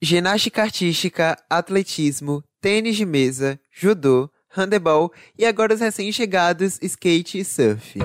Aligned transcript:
ginástica 0.00 0.62
artística, 0.62 1.36
atletismo, 1.50 2.42
tênis 2.60 2.96
de 2.96 3.04
mesa, 3.04 3.58
judô, 3.72 4.30
handebol 4.56 5.12
e 5.36 5.44
agora 5.44 5.74
os 5.74 5.80
recém-chegados 5.80 6.78
skate 6.80 7.40
e 7.40 7.44
surf. 7.44 7.98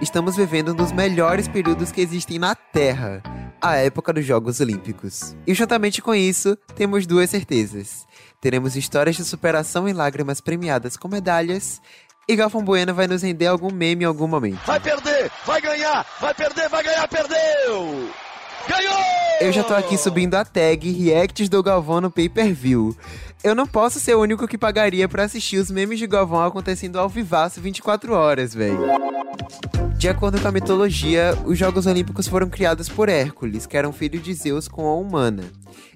Estamos 0.00 0.36
vivendo 0.36 0.72
um 0.72 0.74
dos 0.74 0.92
melhores 0.92 1.46
períodos 1.46 1.92
que 1.92 2.00
existem 2.00 2.38
na 2.38 2.54
Terra, 2.54 3.22
a 3.60 3.76
época 3.76 4.14
dos 4.14 4.24
Jogos 4.24 4.58
Olímpicos. 4.60 5.36
E 5.46 5.52
juntamente 5.52 6.00
com 6.00 6.14
isso, 6.14 6.56
temos 6.74 7.06
duas 7.06 7.28
certezas. 7.28 8.06
Teremos 8.40 8.74
histórias 8.74 9.16
de 9.16 9.24
superação 9.24 9.86
e 9.86 9.92
lágrimas 9.92 10.40
premiadas 10.40 10.96
com 10.96 11.08
medalhas 11.08 11.80
e 12.26 12.34
Galvão 12.34 12.64
Bueno 12.64 12.94
vai 12.94 13.06
nos 13.06 13.22
render 13.22 13.46
algum 13.46 13.70
meme 13.70 14.04
em 14.04 14.06
algum 14.06 14.26
momento. 14.26 14.64
Vai 14.64 14.80
perder, 14.80 15.30
vai 15.44 15.60
ganhar, 15.60 16.06
vai 16.18 16.32
perder, 16.32 16.68
vai 16.70 16.82
ganhar, 16.82 17.06
perdeu! 17.06 18.29
Ganhou! 18.68 18.98
Eu 19.40 19.52
já 19.52 19.64
tô 19.64 19.74
aqui 19.74 19.96
subindo 19.96 20.34
a 20.34 20.44
tag 20.44 20.90
Reacts 20.90 21.48
do 21.48 21.62
Galvão 21.62 22.00
no 22.00 22.10
pay-per-view. 22.10 22.94
Eu 23.42 23.54
não 23.54 23.66
posso 23.66 23.98
ser 23.98 24.14
o 24.14 24.20
único 24.20 24.46
que 24.46 24.58
pagaria 24.58 25.08
para 25.08 25.24
assistir 25.24 25.56
os 25.56 25.70
memes 25.70 25.98
de 25.98 26.06
Galvão 26.06 26.44
acontecendo 26.44 26.98
ao 26.98 27.08
vivaço 27.08 27.60
24 27.60 28.12
horas, 28.12 28.54
velho. 28.54 28.78
De 29.96 30.08
acordo 30.08 30.40
com 30.40 30.48
a 30.48 30.52
mitologia, 30.52 31.36
os 31.46 31.58
Jogos 31.58 31.86
Olímpicos 31.86 32.28
foram 32.28 32.50
criados 32.50 32.88
por 32.88 33.08
Hércules, 33.08 33.66
que 33.66 33.76
era 33.76 33.88
um 33.88 33.92
filho 33.92 34.20
de 34.20 34.34
Zeus 34.34 34.68
com 34.68 34.86
a 34.86 34.94
humana. 34.94 35.44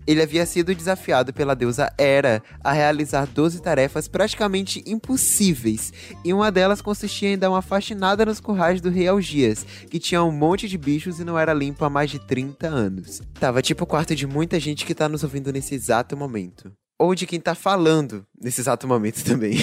Ele 0.06 0.22
havia 0.22 0.44
sido 0.46 0.74
desafiado 0.74 1.32
pela 1.32 1.54
deusa 1.54 1.92
Hera 1.98 2.42
a 2.62 2.72
realizar 2.72 3.26
12 3.26 3.60
tarefas 3.62 4.06
praticamente 4.06 4.82
impossíveis, 4.86 5.92
e 6.24 6.32
uma 6.32 6.50
delas 6.52 6.82
consistia 6.82 7.30
em 7.30 7.38
dar 7.38 7.50
uma 7.50 7.62
faxinada 7.62 8.24
nos 8.26 8.40
currais 8.40 8.80
do 8.80 8.90
rei 8.90 9.08
Algias, 9.08 9.64
que 9.90 9.98
tinha 9.98 10.22
um 10.22 10.32
monte 10.32 10.68
de 10.68 10.76
bichos 10.76 11.20
e 11.20 11.24
não 11.24 11.38
era 11.38 11.54
limpo 11.54 11.84
há 11.84 11.90
mais 11.90 12.10
de 12.10 12.18
30 12.18 12.66
anos. 12.66 13.22
Tava 13.40 13.62
tipo 13.62 13.84
o 13.84 13.86
quarto 13.86 14.14
de 14.14 14.26
muita 14.26 14.60
gente 14.60 14.84
que 14.84 14.94
tá 14.94 15.08
nos 15.08 15.22
ouvindo 15.22 15.52
nesse 15.52 15.74
exato 15.74 16.16
momento 16.16 16.72
ou 16.98 17.14
de 17.14 17.26
quem 17.26 17.40
tá 17.40 17.54
falando 17.54 18.24
nesse 18.40 18.60
exato 18.60 18.86
momento 18.86 19.24
também. 19.24 19.56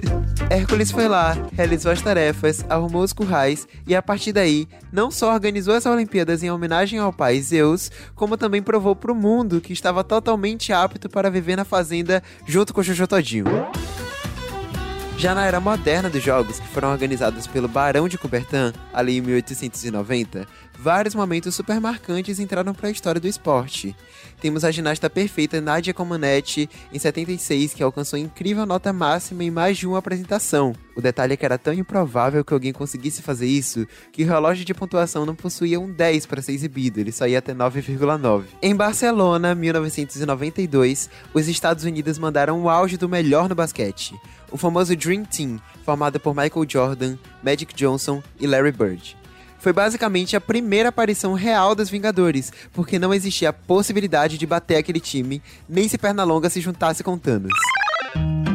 Hércules 0.50 0.90
foi 0.90 1.08
lá, 1.08 1.36
realizou 1.52 1.90
as 1.90 2.02
tarefas, 2.02 2.64
arrumou 2.68 3.02
os 3.02 3.12
currais 3.12 3.66
e 3.86 3.94
a 3.94 4.02
partir 4.02 4.32
daí 4.32 4.68
não 4.92 5.10
só 5.10 5.32
organizou 5.32 5.74
as 5.74 5.86
Olimpíadas 5.86 6.42
em 6.42 6.50
homenagem 6.50 6.98
ao 6.98 7.12
pai 7.12 7.40
Zeus, 7.40 7.90
como 8.14 8.36
também 8.36 8.62
provou 8.62 8.94
pro 8.94 9.14
mundo 9.14 9.60
que 9.60 9.72
estava 9.72 10.04
totalmente 10.04 10.72
apto 10.72 11.08
para 11.08 11.30
viver 11.30 11.56
na 11.56 11.64
fazenda 11.64 12.22
junto 12.46 12.74
com 12.74 12.80
o 12.80 12.84
Jojo 12.84 13.06
Todinho. 13.06 13.46
Já 15.16 15.34
na 15.34 15.46
era 15.46 15.60
moderna 15.60 16.10
dos 16.10 16.22
jogos, 16.22 16.58
que 16.58 16.68
foram 16.68 16.90
organizados 16.90 17.46
pelo 17.46 17.68
Barão 17.68 18.08
de 18.08 18.18
Coubertin, 18.18 18.72
ali 18.92 19.16
em 19.16 19.20
1890, 19.22 20.46
vários 20.78 21.14
momentos 21.14 21.54
super 21.54 21.80
marcantes 21.80 22.38
entraram 22.38 22.74
para 22.74 22.88
a 22.88 22.90
história 22.90 23.20
do 23.20 23.28
esporte. 23.28 23.96
Temos 24.40 24.64
a 24.64 24.70
ginasta 24.70 25.08
perfeita 25.08 25.60
Nadia 25.60 25.94
Comaneci, 25.94 26.68
em 26.92 26.98
76, 26.98 27.72
que 27.72 27.82
alcançou 27.82 28.18
incrível 28.18 28.66
nota 28.66 28.92
máxima 28.92 29.44
em 29.44 29.50
mais 29.50 29.78
de 29.78 29.86
uma 29.86 29.98
apresentação. 29.98 30.74
O 30.94 31.00
detalhe 31.00 31.32
é 31.32 31.36
que 31.36 31.44
era 31.44 31.56
tão 31.56 31.72
improvável 31.72 32.44
que 32.44 32.52
alguém 32.52 32.72
conseguisse 32.72 33.22
fazer 33.22 33.46
isso, 33.46 33.86
que 34.12 34.24
o 34.24 34.26
relógio 34.26 34.64
de 34.64 34.74
pontuação 34.74 35.24
não 35.24 35.34
possuía 35.34 35.80
um 35.80 35.90
10 35.90 36.26
para 36.26 36.42
ser 36.42 36.52
exibido, 36.52 37.00
ele 37.00 37.12
só 37.12 37.26
ia 37.26 37.38
até 37.38 37.54
9,9. 37.54 38.44
Em 38.60 38.74
Barcelona, 38.74 39.54
1992, 39.54 41.08
os 41.32 41.48
Estados 41.48 41.84
Unidos 41.84 42.18
mandaram 42.18 42.60
o 42.60 42.68
auge 42.68 42.98
do 42.98 43.08
melhor 43.08 43.48
no 43.48 43.54
basquete 43.54 44.14
o 44.54 44.56
famoso 44.56 44.94
Dream 44.94 45.24
Team, 45.24 45.60
formado 45.84 46.20
por 46.20 46.32
Michael 46.32 46.64
Jordan, 46.68 47.16
Magic 47.42 47.74
Johnson 47.74 48.22
e 48.38 48.46
Larry 48.46 48.70
Bird. 48.70 49.16
Foi 49.58 49.72
basicamente 49.72 50.36
a 50.36 50.40
primeira 50.40 50.90
aparição 50.90 51.32
real 51.34 51.74
dos 51.74 51.90
Vingadores, 51.90 52.52
porque 52.72 52.96
não 52.96 53.12
existia 53.12 53.48
a 53.48 53.52
possibilidade 53.52 54.38
de 54.38 54.46
bater 54.46 54.76
aquele 54.76 55.00
time, 55.00 55.42
nem 55.68 55.88
se 55.88 55.98
Pernalonga 55.98 56.48
se 56.48 56.60
juntasse 56.60 57.02
com 57.02 57.18
Thanos. 57.18 57.50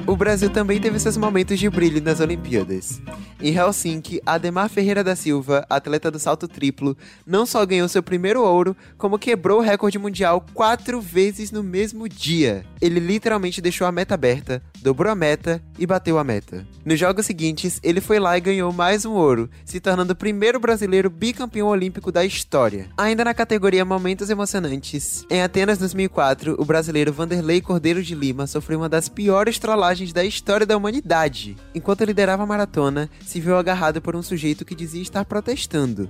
O 0.07 0.15
Brasil 0.15 0.49
também 0.49 0.79
teve 0.79 0.97
seus 0.99 1.17
momentos 1.17 1.59
de 1.59 1.69
brilho 1.69 2.01
nas 2.01 2.21
Olimpíadas. 2.21 3.01
Em 3.41 3.55
Helsinki, 3.55 4.21
Ademar 4.25 4.67
Ferreira 4.67 5.01
da 5.01 5.15
Silva, 5.15 5.65
atleta 5.69 6.11
do 6.11 6.19
salto 6.19 6.45
triplo, 6.45 6.97
não 7.25 7.45
só 7.45 7.65
ganhou 7.65 7.87
seu 7.87 8.03
primeiro 8.03 8.43
ouro, 8.43 8.75
como 8.97 9.17
quebrou 9.17 9.59
o 9.59 9.63
recorde 9.63 9.97
mundial 9.97 10.45
quatro 10.53 10.99
vezes 10.99 11.49
no 11.49 11.63
mesmo 11.63 12.09
dia. 12.09 12.65
Ele 12.81 12.99
literalmente 12.99 13.61
deixou 13.61 13.87
a 13.87 13.93
meta 13.93 14.13
aberta, 14.13 14.61
dobrou 14.81 15.09
a 15.09 15.15
meta 15.15 15.63
e 15.77 15.87
bateu 15.87 16.19
a 16.19 16.23
meta. 16.23 16.67
Nos 16.83 16.99
jogos 16.99 17.25
seguintes, 17.25 17.79
ele 17.81 18.01
foi 18.01 18.19
lá 18.19 18.37
e 18.37 18.41
ganhou 18.41 18.73
mais 18.73 19.05
um 19.05 19.13
ouro, 19.13 19.49
se 19.63 19.79
tornando 19.79 20.11
o 20.11 20.17
primeiro 20.17 20.59
brasileiro 20.59 21.09
bicampeão 21.09 21.69
olímpico 21.69 22.11
da 22.11 22.25
história. 22.25 22.89
Ainda 22.97 23.23
na 23.23 23.33
categoria 23.33 23.85
Momentos 23.85 24.29
Emocionantes, 24.29 25.25
em 25.29 25.41
Atenas 25.41 25.77
2004, 25.77 26.57
o 26.59 26.65
brasileiro 26.65 27.13
Vanderlei 27.13 27.61
Cordeiro 27.61 28.03
de 28.03 28.13
Lima 28.15 28.47
sofreu 28.47 28.79
uma 28.79 28.89
das 28.89 29.07
piores 29.07 29.57
trollagens 29.57 30.11
da 30.11 30.25
história 30.25 30.65
da 30.65 30.75
humanidade. 30.75 31.55
Enquanto 31.73 32.03
liderava 32.03 32.43
a 32.43 32.45
maratona, 32.45 33.09
se 33.29 33.39
viu 33.39 33.55
agarrado 33.55 34.01
por 34.01 34.15
um 34.15 34.23
sujeito 34.23 34.65
que 34.65 34.73
dizia 34.73 35.03
estar 35.03 35.23
protestando. 35.23 36.09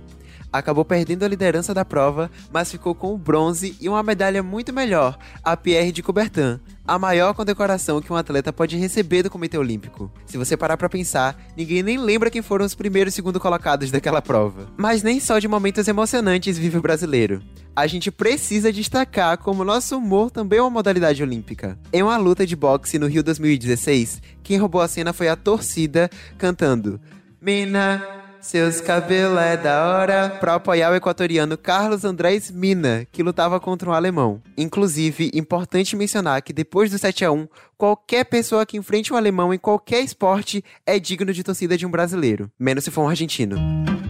Acabou 0.51 0.85
perdendo 0.85 1.23
a 1.23 1.27
liderança 1.27 1.73
da 1.73 1.83
prova, 1.83 2.31
mas 2.51 2.71
ficou 2.71 2.95
com 2.95 3.13
o 3.13 3.17
bronze 3.17 3.75
e 3.79 3.89
uma 3.89 4.01
medalha 4.01 4.41
muito 4.41 4.71
melhor, 4.71 5.19
a 5.43 5.55
Pierre 5.57 5.91
de 5.91 6.01
Coubertin, 6.01 6.59
a 6.87 6.97
maior 6.97 7.33
condecoração 7.33 8.01
que 8.01 8.11
um 8.11 8.15
atleta 8.15 8.53
pode 8.53 8.77
receber 8.77 9.21
do 9.21 9.29
Comitê 9.29 9.57
Olímpico. 9.57 10.09
Se 10.25 10.37
você 10.37 10.55
parar 10.55 10.77
para 10.77 10.89
pensar, 10.89 11.37
ninguém 11.55 11.83
nem 11.83 11.97
lembra 11.99 12.31
quem 12.31 12.41
foram 12.41 12.65
os 12.65 12.73
primeiros 12.73 13.13
e 13.13 13.15
segundo 13.15 13.39
colocados 13.39 13.91
daquela 13.91 14.21
prova. 14.21 14.67
Mas 14.77 15.03
nem 15.03 15.19
só 15.19 15.37
de 15.39 15.47
momentos 15.47 15.87
emocionantes 15.87 16.57
vive 16.57 16.77
o 16.77 16.81
brasileiro. 16.81 17.43
A 17.79 17.87
gente 17.87 18.11
precisa 18.11 18.73
destacar 18.73 19.37
como 19.37 19.63
nosso 19.63 19.97
humor 19.97 20.29
também 20.29 20.59
é 20.59 20.61
uma 20.61 20.69
modalidade 20.69 21.23
olímpica. 21.23 21.79
Em 21.93 22.03
uma 22.03 22.17
luta 22.17 22.45
de 22.45 22.53
boxe 22.53 22.99
no 22.99 23.07
Rio 23.07 23.23
2016, 23.23 24.21
quem 24.43 24.57
roubou 24.57 24.81
a 24.81 24.87
cena 24.89 25.13
foi 25.13 25.29
a 25.29 25.37
torcida 25.37 26.09
cantando 26.37 26.99
Mina, 27.41 28.05
seus 28.41 28.79
cabelos 28.79 29.39
é 29.39 29.57
da 29.57 29.85
hora, 29.87 30.29
para 30.39 30.55
apoiar 30.55 30.91
o 30.91 30.95
equatoriano 30.95 31.57
Carlos 31.57 32.05
Andrés 32.05 32.49
Mina, 32.49 33.05
que 33.11 33.21
lutava 33.21 33.59
contra 33.59 33.89
um 33.89 33.93
alemão. 33.93 34.41
Inclusive, 34.57 35.29
importante 35.33 35.95
mencionar 35.95 36.41
que 36.41 36.53
depois 36.53 36.89
do 36.89 36.97
7 36.97 37.25
a 37.25 37.31
1 37.31 37.47
qualquer 37.77 38.23
pessoa 38.25 38.65
que 38.65 38.77
enfrente 38.77 39.11
um 39.13 39.17
alemão 39.17 39.53
em 39.53 39.57
qualquer 39.57 40.01
esporte 40.01 40.63
é 40.85 40.97
digno 40.99 41.33
de 41.33 41.43
torcida 41.43 41.77
de 41.77 41.85
um 41.85 41.91
brasileiro, 41.91 42.49
menos 42.57 42.83
se 42.83 42.91
for 42.91 43.03
um 43.03 43.09
argentino. 43.09 43.57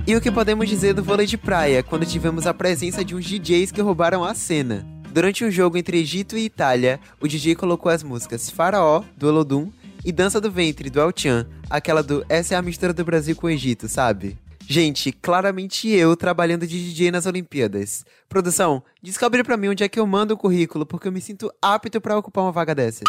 E 0.05 0.15
o 0.15 0.21
que 0.21 0.31
podemos 0.31 0.69
dizer 0.69 0.93
do 0.93 1.03
vôlei 1.03 1.25
de 1.25 1.37
praia, 1.37 1.83
quando 1.83 2.05
tivemos 2.05 2.45
a 2.45 2.53
presença 2.53 3.03
de 3.03 3.15
uns 3.15 3.25
DJs 3.25 3.71
que 3.71 3.81
roubaram 3.81 4.23
a 4.23 4.33
cena? 4.33 4.85
Durante 5.11 5.43
um 5.43 5.49
jogo 5.49 5.75
entre 5.75 5.99
Egito 5.99 6.37
e 6.37 6.45
Itália, 6.45 6.99
o 7.19 7.27
DJ 7.27 7.55
colocou 7.55 7.91
as 7.91 8.03
músicas 8.03 8.49
Faraó, 8.49 9.03
do 9.17 9.27
Olodum, 9.27 9.71
e 10.03 10.11
Dança 10.11 10.39
do 10.39 10.51
Ventre, 10.51 10.89
do 10.89 10.99
El 10.99 11.11
aquela 11.69 12.01
do 12.01 12.25
Essa 12.29 12.55
é 12.55 12.57
a 12.57 12.61
mistura 12.61 12.93
do 12.93 13.03
Brasil 13.03 13.35
com 13.35 13.47
o 13.47 13.49
Egito, 13.49 13.87
sabe? 13.87 14.37
Gente, 14.65 15.11
claramente 15.11 15.89
eu 15.89 16.15
trabalhando 16.15 16.67
de 16.67 16.83
DJ 16.89 17.11
nas 17.11 17.25
Olimpíadas. 17.25 18.05
Produção, 18.27 18.83
descobre 19.01 19.43
para 19.43 19.57
mim 19.57 19.69
onde 19.69 19.83
é 19.83 19.89
que 19.89 19.99
eu 19.99 20.05
mando 20.05 20.35
o 20.35 20.37
currículo, 20.37 20.85
porque 20.85 21.07
eu 21.07 21.11
me 21.11 21.19
sinto 21.19 21.51
apto 21.61 21.99
para 21.99 22.17
ocupar 22.17 22.43
uma 22.43 22.51
vaga 22.51 22.75
dessas. 22.75 23.07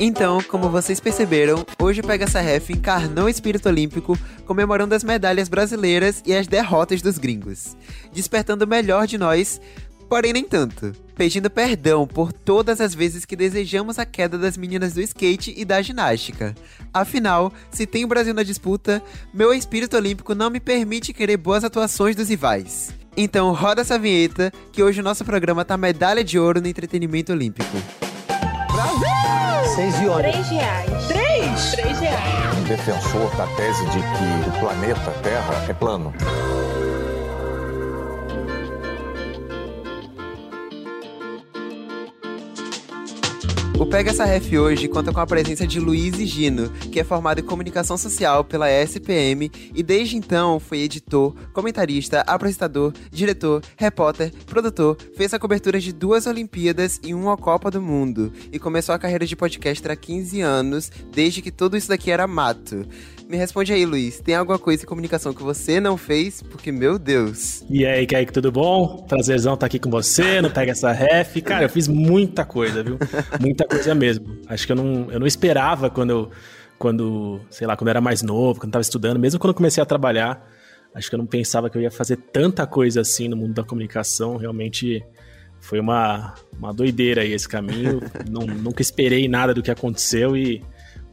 Então, 0.00 0.40
como 0.44 0.70
vocês 0.70 1.00
perceberam, 1.00 1.66
hoje 1.78 2.02
Pega 2.02 2.24
essa 2.24 2.40
Ref 2.40 2.70
encarnou 2.70 3.26
o 3.26 3.28
espírito 3.28 3.68
olímpico, 3.68 4.16
comemorando 4.46 4.94
as 4.94 5.04
medalhas 5.04 5.48
brasileiras 5.48 6.22
e 6.24 6.34
as 6.34 6.46
derrotas 6.46 7.02
dos 7.02 7.18
gringos, 7.18 7.76
despertando 8.12 8.64
o 8.64 8.68
melhor 8.68 9.06
de 9.06 9.18
nós 9.18 9.60
porém 10.08 10.32
nem 10.32 10.44
tanto. 10.44 10.92
Pedindo 11.18 11.50
perdão 11.50 12.06
por 12.06 12.32
todas 12.32 12.80
as 12.80 12.94
vezes 12.94 13.24
que 13.24 13.34
desejamos 13.34 13.98
a 13.98 14.06
queda 14.06 14.38
das 14.38 14.56
meninas 14.56 14.94
do 14.94 15.00
skate 15.00 15.52
e 15.56 15.64
da 15.64 15.82
ginástica. 15.82 16.54
Afinal, 16.94 17.52
se 17.72 17.88
tem 17.88 18.04
o 18.04 18.08
Brasil 18.08 18.32
na 18.32 18.44
disputa, 18.44 19.02
meu 19.34 19.52
espírito 19.52 19.96
olímpico 19.96 20.32
não 20.32 20.48
me 20.48 20.60
permite 20.60 21.12
querer 21.12 21.36
boas 21.36 21.64
atuações 21.64 22.14
dos 22.14 22.28
rivais. 22.28 22.94
Então 23.16 23.52
roda 23.52 23.80
essa 23.80 23.98
vinheta, 23.98 24.52
que 24.70 24.80
hoje 24.80 25.00
o 25.00 25.02
nosso 25.02 25.24
programa 25.24 25.64
tá 25.64 25.76
medalha 25.76 26.22
de 26.22 26.38
ouro 26.38 26.60
no 26.60 26.68
entretenimento 26.68 27.32
olímpico. 27.32 27.76
Brasil! 28.72 29.74
Seis 29.74 30.00
iones. 30.00 30.30
Três 30.30 30.48
reais. 30.48 31.06
Três? 31.08 31.70
Três 31.72 31.98
reais. 31.98 32.68
defensor 32.68 33.34
da 33.36 33.46
tese 33.56 33.84
de 33.86 33.98
que 33.98 34.48
o 34.50 34.60
planeta 34.60 35.10
Terra 35.24 35.66
é 35.68 35.72
plano. 35.72 36.14
O 43.78 43.86
Pega 43.86 44.10
essa 44.10 44.24
Ref 44.24 44.52
hoje 44.54 44.88
conta 44.88 45.12
com 45.12 45.20
a 45.20 45.26
presença 45.26 45.64
de 45.64 45.78
Luiz 45.78 46.18
e 46.18 46.26
Gino, 46.26 46.68
que 46.90 46.98
é 46.98 47.04
formado 47.04 47.38
em 47.38 47.44
comunicação 47.44 47.96
social 47.96 48.42
pela 48.42 48.68
SPM 48.68 49.48
e 49.72 49.82
desde 49.84 50.16
então 50.16 50.58
foi 50.58 50.80
editor, 50.80 51.32
comentarista, 51.52 52.22
apresentador, 52.22 52.92
diretor, 53.12 53.62
repórter, 53.76 54.32
produtor, 54.46 54.96
fez 55.16 55.32
a 55.32 55.38
cobertura 55.38 55.78
de 55.78 55.92
duas 55.92 56.26
Olimpíadas 56.26 56.98
e 57.04 57.14
uma 57.14 57.36
Copa 57.36 57.70
do 57.70 57.80
Mundo 57.80 58.32
e 58.50 58.58
começou 58.58 58.92
a 58.96 58.98
carreira 58.98 59.24
de 59.24 59.36
podcaster 59.36 59.92
há 59.92 59.96
15 59.96 60.40
anos, 60.40 60.90
desde 61.12 61.40
que 61.40 61.52
tudo 61.52 61.76
isso 61.76 61.88
daqui 61.88 62.10
era 62.10 62.26
mato. 62.26 62.84
Me 63.28 63.36
responde 63.36 63.74
aí, 63.74 63.84
Luiz. 63.84 64.20
Tem 64.20 64.34
alguma 64.34 64.58
coisa 64.58 64.84
em 64.84 64.86
comunicação 64.86 65.34
que 65.34 65.42
você 65.42 65.78
não 65.78 65.98
fez? 65.98 66.42
Porque, 66.42 66.72
meu 66.72 66.98
Deus. 66.98 67.62
E 67.68 67.84
aí, 67.84 68.06
Kaique, 68.06 68.32
tudo 68.32 68.50
bom? 68.50 69.04
Prazerzão 69.06 69.52
estar 69.52 69.66
aqui 69.66 69.78
com 69.78 69.90
você, 69.90 70.40
não 70.40 70.48
pega 70.48 70.72
essa 70.72 70.90
ref. 70.92 71.36
Cara, 71.42 71.66
eu 71.66 71.68
fiz 71.68 71.86
muita 71.86 72.46
coisa, 72.46 72.82
viu? 72.82 72.96
Muita 73.38 73.67
coisa 73.68 73.94
mesmo. 73.94 74.38
Acho 74.46 74.66
que 74.66 74.72
eu 74.72 74.76
não, 74.76 75.10
eu 75.10 75.20
não 75.20 75.26
esperava 75.26 75.90
quando 75.90 76.10
eu, 76.10 76.30
quando, 76.78 77.40
sei 77.50 77.66
lá, 77.66 77.76
quando 77.76 77.88
eu 77.88 77.90
era 77.90 78.00
mais 78.00 78.22
novo, 78.22 78.60
quando 78.60 78.68
eu 78.68 78.72
tava 78.72 78.82
estudando, 78.82 79.18
mesmo 79.18 79.38
quando 79.38 79.50
eu 79.50 79.56
comecei 79.56 79.82
a 79.82 79.86
trabalhar, 79.86 80.48
acho 80.94 81.08
que 81.08 81.14
eu 81.14 81.18
não 81.18 81.26
pensava 81.26 81.68
que 81.68 81.76
eu 81.76 81.82
ia 81.82 81.90
fazer 81.90 82.16
tanta 82.16 82.66
coisa 82.66 83.00
assim 83.00 83.28
no 83.28 83.36
mundo 83.36 83.54
da 83.54 83.64
comunicação. 83.64 84.36
Realmente 84.36 85.04
foi 85.60 85.80
uma, 85.80 86.34
uma 86.56 86.72
doideira 86.72 87.22
aí 87.22 87.32
esse 87.32 87.48
caminho. 87.48 88.00
não, 88.30 88.46
nunca 88.46 88.82
esperei 88.82 89.28
nada 89.28 89.52
do 89.52 89.62
que 89.62 89.70
aconteceu 89.70 90.36
e 90.36 90.62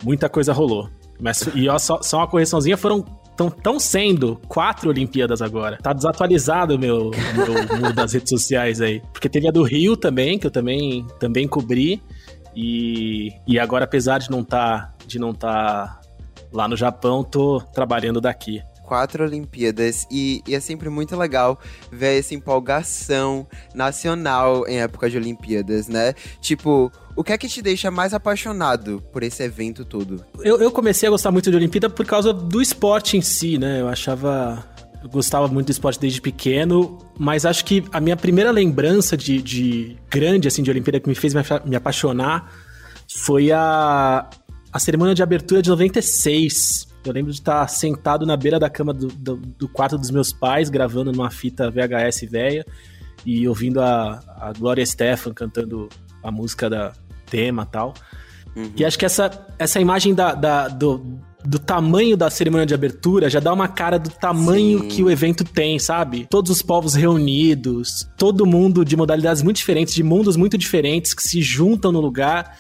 muita 0.04 0.30
coisa 0.30 0.54
rolou. 0.54 0.90
Mas, 1.20 1.48
e 1.54 1.70
ó, 1.70 1.78
só, 1.78 2.02
só 2.02 2.18
uma 2.18 2.28
correçãozinha, 2.28 2.76
foram 2.78 3.06
Estão 3.36 3.50
tão 3.50 3.78
sendo 3.78 4.40
quatro 4.48 4.90
Olimpíadas 4.90 5.42
agora. 5.42 5.78
Tá 5.78 5.92
desatualizado 5.92 6.76
o 6.76 6.80
meu, 6.80 7.12
meu 7.36 7.68
mundo 7.78 7.94
das 7.94 8.14
redes 8.14 8.30
sociais 8.30 8.80
aí. 8.80 9.02
Porque 9.12 9.28
teve 9.28 9.46
a 9.46 9.52
do 9.52 9.62
Rio 9.62 9.98
também, 9.98 10.40
que 10.40 10.48
eu 10.48 10.52
também, 10.52 11.06
também 11.20 11.46
cobri. 11.46 12.02
E, 12.56 13.32
e 13.48 13.60
agora, 13.60 13.86
apesar 13.86 14.20
de 14.20 14.30
não 14.32 14.42
estar 14.42 14.88
tá, 14.88 14.94
de 15.06 15.20
não 15.20 15.34
tá 15.34 16.00
lá 16.52 16.68
no 16.68 16.78
Japão, 16.78 17.24
tô 17.24 17.62
trabalhando 17.74 18.22
daqui 18.22 18.62
quatro 18.86 19.26
Olimpíadas 19.26 20.08
e, 20.12 20.42
e, 20.48 20.56
é 20.56 20.60
sempre 20.60 20.90
muito 20.90 21.16
legal 21.18 21.60
ver 21.92 22.20
essa 22.20 22.34
empolgação 22.34 23.48
nacional 23.74 24.68
em 24.68 24.80
época 24.80 25.10
de 25.10 25.18
Olimpíadas, 25.18 25.88
né? 25.88 26.14
Tipo, 26.40 26.92
o 27.16 27.24
que 27.24 27.34
é 27.34 27.38
que 27.38 27.48
te 27.48 27.62
deixa 27.62 27.90
mais 27.90 28.14
apaixonado 28.14 29.04
por 29.12 29.24
esse 29.24 29.44
evento 29.44 29.84
todo? 29.84 30.24
Eu, 30.40 30.62
eu 30.62 30.72
comecei 30.72 31.08
a 31.08 31.10
gostar 31.10 31.32
muito 31.32 31.50
de 31.50 31.58
Olimpíada 31.58 31.90
por 31.90 32.06
causa 32.06 32.32
do 32.32 32.62
esporte 32.62 33.18
em 33.18 33.22
si, 33.22 33.58
né? 33.58 33.82
Eu 33.82 33.88
achava. 33.88 34.64
Gostava 35.12 35.48
muito 35.48 35.68
do 35.68 35.72
esporte 35.72 36.00
desde 36.00 36.20
pequeno, 36.20 36.98
mas 37.18 37.46
acho 37.46 37.64
que 37.64 37.84
a 37.92 38.00
minha 38.00 38.18
primeira 38.18 38.52
lembrança 38.52 39.16
de, 39.16 39.42
de 39.42 39.98
grande, 40.10 40.48
assim, 40.48 40.64
de 40.64 40.72
Olimpíada 40.72 41.00
que 41.00 41.08
me 41.08 41.16
fez 41.16 41.34
me, 41.34 41.42
me 41.66 41.76
apaixonar 41.76 42.52
foi 43.24 43.52
a, 43.52 44.28
a 44.72 44.80
cerimônia 44.80 45.14
de 45.14 45.22
abertura 45.22 45.62
de 45.62 45.70
96 45.70 46.96
eu 47.06 47.14
lembro 47.14 47.32
de 47.32 47.40
estar 47.40 47.68
sentado 47.68 48.26
na 48.26 48.36
beira 48.36 48.60
da 48.60 48.70
cama 48.70 48.94
do, 48.94 49.08
do, 49.08 49.36
do 49.38 49.70
quarto 49.70 49.98
dos 49.98 50.10
meus 50.10 50.34
pais, 50.34 50.70
gravando 50.70 51.12
numa 51.12 51.30
fita 51.30 51.70
VHS 51.70 52.30
velha 52.30 52.66
e 53.26 53.48
ouvindo 53.48 53.82
a, 53.82 54.20
a 54.40 54.52
Gloria 54.54 54.86
Stefan 54.86 55.34
cantando 55.34 55.88
a 56.24 56.32
música 56.32 56.70
da 56.70 56.94
tema 57.28 57.66
tal. 57.66 57.94
Uhum. 58.56 58.72
E 58.76 58.86
acho 58.86 58.98
que 58.98 59.06
essa, 59.06 59.48
essa 59.60 59.80
imagem 59.80 60.14
da, 60.14 60.34
da, 60.34 60.68
do, 60.68 61.20
do 61.46 61.60
tamanho 61.60 62.18
da 62.18 62.30
cerimônia 62.30 62.66
de 62.66 62.74
abertura 62.74 63.30
já 63.30 63.40
dá 63.40 63.54
uma 63.54 63.68
cara 63.68 64.00
do 64.00 64.10
tamanho 64.10 64.82
Sim. 64.82 64.88
que 64.88 65.04
o 65.04 65.10
evento 65.10 65.44
tem, 65.44 65.78
sabe? 65.78 66.28
Todos 66.30 66.52
os 66.52 66.62
povos 66.62 66.94
reunidos, 66.96 68.08
todo 68.18 68.46
mundo 68.46 68.84
de 68.84 68.98
modalidades 68.98 69.44
muito 69.44 69.58
diferentes, 69.58 69.94
de 69.94 70.04
mundos 70.04 70.36
muito 70.36 70.58
diferentes 70.58 71.14
que 71.14 71.24
se 71.24 71.42
juntam 71.42 71.92
no 71.92 72.02
lugar. 72.02 72.58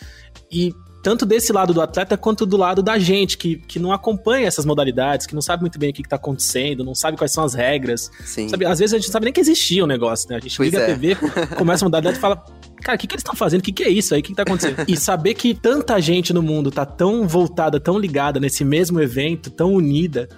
E 0.51 0.73
tanto 1.05 1.23
desse 1.23 1.53
lado 1.53 1.71
do 1.71 1.81
atleta 1.81 2.17
quanto 2.17 2.47
do 2.47 2.57
lado 2.57 2.81
da 2.81 2.97
gente, 2.97 3.37
que, 3.37 3.57
que 3.57 3.77
não 3.77 3.91
acompanha 3.91 4.47
essas 4.47 4.65
modalidades, 4.65 5.27
que 5.27 5.35
não 5.35 5.41
sabe 5.41 5.61
muito 5.61 5.77
bem 5.77 5.91
o 5.91 5.93
que, 5.93 6.01
está 6.01 6.15
acontecendo, 6.15 6.83
não 6.83 6.95
sabe 6.95 7.15
quais 7.15 7.31
são 7.31 7.43
as 7.43 7.53
regras. 7.53 8.09
Sim. 8.23 8.49
Sabe, 8.49 8.65
às 8.65 8.79
vezes 8.79 8.93
a 8.93 8.97
gente 8.97 9.07
não 9.07 9.13
sabe 9.13 9.25
nem 9.25 9.33
que 9.33 9.39
existia 9.39 9.83
o 9.83 9.85
um 9.85 9.87
negócio, 9.87 10.27
né? 10.29 10.37
A 10.37 10.39
gente 10.39 10.57
pois 10.57 10.71
liga 10.71 10.81
é. 10.81 10.91
a 10.91 10.95
TV, 10.95 11.15
começa 11.57 11.85
a 11.85 11.87
modalidade 11.87 12.17
e 12.17 12.19
fala. 12.19 12.43
Cara, 12.85 12.97
o 12.97 12.99
que, 12.99 13.07
que 13.07 13.15
eles 13.15 13.21
estão 13.21 13.35
fazendo? 13.35 13.61
O 13.61 13.63
que, 13.63 13.71
que 13.71 13.83
é 13.83 13.89
isso 13.89 14.13
aí? 14.13 14.19
O 14.19 14.23
que, 14.23 14.29
que 14.29 14.35
tá 14.35 14.43
acontecendo? 14.43 14.85
e 14.87 14.95
saber 14.95 15.33
que 15.33 15.55
tanta 15.55 15.99
gente 15.99 16.31
no 16.31 16.43
mundo 16.43 16.69
tá 16.69 16.85
tão 16.85 17.27
voltada, 17.27 17.79
tão 17.79 17.97
ligada 17.97 18.39
nesse 18.39 18.63
mesmo 18.63 19.01
evento, 19.01 19.49
tão 19.49 19.73
unida, 19.73 20.29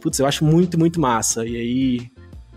putz, 0.00 0.20
eu 0.20 0.26
acho 0.26 0.44
muito, 0.44 0.78
muito 0.78 1.00
massa. 1.00 1.44
E 1.44 1.56
aí, 1.56 2.10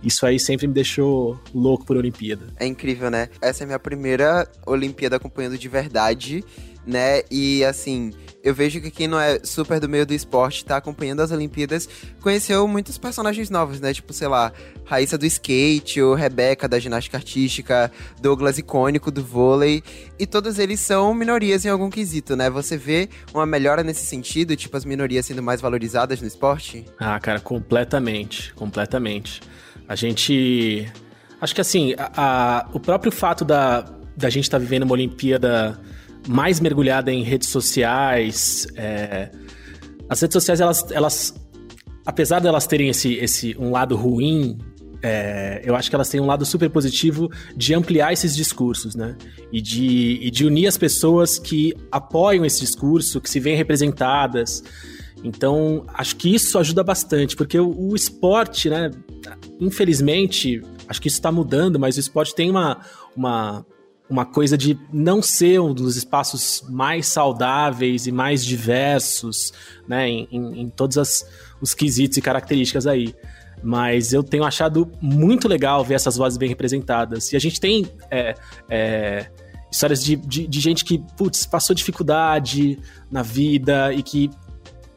isso 0.04 0.28
aí 0.28 0.40
sempre 0.40 0.68
me 0.68 0.74
deixou 0.76 1.42
louco 1.56 1.88
por 1.88 1.98
Olimpíada. 1.98 2.54
É 2.60 2.68
incrível, 2.68 3.10
né? 3.10 3.30
Essa 3.42 3.64
é 3.64 3.66
a 3.66 3.68
minha 3.68 3.80
primeira 3.80 4.48
Olimpíada 4.64 5.16
acompanhando 5.16 5.58
de 5.58 5.68
verdade 5.68 6.46
né? 6.86 7.22
E 7.30 7.64
assim, 7.64 8.12
eu 8.44 8.54
vejo 8.54 8.82
que 8.82 8.90
quem 8.90 9.08
não 9.08 9.20
é 9.20 9.40
super 9.44 9.80
do 9.80 9.88
meio 9.88 10.06
do 10.06 10.14
esporte, 10.14 10.66
tá 10.66 10.78
acompanhando 10.78 11.22
as 11.22 11.32
Olimpíadas, 11.32 11.88
conheceu 12.22 12.68
muitos 12.68 12.98
personagens 12.98 13.50
novos, 13.50 13.80
né? 13.80 13.94
Tipo, 13.94 14.14
sei 14.14 14.28
lá, 14.28 14.52
Raíssa 14.84 15.18
do 15.18 15.26
skate, 15.26 16.02
ou 16.02 16.16
Rebeca 16.16 16.68
da 16.68 16.80
ginástica 16.80 17.18
artística, 17.18 17.92
Douglas 18.20 18.58
icônico 18.58 19.12
do 19.12 19.24
vôlei, 19.24 19.84
e 20.18 20.26
todos 20.26 20.58
eles 20.60 20.80
são 20.80 21.14
minorias 21.14 21.66
em 21.66 21.70
algum 21.70 21.90
quesito, 21.90 22.36
né? 22.36 22.50
Você 22.50 22.78
vê 22.78 23.10
uma 23.34 23.46
melhora 23.46 23.84
nesse 23.84 24.06
sentido, 24.06 24.56
tipo 24.56 24.76
as 24.76 24.86
minorias 24.86 25.26
sendo 25.26 25.44
mais 25.44 25.62
valorizadas 25.62 26.20
no 26.22 26.28
esporte? 26.28 26.86
Ah, 27.00 27.20
cara, 27.20 27.40
completamente, 27.40 28.54
completamente. 28.54 29.42
A 29.88 29.96
gente 29.96 30.92
acho 31.40 31.56
que 31.56 31.62
assim, 31.62 31.94
a, 31.98 32.12
a, 32.16 32.70
o 32.74 32.80
próprio 32.80 33.12
fato 33.12 33.44
da, 33.44 33.86
da 34.16 34.30
gente 34.30 34.46
estar 34.46 34.58
tá 34.58 34.64
vivendo 34.64 34.84
uma 34.84 34.94
Olimpíada 34.94 35.80
mais 36.28 36.60
mergulhada 36.60 37.12
em 37.12 37.24
redes 37.24 37.50
sociais. 37.50 38.68
É... 38.76 39.30
As 40.10 40.20
redes 40.22 40.34
sociais, 40.34 40.60
elas, 40.60 40.92
elas 40.92 41.34
apesar 42.06 42.40
de 42.40 42.48
elas 42.48 42.68
terem 42.68 42.90
esse, 42.90 43.14
esse 43.16 43.56
um 43.58 43.72
lado 43.72 43.96
ruim, 43.96 44.58
é, 45.04 45.62
eu 45.64 45.76
acho 45.76 45.90
que 45.90 45.96
elas 45.96 46.10
têm 46.10 46.22
um 46.22 46.26
lado 46.26 46.46
super 46.46 46.70
positivo 46.70 47.30
de 47.56 47.74
ampliar 47.74 48.14
esses 48.14 48.36
discursos, 48.36 48.96
né? 48.96 49.18
E 49.52 49.60
de, 49.60 50.20
e 50.22 50.30
de 50.30 50.46
unir 50.46 50.68
as 50.68 50.78
pessoas 50.78 51.40
que 51.40 51.74
apoiam 51.92 52.46
esse 52.46 52.60
discurso, 52.60 53.20
que 53.20 53.30
se 53.30 53.40
veem 53.40 53.56
representadas. 53.56 54.64
Então, 55.24 55.86
acho 55.94 56.16
que 56.16 56.34
isso 56.34 56.58
ajuda 56.58 56.84
bastante, 56.84 57.36
porque 57.36 57.60
o, 57.60 57.92
o 57.92 57.96
esporte, 57.96 58.70
né? 58.70 58.92
Infelizmente, 59.60 60.62
acho 60.88 61.02
que 61.02 61.08
isso 61.08 61.18
está 61.18 61.32
mudando, 61.32 61.80
mas 61.80 61.98
o 61.98 62.00
esporte 62.00 62.36
tem 62.36 62.50
uma, 62.50 62.80
uma 63.16 63.66
uma 64.12 64.25
coisa 64.25 64.58
de 64.58 64.78
não 64.92 65.22
ser 65.22 65.62
um 65.62 65.74
dos 65.74 65.96
espaços 65.96 66.62
mais 66.69 67.08
saudáveis 67.08 68.06
e 68.06 68.12
mais 68.12 68.44
diversos, 68.44 69.54
né, 69.88 70.10
em, 70.10 70.28
em, 70.30 70.62
em 70.63 70.69
todos 70.69 70.98
as, 70.98 71.25
os 71.62 71.74
quesitos 71.74 72.18
e 72.18 72.22
características 72.22 72.86
aí. 72.86 73.16
Mas 73.63 74.12
eu 74.12 74.22
tenho 74.22 74.44
achado 74.44 74.92
muito 75.02 75.48
legal 75.48 75.81
ver 75.86 75.94
essas 75.94 76.18
vozes 76.18 76.38
bem 76.38 76.50
representadas. 76.50 77.31
E 77.31 77.38
a 77.38 77.40
gente 77.40 77.58
tem 77.62 77.88
é, 78.10 78.36
é, 78.69 79.31
histórias 79.72 80.04
de, 80.04 80.18
de, 80.18 80.46
de, 80.46 80.60
gente 80.60 80.84
que, 80.84 81.00
putz, 81.16 81.46
passou 81.46 81.74
dificuldade 81.74 82.78
na 83.10 83.22
vida 83.22 83.94
e 83.94 84.04
que 84.04 84.30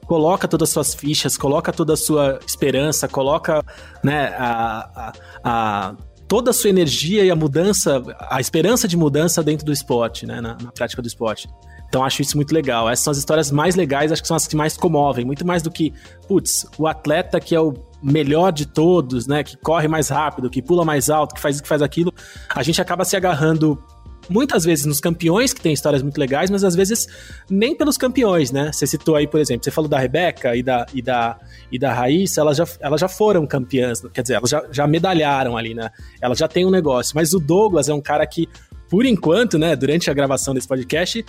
coloca 0.06 0.48
todas 0.48 0.70
as 0.70 0.72
suas 0.72 0.94
fichas, 0.94 1.36
coloca 1.36 1.72
toda 1.72 1.92
a 1.92 1.96
sua 1.96 2.40
esperança, 2.44 3.06
coloca 3.06 3.64
né, 4.02 4.34
a, 4.36 4.90
a, 4.96 5.12
a 5.44 5.96
toda 6.28 6.50
a 6.50 6.52
sua 6.52 6.70
energia 6.70 7.24
e 7.24 7.30
a 7.30 7.36
mudança, 7.36 8.02
a 8.30 8.40
esperança 8.40 8.88
de 8.88 8.96
mudança 8.96 9.42
dentro 9.42 9.64
do 9.64 9.72
esporte, 9.72 10.26
né? 10.26 10.40
Na, 10.40 10.56
na, 10.60 10.72
prática 10.72 11.00
do 11.00 11.08
esporte. 11.08 11.48
Então 11.88 12.04
acho 12.04 12.22
isso 12.22 12.36
muito 12.36 12.52
legal. 12.52 12.88
Essas 12.88 13.04
são 13.04 13.10
as 13.10 13.18
histórias 13.18 13.50
mais 13.50 13.76
legais, 13.76 14.10
acho 14.10 14.22
que 14.22 14.28
são 14.28 14.36
as 14.36 14.46
que 14.46 14.56
mais 14.56 14.76
comovem, 14.76 15.24
muito 15.24 15.46
mais 15.46 15.62
do 15.62 15.70
que, 15.70 15.92
putz, 16.26 16.66
o 16.76 16.86
atleta 16.86 17.38
que 17.38 17.54
é 17.54 17.60
o 17.60 17.74
melhor 18.02 18.52
de 18.52 18.66
todos, 18.66 19.26
né? 19.26 19.44
Que 19.44 19.56
corre 19.56 19.88
mais 19.88 20.08
rápido, 20.08 20.50
que 20.50 20.60
pula 20.60 20.84
mais 20.84 21.08
alto, 21.08 21.34
que 21.34 21.40
faz 21.40 21.56
isso, 21.56 21.62
que 21.62 21.68
faz 21.68 21.82
aquilo. 21.82 22.12
A 22.54 22.62
gente 22.62 22.80
acaba 22.80 23.04
se 23.04 23.16
agarrando 23.16 23.82
muitas 24.28 24.64
vezes 24.64 24.84
nos 24.84 25.00
campeões, 25.00 25.52
que 25.52 25.60
tem 25.60 25.72
histórias 25.72 26.02
muito 26.02 26.18
legais, 26.18 26.50
mas 26.50 26.64
às 26.64 26.74
vezes 26.74 27.06
nem 27.48 27.76
pelos 27.76 27.96
campeões, 27.96 28.50
né? 28.50 28.72
Você 28.72 28.86
citou 28.86 29.16
aí, 29.16 29.26
por 29.26 29.40
exemplo, 29.40 29.64
você 29.64 29.70
falou 29.70 29.88
da 29.88 29.98
Rebeca 29.98 30.56
e 30.56 30.62
da, 30.62 30.86
e 30.92 31.02
da, 31.02 31.38
e 31.70 31.78
da 31.78 31.92
Raíssa, 31.92 32.40
elas 32.40 32.56
já, 32.56 32.66
elas 32.80 33.00
já 33.00 33.08
foram 33.08 33.46
campeãs, 33.46 34.00
quer 34.12 34.22
dizer, 34.22 34.34
elas 34.34 34.50
já, 34.50 34.64
já 34.70 34.86
medalharam 34.86 35.56
ali, 35.56 35.74
né? 35.74 35.90
Elas 36.20 36.38
já 36.38 36.48
têm 36.48 36.66
um 36.66 36.70
negócio. 36.70 37.12
Mas 37.14 37.34
o 37.34 37.38
Douglas 37.38 37.88
é 37.88 37.94
um 37.94 38.00
cara 38.00 38.26
que, 38.26 38.48
por 38.88 39.04
enquanto, 39.04 39.58
né, 39.58 39.74
durante 39.76 40.10
a 40.10 40.14
gravação 40.14 40.54
desse 40.54 40.68
podcast, 40.68 41.24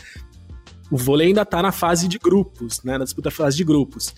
o 0.92 0.98
vôlei 0.98 1.28
ainda 1.28 1.46
tá 1.46 1.62
na 1.62 1.72
fase 1.72 2.08
de 2.08 2.18
grupos, 2.18 2.82
né? 2.84 2.98
Na 2.98 3.04
disputa 3.04 3.32
fase 3.32 3.58
de 3.58 3.64
grupos. 3.64 4.14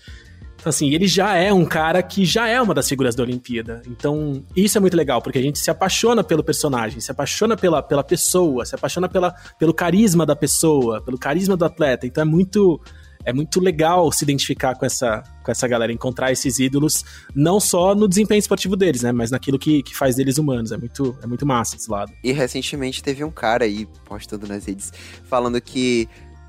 Assim, 0.64 0.92
ele 0.92 1.06
já 1.06 1.34
é 1.34 1.52
um 1.52 1.64
cara 1.64 2.02
que 2.02 2.24
já 2.24 2.48
é 2.48 2.60
uma 2.60 2.74
das 2.74 2.88
figuras 2.88 3.14
da 3.14 3.22
Olimpíada. 3.22 3.82
Então, 3.86 4.44
isso 4.56 4.76
é 4.76 4.80
muito 4.80 4.96
legal, 4.96 5.22
porque 5.22 5.38
a 5.38 5.42
gente 5.42 5.58
se 5.58 5.70
apaixona 5.70 6.24
pelo 6.24 6.42
personagem, 6.42 7.00
se 7.00 7.10
apaixona 7.10 7.56
pela, 7.56 7.82
pela 7.82 8.02
pessoa, 8.02 8.64
se 8.66 8.74
apaixona 8.74 9.08
pela, 9.08 9.32
pelo 9.58 9.72
carisma 9.72 10.26
da 10.26 10.34
pessoa, 10.34 11.00
pelo 11.00 11.18
carisma 11.18 11.56
do 11.56 11.64
atleta. 11.64 12.06
Então, 12.06 12.22
é 12.22 12.24
muito. 12.24 12.80
é 13.24 13.32
muito 13.32 13.60
legal 13.60 14.10
se 14.10 14.24
identificar 14.24 14.74
com 14.74 14.84
essa, 14.84 15.22
com 15.44 15.50
essa 15.50 15.68
galera, 15.68 15.92
encontrar 15.92 16.32
esses 16.32 16.58
ídolos, 16.58 17.04
não 17.34 17.60
só 17.60 17.94
no 17.94 18.08
desempenho 18.08 18.38
esportivo 18.38 18.76
deles, 18.76 19.02
né? 19.02 19.12
Mas 19.12 19.30
naquilo 19.30 19.58
que, 19.58 19.82
que 19.82 19.96
faz 19.96 20.16
deles 20.16 20.38
humanos. 20.38 20.72
É 20.72 20.76
muito, 20.76 21.16
é 21.22 21.26
muito 21.26 21.46
massa 21.46 21.76
esse 21.76 21.90
lado. 21.90 22.12
E 22.22 22.32
recentemente 22.32 23.02
teve 23.02 23.22
um 23.22 23.30
cara 23.30 23.64
aí, 23.64 23.86
postando 24.04 24.46
nas 24.46 24.66
redes, 24.66 24.92
falando 25.24 25.60
que 25.60 26.08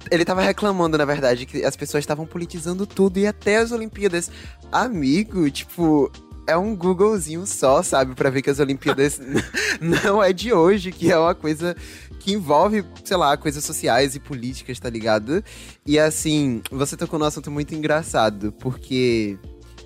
ele 0.09 0.25
tava 0.25 0.41
reclamando, 0.41 0.97
na 0.97 1.05
verdade, 1.05 1.45
que 1.45 1.63
as 1.63 1.75
pessoas 1.75 2.03
estavam 2.03 2.25
politizando 2.25 2.85
tudo 2.85 3.19
e 3.19 3.27
até 3.27 3.57
as 3.57 3.71
Olimpíadas. 3.71 4.31
Amigo, 4.71 5.49
tipo, 5.49 6.11
é 6.47 6.57
um 6.57 6.75
Googlezinho 6.75 7.45
só, 7.45 7.83
sabe? 7.83 8.15
para 8.15 8.29
ver 8.29 8.41
que 8.41 8.49
as 8.49 8.59
Olimpíadas 8.59 9.19
não 9.79 10.21
é 10.21 10.33
de 10.33 10.53
hoje, 10.53 10.91
que 10.91 11.11
é 11.11 11.17
uma 11.17 11.35
coisa 11.35 11.75
que 12.19 12.33
envolve, 12.33 12.83
sei 13.03 13.17
lá, 13.17 13.37
coisas 13.37 13.63
sociais 13.63 14.15
e 14.15 14.19
políticas, 14.19 14.79
tá 14.79 14.89
ligado? 14.89 15.43
E 15.85 15.97
assim, 15.97 16.61
você 16.71 16.97
tocou 16.97 17.19
num 17.19 17.25
assunto 17.25 17.49
muito 17.49 17.73
engraçado, 17.73 18.51
porque. 18.59 19.37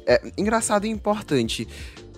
É 0.05 0.21
engraçado 0.37 0.85
e 0.85 0.89
importante. 0.89 1.67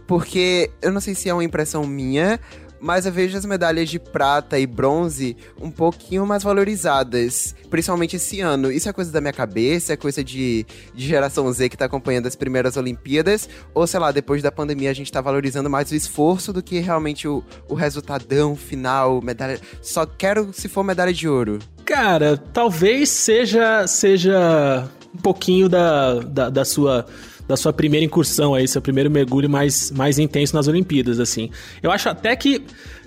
Porque 0.07 0.71
eu 0.81 0.91
não 0.91 1.01
sei 1.01 1.13
se 1.13 1.29
é 1.29 1.33
uma 1.33 1.43
impressão 1.43 1.85
minha, 1.85 2.39
mas 2.79 3.05
eu 3.05 3.11
vejo 3.11 3.37
as 3.37 3.45
medalhas 3.45 3.89
de 3.89 3.99
prata 3.99 4.59
e 4.59 4.65
bronze 4.65 5.35
um 5.59 5.71
pouquinho 5.71 6.25
mais 6.25 6.43
valorizadas, 6.43 7.55
principalmente 7.69 8.15
esse 8.15 8.41
ano. 8.41 8.71
Isso 8.71 8.89
é 8.89 8.93
coisa 8.93 9.11
da 9.11 9.21
minha 9.21 9.33
cabeça, 9.33 9.93
é 9.93 9.97
coisa 9.97 10.23
de, 10.23 10.65
de 10.93 11.07
geração 11.07 11.51
Z 11.51 11.69
que 11.69 11.77
tá 11.77 11.85
acompanhando 11.85 12.27
as 12.27 12.35
primeiras 12.35 12.77
Olimpíadas, 12.77 13.49
ou 13.73 13.85
sei 13.87 13.99
lá, 13.99 14.11
depois 14.11 14.41
da 14.41 14.51
pandemia 14.51 14.89
a 14.89 14.93
gente 14.93 15.11
tá 15.11 15.21
valorizando 15.21 15.69
mais 15.69 15.91
o 15.91 15.95
esforço 15.95 16.51
do 16.53 16.61
que 16.61 16.79
realmente 16.79 17.27
o, 17.27 17.43
o 17.69 17.73
resultadão 17.73 18.55
final, 18.55 19.21
medalha. 19.21 19.59
Só 19.81 20.05
quero 20.05 20.51
se 20.53 20.67
for 20.67 20.83
medalha 20.83 21.13
de 21.13 21.27
ouro. 21.27 21.59
Cara, 21.85 22.37
talvez 22.37 23.09
seja, 23.09 23.85
seja 23.87 24.89
um 25.13 25.17
pouquinho 25.17 25.69
da, 25.69 26.19
da, 26.19 26.49
da 26.49 26.65
sua 26.65 27.05
da 27.47 27.55
sua 27.55 27.71
primeira 27.71 28.05
incursão 28.05 28.53
aí, 28.53 28.67
seu 28.67 28.81
primeiro 28.81 29.09
mergulho 29.09 29.49
mais, 29.49 29.91
mais 29.91 30.17
intenso 30.17 30.55
nas 30.55 30.67
Olimpíadas, 30.67 31.19
assim. 31.19 31.49
Eu 31.81 31.91
acho 31.91 32.09
até 32.09 32.35
que 32.35 32.63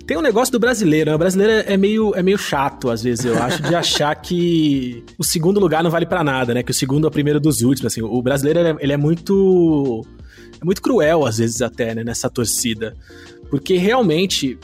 tem 0.07 0.17
um 0.17 0.21
negócio 0.21 0.51
do 0.51 0.59
brasileiro, 0.59 1.09
né? 1.09 1.15
O 1.15 1.19
brasileiro 1.19 1.63
é 1.67 1.77
meio, 1.77 2.15
é 2.15 2.23
meio 2.23 2.37
chato, 2.37 2.89
às 2.89 3.03
vezes, 3.03 3.25
eu 3.25 3.37
acho, 3.41 3.61
de 3.61 3.75
achar 3.75 4.15
que 4.15 5.03
o 5.17 5.23
segundo 5.23 5.59
lugar 5.59 5.83
não 5.83 5.91
vale 5.91 6.05
para 6.05 6.23
nada, 6.23 6.53
né? 6.53 6.63
Que 6.63 6.71
o 6.71 6.73
segundo 6.73 7.05
é 7.05 7.07
o 7.07 7.11
primeiro 7.11 7.39
dos 7.39 7.61
últimos, 7.61 7.91
assim. 7.91 8.01
O 8.01 8.21
brasileiro, 8.21 8.59
ele 8.59 8.69
é, 8.69 8.75
ele 8.79 8.93
é 8.93 8.97
muito... 8.97 10.05
É 10.61 10.65
muito 10.65 10.81
cruel, 10.81 11.25
às 11.25 11.37
vezes, 11.37 11.61
até, 11.61 11.93
né? 11.93 12.03
Nessa 12.03 12.29
torcida. 12.29 12.95
Porque, 13.49 13.77
realmente, 13.77 14.57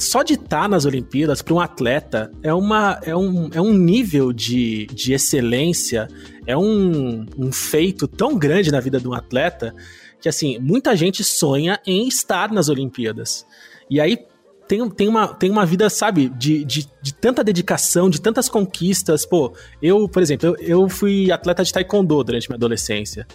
só 0.00 0.22
de 0.22 0.32
estar 0.32 0.68
nas 0.68 0.86
Olimpíadas 0.86 1.42
para 1.42 1.54
um 1.54 1.60
atleta 1.60 2.30
é, 2.42 2.52
uma, 2.52 2.98
é, 3.02 3.14
um, 3.14 3.50
é 3.52 3.60
um 3.60 3.72
nível 3.72 4.32
de, 4.32 4.86
de 4.86 5.12
excelência, 5.12 6.08
é 6.46 6.56
um, 6.56 7.26
um 7.36 7.52
feito 7.52 8.06
tão 8.08 8.38
grande 8.38 8.70
na 8.70 8.80
vida 8.80 9.00
de 9.00 9.08
um 9.08 9.14
atleta 9.14 9.74
que, 10.20 10.28
assim, 10.28 10.58
muita 10.58 10.94
gente 10.94 11.24
sonha 11.24 11.80
em 11.86 12.06
estar 12.06 12.52
nas 12.52 12.68
Olimpíadas. 12.68 13.46
E 13.88 14.00
aí 14.00 14.18
tem, 14.68 14.88
tem, 14.88 15.08
uma, 15.08 15.28
tem 15.28 15.50
uma 15.50 15.66
vida, 15.66 15.90
sabe, 15.90 16.28
de, 16.28 16.64
de, 16.64 16.86
de 17.02 17.14
tanta 17.14 17.42
dedicação, 17.42 18.08
de 18.08 18.20
tantas 18.20 18.48
conquistas. 18.48 19.26
Pô, 19.26 19.52
eu, 19.82 20.08
por 20.08 20.22
exemplo, 20.22 20.48
eu, 20.48 20.82
eu 20.82 20.88
fui 20.88 21.32
atleta 21.32 21.64
de 21.64 21.72
taekwondo 21.72 22.22
durante 22.22 22.48
minha 22.48 22.56
adolescência. 22.56 23.26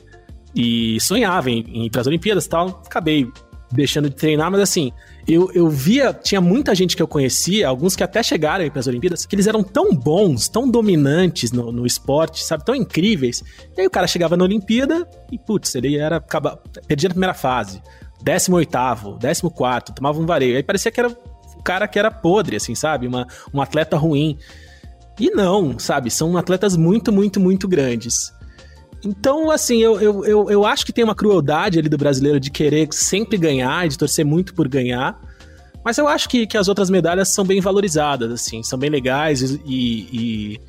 E 0.56 0.98
sonhava 1.02 1.52
em, 1.52 1.66
em 1.68 1.86
ir 1.86 1.90
para 1.90 2.02
as 2.02 2.08
Olimpíadas 2.08 2.46
e 2.46 2.50
tal. 2.50 2.82
Acabei 2.86 3.28
deixando 3.72 4.10
de 4.10 4.16
treinar, 4.16 4.50
mas 4.50 4.62
assim, 4.62 4.94
eu, 5.28 5.52
eu 5.54 5.68
via, 5.68 6.14
tinha 6.14 6.40
muita 6.40 6.76
gente 6.76 6.96
que 6.96 7.02
eu 7.02 7.08
conhecia, 7.08 7.68
alguns 7.68 7.96
que 7.96 8.04
até 8.04 8.22
chegaram 8.22 8.70
para 8.70 8.80
as 8.80 8.88
Olimpíadas, 8.88 9.26
que 9.26 9.36
eles 9.36 9.48
eram 9.48 9.64
tão 9.64 9.94
bons, 9.94 10.48
tão 10.48 10.70
dominantes 10.70 11.52
no, 11.52 11.72
no 11.72 11.86
esporte, 11.86 12.44
sabe, 12.44 12.64
tão 12.64 12.76
incríveis. 12.76 13.44
E 13.76 13.82
aí 13.82 13.88
o 13.88 13.90
cara 13.90 14.06
chegava 14.06 14.38
na 14.38 14.44
Olimpíada 14.44 15.08
e, 15.32 15.40
putz, 15.40 15.74
ele 15.74 15.98
era, 15.98 16.18
acaba, 16.18 16.62
perdia 16.88 17.10
na 17.10 17.14
primeira 17.14 17.34
fase, 17.34 17.82
18 18.24 18.70
14 18.70 19.42
tomava 19.96 20.20
um 20.20 20.26
vareio. 20.26 20.58
Aí 20.58 20.64
parecia 20.64 20.92
que 20.92 21.00
era 21.00 21.10
o 21.10 21.64
cara 21.64 21.88
que 21.88 21.98
era 21.98 22.12
podre, 22.12 22.56
assim, 22.56 22.76
sabe, 22.76 23.08
Uma, 23.08 23.28
um 23.54 23.62
atleta 23.62 23.98
ruim. 23.98 24.38
E 25.20 25.32
não, 25.32 25.80
sabe, 25.80 26.12
são 26.12 26.38
atletas 26.38 26.78
muito, 26.78 27.12
muito, 27.12 27.40
muito 27.40 27.68
grandes. 27.68 28.34
Então, 29.06 29.52
assim, 29.52 29.78
eu, 29.78 30.02
eu, 30.02 30.26
eu, 30.26 30.50
eu, 30.50 30.66
acho 30.66 30.84
que 30.84 30.92
tem 30.92 31.04
uma 31.04 31.14
crueldade 31.14 31.78
ali 31.78 31.88
do 31.88 31.98
brasileiro 31.98 32.40
de 32.40 32.50
querer 32.50 32.88
sempre 32.92 33.38
ganhar, 33.38 33.88
de 33.88 33.98
torcer 33.98 34.26
muito 34.26 34.54
por 34.56 34.68
ganhar. 34.68 35.20
Mas 35.84 36.00
eu 36.00 36.08
acho 36.08 36.28
que, 36.28 36.48
que 36.48 36.58
as 36.58 36.68
outras 36.68 36.90
medalhas 36.90 37.30
são 37.30 37.46
bem 37.46 37.62
valorizadas, 37.62 38.32
assim, 38.32 38.64
são 38.64 38.80
bem 38.80 38.90
legais 38.90 39.42
e, 39.42 39.60
e, 39.68 40.62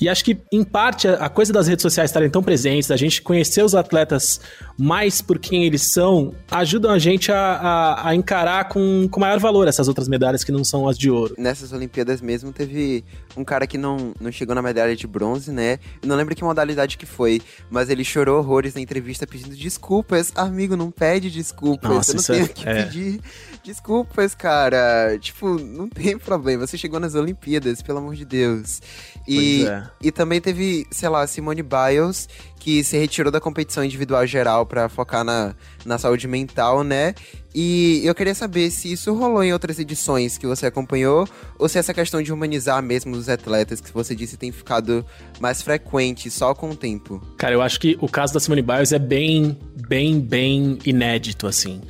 e 0.00 0.08
acho 0.08 0.24
que, 0.24 0.38
em 0.52 0.62
parte, 0.62 1.08
a 1.08 1.28
coisa 1.28 1.52
das 1.52 1.66
redes 1.66 1.82
sociais 1.82 2.10
estarem 2.10 2.28
tão 2.28 2.42
presentes, 2.42 2.90
a 2.90 2.96
gente 2.96 3.22
conhecer 3.22 3.62
os 3.62 3.74
atletas 3.74 4.40
mais 4.78 5.22
por 5.22 5.38
quem 5.38 5.64
eles 5.64 5.92
são, 5.92 6.34
ajudam 6.50 6.90
a 6.90 6.98
gente 6.98 7.32
a, 7.32 7.38
a, 7.38 8.08
a, 8.10 8.14
encarar 8.14 8.68
com, 8.68 9.08
com 9.10 9.20
maior 9.20 9.38
valor 9.38 9.66
essas 9.68 9.88
outras 9.88 10.06
medalhas 10.06 10.44
que 10.44 10.52
não 10.52 10.62
são 10.64 10.86
as 10.86 10.98
de 10.98 11.10
ouro. 11.10 11.34
Nessas 11.38 11.72
Olimpíadas 11.72 12.20
mesmo, 12.20 12.52
teve 12.52 13.04
um 13.36 13.44
cara 13.44 13.66
que 13.66 13.78
não, 13.78 14.12
não 14.20 14.30
chegou 14.30 14.54
na 14.54 14.60
medalha 14.60 14.94
de 14.94 15.06
bronze, 15.06 15.50
né? 15.50 15.78
Eu 16.02 16.08
não 16.08 16.16
lembro 16.16 16.34
que 16.34 16.44
modalidade 16.44 16.98
que 16.98 17.06
foi, 17.06 17.40
mas 17.70 17.88
ele 17.88 18.04
chorou 18.04 18.38
horrores 18.38 18.74
na 18.74 18.80
entrevista 18.80 19.26
pedindo 19.26 19.56
desculpas. 19.56 20.32
Amigo, 20.34 20.76
não 20.76 20.90
pede 20.90 21.30
desculpas. 21.30 21.90
Nossa, 21.90 22.12
eu 22.12 22.16
não 22.16 22.22
tenho 22.22 22.44
é, 22.44 22.48
que 22.48 22.68
é. 22.68 22.82
pedir 22.84 23.20
desculpas, 23.64 24.34
cara. 24.34 25.18
Tipo, 25.18 25.58
não 25.58 25.88
tem 25.88 26.18
problema. 26.18 26.66
Você 26.66 26.78
chegou 26.78 27.00
nas 27.00 27.14
Olimpíadas, 27.14 27.82
pelo 27.82 27.98
amor 27.98 28.14
de 28.14 28.24
Deus. 28.24 28.80
E, 29.26 29.66
é. 29.66 29.85
E 30.00 30.10
também 30.10 30.40
teve, 30.40 30.86
sei 30.90 31.08
lá, 31.08 31.26
Simone 31.26 31.62
Biles, 31.62 32.28
que 32.58 32.82
se 32.82 32.96
retirou 32.98 33.30
da 33.30 33.40
competição 33.40 33.84
individual 33.84 34.26
geral 34.26 34.66
para 34.66 34.88
focar 34.88 35.24
na, 35.24 35.54
na 35.84 35.98
saúde 35.98 36.26
mental, 36.26 36.82
né? 36.82 37.14
E 37.54 38.02
eu 38.04 38.14
queria 38.14 38.34
saber 38.34 38.70
se 38.70 38.92
isso 38.92 39.14
rolou 39.14 39.42
em 39.42 39.52
outras 39.52 39.78
edições 39.78 40.36
que 40.36 40.46
você 40.46 40.66
acompanhou, 40.66 41.28
ou 41.58 41.68
se 41.68 41.78
essa 41.78 41.94
questão 41.94 42.20
de 42.20 42.32
humanizar 42.32 42.82
mesmo 42.82 43.16
os 43.16 43.28
atletas, 43.28 43.80
que 43.80 43.92
você 43.92 44.14
disse 44.14 44.36
tem 44.36 44.52
ficado 44.52 45.06
mais 45.40 45.62
frequente 45.62 46.30
só 46.30 46.54
com 46.54 46.70
o 46.70 46.76
tempo. 46.76 47.22
Cara, 47.36 47.54
eu 47.54 47.62
acho 47.62 47.80
que 47.80 47.96
o 48.00 48.08
caso 48.08 48.34
da 48.34 48.40
Simone 48.40 48.62
Biles 48.62 48.92
é 48.92 48.98
bem, 48.98 49.58
bem, 49.88 50.20
bem 50.20 50.78
inédito, 50.84 51.46
assim. 51.46 51.80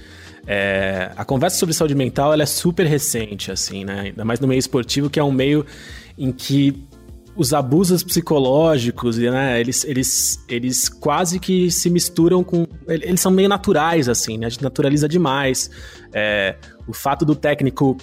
É, 0.47 1.11
a 1.17 1.25
conversa 1.25 1.59
sobre 1.59 1.75
saúde 1.75 1.95
mental 1.95 2.33
ela 2.33 2.45
é 2.45 2.47
super 2.47 2.87
recente, 2.87 3.50
assim, 3.50 3.85
né? 3.85 4.00
Ainda 4.03 4.25
mais 4.25 4.38
no 4.38 4.47
meio 4.47 4.61
esportivo, 4.61 5.11
que 5.11 5.19
é 5.19 5.25
um 5.25 5.33
meio 5.33 5.67
em 6.17 6.31
que 6.31 6.87
os 7.37 7.52
abusos 7.52 8.02
psicológicos, 8.02 9.19
né? 9.19 9.61
Eles, 9.61 9.85
eles, 9.85 10.45
eles 10.49 10.88
quase 10.88 11.38
que 11.38 11.71
se 11.71 11.90
misturam 11.90 12.43
com. 12.43 12.66
Eles 12.88 13.21
são 13.21 13.31
meio 13.31 13.49
naturais, 13.49 14.09
assim, 14.09 14.38
né? 14.38 14.47
A 14.47 14.49
gente 14.49 14.62
naturaliza 14.62 15.09
demais. 15.09 15.71
É, 16.12 16.57
o 16.88 16.95
fato 16.95 17.25
do 17.25 17.35
técnico 17.35 17.97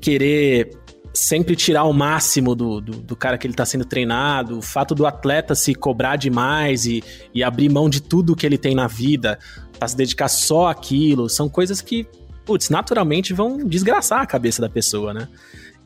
querer 0.00 0.70
sempre 1.12 1.56
tirar 1.56 1.84
o 1.84 1.92
máximo 1.92 2.54
do, 2.54 2.80
do, 2.80 2.92
do 2.92 3.16
cara 3.16 3.36
que 3.36 3.46
ele 3.46 3.54
está 3.54 3.66
sendo 3.66 3.84
treinado, 3.84 4.58
o 4.58 4.62
fato 4.62 4.94
do 4.94 5.06
atleta 5.06 5.54
se 5.54 5.74
cobrar 5.74 6.16
demais 6.16 6.86
e, 6.86 7.02
e 7.34 7.42
abrir 7.42 7.68
mão 7.68 7.88
de 7.88 8.00
tudo 8.00 8.36
que 8.36 8.46
ele 8.46 8.56
tem 8.56 8.74
na 8.74 8.86
vida 8.86 9.38
para 9.78 9.88
se 9.88 9.96
dedicar 9.96 10.28
só 10.28 10.68
àquilo, 10.68 11.28
são 11.28 11.48
coisas 11.48 11.80
que, 11.80 12.06
putz, 12.44 12.70
naturalmente 12.70 13.32
vão 13.32 13.58
desgraçar 13.58 14.20
a 14.20 14.26
cabeça 14.26 14.60
da 14.62 14.68
pessoa, 14.68 15.12
né? 15.12 15.28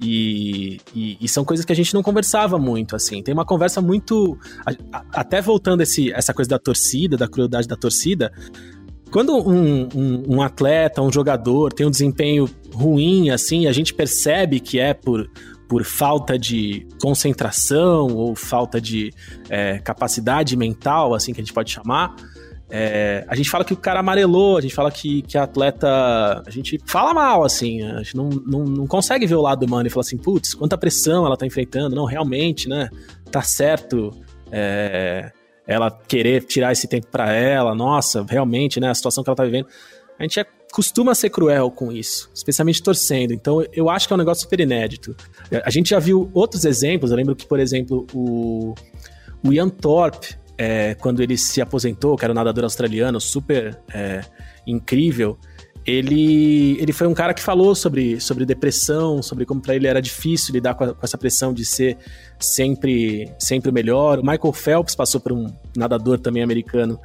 E, 0.03 0.81
e, 0.95 1.17
e, 1.21 1.29
são 1.29 1.45
coisas 1.45 1.65
que 1.65 1.73
a 1.73 1.77
gente 1.77 1.95
não 1.95 2.03
conversava 2.03 2.59
muito, 2.59 2.97
assim. 2.97 3.23
Tem 3.23 3.33
uma 3.33 3.45
conversa 3.45 3.81
muito. 3.81 4.37
A, 4.67 4.99
a, 4.99 5.05
até 5.13 5.41
voltando 5.41 5.81
esse, 5.81 6.13
essa 6.13 6.35
coisa 6.35 6.51
da 6.51 6.59
torcida, 6.59 7.17
da 7.17 7.29
crueldade 7.29 7.69
da 7.69 7.77
torcida. 7.77 8.33
Quando 9.13 9.37
um, 9.37 9.89
um, 9.95 10.37
um, 10.37 10.43
atleta, 10.43 11.03
um 11.03 11.13
jogador 11.13 11.73
tem 11.73 11.87
um 11.87 11.91
desempenho 11.91 12.49
ruim, 12.73 13.31
assim, 13.31 13.67
a 13.67 13.73
gente 13.73 13.93
percebe 13.93 14.59
que 14.59 14.81
é 14.81 14.95
por, 14.95 15.31
por 15.69 15.85
falta 15.85 16.39
de 16.39 16.87
concentração 17.01 18.07
ou 18.09 18.35
falta 18.35 18.81
de 18.81 19.11
é, 19.51 19.79
capacidade 19.79 20.57
mental, 20.57 21.15
assim, 21.15 21.33
que 21.33 21.41
a 21.41 21.45
gente 21.45 21.53
pode 21.53 21.71
chamar. 21.71 22.17
É, 22.75 23.23
a 23.29 23.37
gente 23.37 23.51
fala 23.51 23.67
que 23.67 23.75
o 23.75 23.77
cara 23.77 24.01
amarelou, 24.01 24.57
a 24.57 24.61
gente 24.63 24.75
fala 24.75 24.91
que, 24.91 25.21
que 25.23 25.37
atleta. 25.37 26.43
A 26.47 26.51
gente 26.51 26.81
fala 26.87 27.13
mal, 27.13 27.45
assim. 27.45 27.83
A 27.83 27.99
gente 27.99 28.17
não, 28.17 28.31
não, 28.31 28.65
não 28.65 28.87
consegue 28.87 29.27
ver 29.27 29.35
o 29.35 29.43
lado 29.43 29.67
humano 29.67 29.87
e 29.87 29.91
falar 29.91 30.01
assim, 30.01 30.17
putz, 30.17 30.55
quanta 30.55 30.79
pressão 30.79 31.27
ela 31.27 31.37
tá 31.37 31.47
enfrentando. 31.47 31.95
Não, 31.95 32.07
realmente, 32.07 32.71
né? 32.71 32.89
Tá 33.31 33.43
certo. 33.43 34.11
É, 34.51 35.31
ela 35.67 35.91
querer 35.91 36.45
tirar 36.45 36.73
esse 36.73 36.89
tempo 36.89 37.09
para 37.09 37.31
ela, 37.31 37.75
nossa, 37.75 38.25
realmente, 38.27 38.81
né? 38.81 38.89
A 38.89 38.95
situação 38.95 39.23
que 39.23 39.29
ela 39.29 39.37
tá 39.37 39.45
vivendo. 39.45 39.67
A 40.19 40.23
gente 40.23 40.41
é, 40.41 40.47
costuma 40.73 41.15
ser 41.15 41.29
cruel 41.29 41.71
com 41.71 41.93
isso, 41.93 42.31
especialmente 42.35 42.83
torcendo. 42.83 43.35
Então, 43.35 43.63
eu 43.75 43.91
acho 43.91 44.07
que 44.07 44.15
é 44.15 44.17
um 44.17 44.19
negócio 44.19 44.45
super 44.45 44.61
inédito. 44.61 45.15
A 45.63 45.69
gente 45.69 45.91
já 45.91 45.99
viu 45.99 46.31
outros 46.33 46.65
exemplos. 46.65 47.11
Eu 47.11 47.19
lembro 47.19 47.37
que, 47.37 47.45
por 47.45 47.61
exemplo, 47.61 48.07
o, 48.15 48.75
o 49.45 49.53
Ian 49.53 49.69
Thorpe 49.69 50.41
é, 50.63 50.95
quando 50.95 51.21
ele 51.21 51.37
se 51.37 51.61
aposentou, 51.61 52.17
que 52.17 52.25
era 52.25 52.31
um 52.33 52.37
nadador 52.37 52.63
australiano 52.63 53.21
super 53.21 53.77
é, 53.93 54.21
incrível, 54.65 55.37
ele, 55.85 56.79
ele 56.81 56.93
foi 56.93 57.09
um 57.09 57.15
cara 57.15 57.35
que 57.35 57.43
falou 57.43 57.75
sobre, 57.75 58.21
sobre 58.21 58.47
depressão, 58.47 59.21
sobre 59.21 59.45
como 59.45 59.61
para 59.61 59.75
ele 59.75 59.89
era 59.89 60.01
difícil 60.01 60.55
lidar 60.55 60.75
com, 60.75 60.85
a, 60.85 60.95
com, 60.95 61.05
essa 61.05 61.19
pressão 61.19 61.53
de 61.53 61.65
ser 61.65 61.99
sempre, 62.39 63.29
sempre 63.41 63.71
o 63.71 63.73
melhor. 63.73 64.21
O 64.21 64.23
Michael 64.23 64.53
Phelps 64.53 64.95
passou 64.95 65.21
por 65.21 65.33
um 65.33 65.53
nadador 65.77 66.21
também 66.21 66.45
americano. 66.45 67.01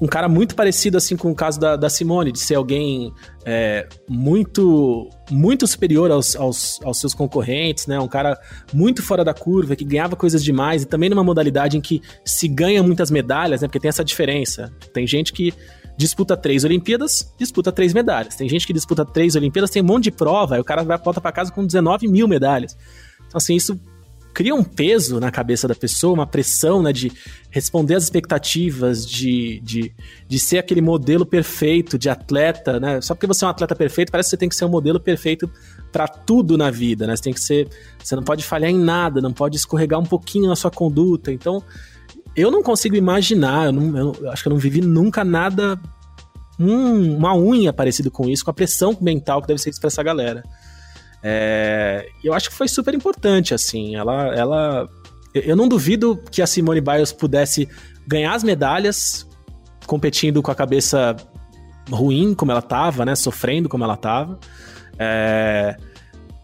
Um 0.00 0.06
cara 0.06 0.28
muito 0.28 0.54
parecido 0.54 0.96
assim 0.96 1.16
com 1.16 1.30
o 1.30 1.34
caso 1.34 1.58
da, 1.58 1.74
da 1.74 1.90
Simone, 1.90 2.30
de 2.30 2.38
ser 2.38 2.54
alguém 2.54 3.12
é, 3.44 3.88
muito 4.08 5.10
muito 5.28 5.66
superior 5.66 6.10
aos, 6.10 6.36
aos, 6.36 6.78
aos, 6.84 7.00
seus 7.00 7.12
concorrentes, 7.12 7.86
né? 7.88 7.98
Um 7.98 8.06
cara 8.06 8.38
muito 8.72 9.02
fora 9.02 9.24
da 9.24 9.34
curva, 9.34 9.74
que 9.74 9.84
ganhava 9.84 10.14
coisas 10.14 10.44
demais, 10.44 10.82
e 10.82 10.86
também 10.86 11.10
numa 11.10 11.24
modalidade 11.24 11.76
em 11.76 11.80
que 11.80 12.00
se 12.24 12.46
ganha 12.46 12.82
muitas 12.82 13.10
medalhas, 13.10 13.60
né? 13.60 13.66
Porque 13.66 13.80
tem 13.80 13.88
essa 13.88 14.04
diferença. 14.04 14.72
Tem 14.92 15.04
gente 15.04 15.32
que 15.32 15.52
disputa 15.96 16.36
três 16.36 16.62
Olimpíadas, 16.62 17.34
disputa 17.36 17.72
três 17.72 17.92
medalhas. 17.92 18.36
Tem 18.36 18.48
gente 18.48 18.66
que 18.66 18.72
disputa 18.72 19.04
três 19.04 19.34
Olimpíadas, 19.34 19.68
tem 19.68 19.82
um 19.82 19.86
monte 19.86 20.04
de 20.04 20.10
prova, 20.12 20.54
aí 20.54 20.60
o 20.60 20.64
cara 20.64 20.84
vai 20.84 20.96
volta 20.96 21.20
para 21.20 21.32
casa 21.32 21.50
com 21.50 21.66
19 21.66 22.06
mil 22.06 22.28
medalhas. 22.28 22.76
Então, 23.26 23.36
assim, 23.36 23.56
isso 23.56 23.78
cria 24.38 24.54
um 24.54 24.62
peso 24.62 25.18
na 25.18 25.32
cabeça 25.32 25.66
da 25.66 25.74
pessoa, 25.74 26.14
uma 26.14 26.26
pressão, 26.26 26.80
né, 26.80 26.92
de 26.92 27.10
responder 27.50 27.96
às 27.96 28.04
expectativas, 28.04 29.04
de, 29.04 29.58
de, 29.64 29.92
de 30.28 30.38
ser 30.38 30.58
aquele 30.58 30.80
modelo 30.80 31.26
perfeito 31.26 31.98
de 31.98 32.08
atleta, 32.08 32.78
né? 32.78 33.00
Só 33.00 33.16
porque 33.16 33.26
você 33.26 33.44
é 33.44 33.48
um 33.48 33.50
atleta 33.50 33.74
perfeito, 33.74 34.12
parece 34.12 34.28
que 34.28 34.30
você 34.30 34.36
tem 34.36 34.48
que 34.48 34.54
ser 34.54 34.64
um 34.64 34.68
modelo 34.68 35.00
perfeito 35.00 35.50
para 35.90 36.06
tudo 36.06 36.56
na 36.56 36.70
vida, 36.70 37.04
né? 37.04 37.16
Você 37.16 37.22
tem 37.24 37.32
que 37.32 37.40
ser, 37.40 37.68
você 37.98 38.14
não 38.14 38.22
pode 38.22 38.44
falhar 38.44 38.70
em 38.70 38.78
nada, 38.78 39.20
não 39.20 39.32
pode 39.32 39.56
escorregar 39.56 39.98
um 39.98 40.06
pouquinho 40.06 40.46
na 40.46 40.54
sua 40.54 40.70
conduta. 40.70 41.32
Então, 41.32 41.60
eu 42.36 42.48
não 42.48 42.62
consigo 42.62 42.94
imaginar, 42.94 43.66
eu, 43.66 43.72
não, 43.72 44.14
eu 44.14 44.30
acho 44.30 44.44
que 44.44 44.48
eu 44.48 44.52
não 44.52 44.60
vivi 44.60 44.80
nunca 44.80 45.24
nada, 45.24 45.76
um, 46.60 47.16
uma 47.16 47.36
unha 47.36 47.72
parecido 47.72 48.08
com 48.08 48.28
isso, 48.28 48.44
com 48.44 48.52
a 48.52 48.54
pressão 48.54 48.96
mental 49.00 49.42
que 49.42 49.48
deve 49.48 49.60
ser 49.60 49.70
isso 49.70 49.80
pra 49.80 49.88
essa 49.88 50.02
galera. 50.04 50.44
É, 51.22 52.08
eu 52.22 52.32
acho 52.32 52.50
que 52.50 52.54
foi 52.54 52.68
super 52.68 52.94
importante, 52.94 53.54
assim. 53.54 53.96
Ela, 53.96 54.34
ela. 54.34 54.88
Eu 55.34 55.56
não 55.56 55.68
duvido 55.68 56.22
que 56.30 56.40
a 56.40 56.46
Simone 56.46 56.80
Biles 56.80 57.12
pudesse 57.12 57.68
ganhar 58.06 58.34
as 58.34 58.42
medalhas 58.42 59.28
competindo 59.86 60.42
com 60.42 60.50
a 60.50 60.54
cabeça 60.54 61.16
ruim 61.90 62.34
como 62.34 62.50
ela 62.50 62.62
tava, 62.62 63.04
né? 63.04 63.14
Sofrendo 63.14 63.68
como 63.68 63.84
ela 63.84 63.96
tava. 63.96 64.38
É, 64.98 65.76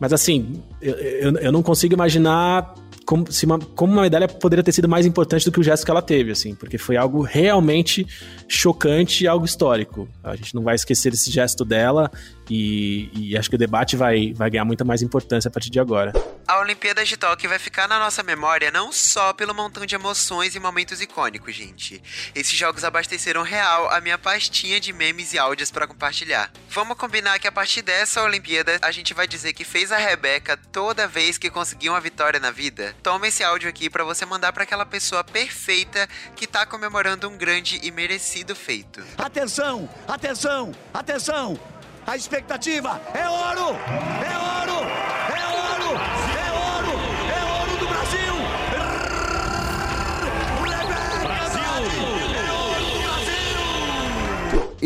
mas 0.01 0.13
assim, 0.13 0.63
eu, 0.81 0.95
eu, 0.95 1.37
eu 1.39 1.53
não 1.53 1.63
consigo 1.63 1.95
imaginar 1.95 2.75
como, 3.07 3.31
se 3.31 3.45
uma, 3.45 3.59
como 3.59 3.93
uma 3.93 4.03
medalha 4.03 4.27
poderia 4.27 4.63
ter 4.63 4.73
sido 4.73 4.89
mais 4.89 5.07
importante 5.07 5.45
do 5.45 5.53
que 5.53 5.61
o 5.61 5.63
gesto 5.63 5.85
que 5.85 5.91
ela 5.91 6.03
teve, 6.03 6.33
assim, 6.33 6.55
porque 6.55 6.79
foi 6.79 6.97
algo 6.97 7.23
realmente 7.23 8.07
chocante 8.49 9.25
e 9.25 9.29
algo 9.29 9.45
histórico. 9.45 10.09
A 10.23 10.35
gente 10.37 10.55
não 10.55 10.63
vai 10.63 10.75
esquecer 10.75 11.13
esse 11.13 11.31
gesto 11.31 11.65
dela 11.65 12.11
e, 12.51 13.11
e, 13.15 13.37
acho 13.37 13.49
que 13.49 13.57
o 13.57 13.59
debate 13.59 13.97
vai, 13.97 14.33
vai 14.35 14.51
ganhar 14.51 14.65
muita 14.65 14.85
mais 14.85 15.03
importância 15.03 15.49
a 15.49 15.51
partir 15.51 15.71
de 15.71 15.81
agora. 15.81 16.13
A 16.47 16.61
Olimpíada 16.61 17.05
de 17.05 17.17
Tóquio 17.17 17.49
vai 17.49 17.59
ficar 17.59 17.89
na 17.89 17.99
nossa 17.99 18.23
memória 18.23 18.71
não 18.71 18.93
só 18.93 19.33
pelo 19.33 19.55
montão 19.55 19.87
de 19.87 19.95
emoções 19.95 20.55
e 20.55 20.61
momentos 20.61 21.01
icônicos, 21.01 21.55
gente. 21.55 22.03
Esses 22.35 22.57
jogos 22.59 22.85
abasteceram 22.85 23.43
real 23.43 23.91
a 23.91 24.01
minha 24.01 24.19
pastinha 24.19 24.79
de 24.79 24.93
memes 24.93 25.33
e 25.33 25.39
áudios 25.39 25.71
para 25.71 25.87
compartilhar. 25.87 26.53
Vamos 26.69 26.99
combinar 26.99 27.39
que 27.39 27.49
a 27.49 27.53
partir 27.53 27.81
dessa 27.81 28.23
Olimpíada 28.23 28.79
a 28.83 28.91
gente 28.91 29.15
vai 29.15 29.27
dizer 29.27 29.55
que 29.55 29.65
fez 29.65 29.91
a 29.91 29.97
Rebeca 29.97 30.57
toda 30.57 31.09
vez 31.09 31.39
que 31.39 31.51
conseguiu 31.51 31.93
uma 31.93 32.01
vitória 32.01 32.39
na 32.39 32.51
vida? 32.51 32.94
Toma 33.03 33.29
esse 33.29 33.45
áudio 33.45 33.69
aqui 33.69 33.91
para 33.91 34.05
você 34.05 34.25
mandar 34.25 34.53
para 34.53 34.63
aquela 34.63 34.87
pessoa 34.87 35.23
perfeita 35.23 36.09
que 36.35 36.47
tá 36.47 36.65
comemorando 36.65 37.29
um 37.29 37.37
grande 37.37 37.79
e 37.83 37.91
merecido 37.91 38.55
feito. 38.57 39.05
Atenção, 39.19 39.89
atenção, 40.09 40.73
atenção! 40.93 41.59
A 42.07 42.17
expectativa 42.17 43.01
é 43.15 43.29
ouro! 43.29 43.77
É 44.25 44.39
ouro! 44.39 45.14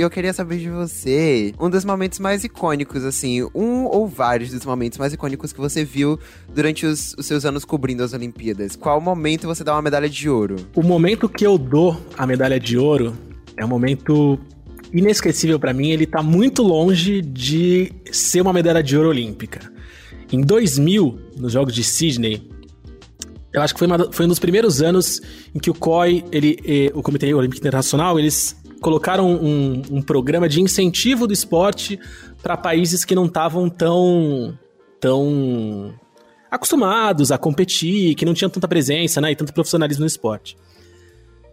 Eu 0.00 0.10
queria 0.10 0.32
saber 0.32 0.58
de 0.58 0.68
você 0.68 1.52
um 1.58 1.68
dos 1.68 1.84
momentos 1.84 2.18
mais 2.18 2.44
icônicos, 2.44 3.04
assim, 3.04 3.42
um 3.54 3.84
ou 3.84 4.06
vários 4.06 4.50
dos 4.50 4.64
momentos 4.64 4.98
mais 4.98 5.12
icônicos 5.12 5.52
que 5.52 5.60
você 5.60 5.84
viu 5.84 6.18
durante 6.54 6.86
os, 6.86 7.14
os, 7.18 7.26
seus 7.26 7.44
anos 7.44 7.64
cobrindo 7.64 8.02
as 8.02 8.12
Olimpíadas. 8.12 8.76
Qual 8.76 9.00
momento 9.00 9.46
você 9.46 9.64
dá 9.64 9.74
uma 9.74 9.82
medalha 9.82 10.08
de 10.08 10.28
ouro? 10.28 10.56
O 10.74 10.82
momento 10.82 11.28
que 11.28 11.46
eu 11.46 11.58
dou 11.58 12.00
a 12.16 12.26
medalha 12.26 12.60
de 12.60 12.76
ouro 12.78 13.16
é 13.56 13.64
um 13.64 13.68
momento 13.68 14.38
inesquecível 14.92 15.58
para 15.58 15.72
mim, 15.72 15.90
ele 15.90 16.06
tá 16.06 16.22
muito 16.22 16.62
longe 16.62 17.20
de 17.20 17.92
ser 18.10 18.40
uma 18.40 18.52
medalha 18.52 18.82
de 18.82 18.96
ouro 18.96 19.10
olímpica. 19.10 19.72
Em 20.32 20.40
2000, 20.40 21.18
nos 21.36 21.52
Jogos 21.52 21.74
de 21.74 21.82
Sydney, 21.82 22.48
eu 23.52 23.62
acho 23.62 23.74
que 23.74 23.78
foi, 23.78 23.86
uma, 23.86 24.12
foi 24.12 24.26
um 24.26 24.28
dos 24.28 24.38
primeiros 24.38 24.82
anos 24.82 25.20
em 25.54 25.58
que 25.58 25.70
o 25.70 25.74
COI, 25.74 26.24
ele, 26.30 26.90
o 26.94 27.02
Comitê 27.02 27.32
Olímpico 27.32 27.60
Internacional, 27.60 28.18
eles 28.18 28.56
colocaram 28.80 29.30
um, 29.30 29.82
um 29.90 30.02
programa 30.02 30.48
de 30.48 30.60
incentivo 30.60 31.26
do 31.26 31.32
esporte 31.32 31.98
para 32.42 32.56
países 32.56 33.04
que 33.04 33.14
não 33.14 33.26
estavam 33.26 33.68
tão, 33.68 34.58
tão 35.00 35.94
acostumados 36.50 37.30
a 37.30 37.38
competir, 37.38 38.14
que 38.14 38.24
não 38.24 38.34
tinham 38.34 38.50
tanta 38.50 38.68
presença 38.68 39.20
né, 39.20 39.32
e 39.32 39.36
tanto 39.36 39.52
profissionalismo 39.52 40.02
no 40.02 40.06
esporte. 40.06 40.56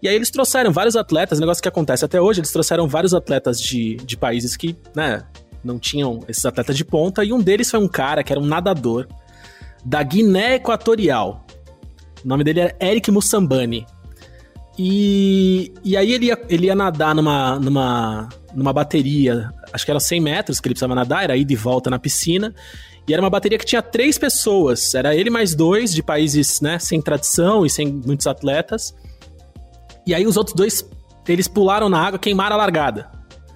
E 0.02 0.08
aí 0.08 0.16
eles 0.16 0.30
trouxeram 0.30 0.72
vários 0.72 0.96
atletas, 0.96 1.40
negócio 1.40 1.62
que 1.62 1.70
acontece 1.70 2.06
até 2.06 2.22
hoje, 2.22 2.40
eles 2.40 2.52
trouxeram 2.52 2.88
vários 2.88 3.14
atletas 3.14 3.60
de, 3.60 3.96
de 3.96 4.16
países 4.16 4.56
que, 4.56 4.76
né, 4.96 5.24
não 5.64 5.80
tinham 5.80 6.20
esses 6.28 6.46
atletas 6.46 6.78
de 6.78 6.86
ponta, 6.86 7.24
e 7.24 7.34
um 7.34 7.42
deles 7.42 7.72
foi 7.72 7.80
um 7.80 7.88
cara 7.88 8.24
que 8.24 8.32
era 8.32 8.40
um 8.40 8.46
nadador 8.46 9.08
da 9.84 10.04
Guiné 10.04 10.56
Equatorial. 10.56 11.46
O 12.24 12.28
nome 12.28 12.44
dele 12.44 12.60
era 12.60 12.76
Eric 12.80 13.10
Mussambani. 13.12 13.86
E, 14.78 15.74
e 15.84 15.96
aí 15.96 16.12
ele 16.12 16.28
ia, 16.28 16.42
ele 16.50 16.68
ia 16.68 16.76
nadar 16.76 17.16
numa, 17.16 17.58
numa, 17.60 18.30
numa 18.54 18.74
bateria, 18.74 19.50
acho 19.72 19.86
que 19.86 19.92
era 19.92 20.00
100 20.00 20.20
metros 20.20 20.60
que 20.60 20.68
ele 20.68 20.74
precisava 20.74 20.94
nadar, 20.94 21.24
era 21.24 21.38
ida 21.38 21.54
e 21.54 21.56
volta 21.56 21.90
na 21.90 21.98
piscina. 21.98 22.54
E 23.08 23.14
era 23.14 23.22
uma 23.22 23.30
bateria 23.30 23.58
que 23.58 23.66
tinha 23.66 23.82
três 23.82 24.18
pessoas. 24.18 24.94
Era 24.96 25.16
ele 25.16 25.30
mais 25.30 25.54
dois 25.54 25.94
de 25.94 26.02
países 26.02 26.60
né, 26.60 26.80
sem 26.80 27.00
tradição 27.02 27.66
e 27.66 27.70
sem 27.70 27.88
muitos 27.88 28.26
atletas. 28.26 28.96
E 30.08 30.14
aí 30.14 30.26
os 30.26 30.38
outros 30.38 30.56
dois, 30.56 30.90
eles 31.28 31.48
pularam 31.48 31.88
na 31.88 32.00
água, 32.00 32.18
queimaram 32.20 32.56
a 32.56 32.58
largada. 32.58 33.12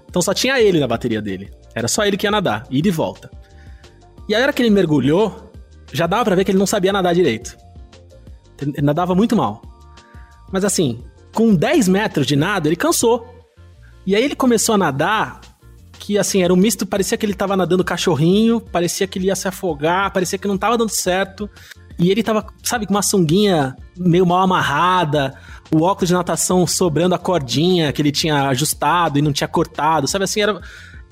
Então 0.08 0.22
só 0.22 0.34
tinha 0.34 0.62
ele 0.62 0.80
na 0.80 0.88
bateria 0.88 1.22
dele. 1.22 1.52
Era 1.74 1.88
só 1.88 2.06
ele 2.06 2.16
que 2.16 2.28
ia 2.28 2.32
nadar, 2.32 2.66
ir 2.70 2.86
e 2.86 2.92
volta. 2.92 3.30
E 4.28 4.36
a 4.36 4.40
hora 4.40 4.54
que 4.54 4.62
ele 4.62 4.70
mergulhou, 4.70 5.52
já 5.92 6.06
dava 6.06 6.26
pra 6.26 6.36
ver 6.36 6.44
que 6.44 6.52
ele 6.52 6.60
não 6.60 6.68
sabia 6.68 6.94
nadar 6.94 7.16
direito. 7.16 7.58
Ele 8.62 8.82
nadava 8.82 9.16
muito 9.16 9.36
mal. 9.36 9.62
Mas 10.52 10.64
assim, 10.66 11.04
com 11.34 11.56
10 11.56 11.88
metros 11.88 12.26
de 12.28 12.36
nada, 12.36 12.68
ele 12.68 12.76
cansou. 12.76 13.28
E 14.06 14.16
aí 14.16 14.24
ele 14.24 14.36
começou 14.36 14.76
a 14.76 14.78
nadar, 14.78 15.42
que 16.00 16.18
assim, 16.18 16.44
era 16.44 16.54
um 16.54 16.58
misto, 16.58 16.86
parecia 16.86 17.18
que 17.18 17.26
ele 17.26 17.34
tava 17.34 17.56
nadando 17.56 17.84
cachorrinho, 17.84 18.60
parecia 18.60 19.06
que 19.06 19.20
ele 19.20 19.28
ia 19.28 19.36
se 19.36 19.48
afogar, 19.48 20.12
parecia 20.12 20.40
que 20.40 20.48
não 20.48 20.58
tava 20.58 20.78
dando 20.78 20.90
certo. 20.90 21.50
E 22.00 22.10
ele 22.10 22.24
tava, 22.24 22.48
sabe, 22.64 22.86
com 22.86 22.94
uma 22.94 23.04
sunguinha 23.04 23.76
meio 23.98 24.26
mal 24.26 24.42
amarrada, 24.42 25.38
o 25.70 25.84
óculos 25.84 26.08
de 26.08 26.14
natação 26.14 26.66
sobrando 26.66 27.14
a 27.14 27.20
cordinha 27.20 27.92
que 27.92 28.02
ele 28.02 28.12
tinha 28.12 28.48
ajustado 28.48 29.20
e 29.20 29.22
não 29.22 29.34
tinha 29.34 29.48
cortado, 29.48 30.08
sabe 30.08 30.24
assim, 30.24 30.42
era 30.42 30.62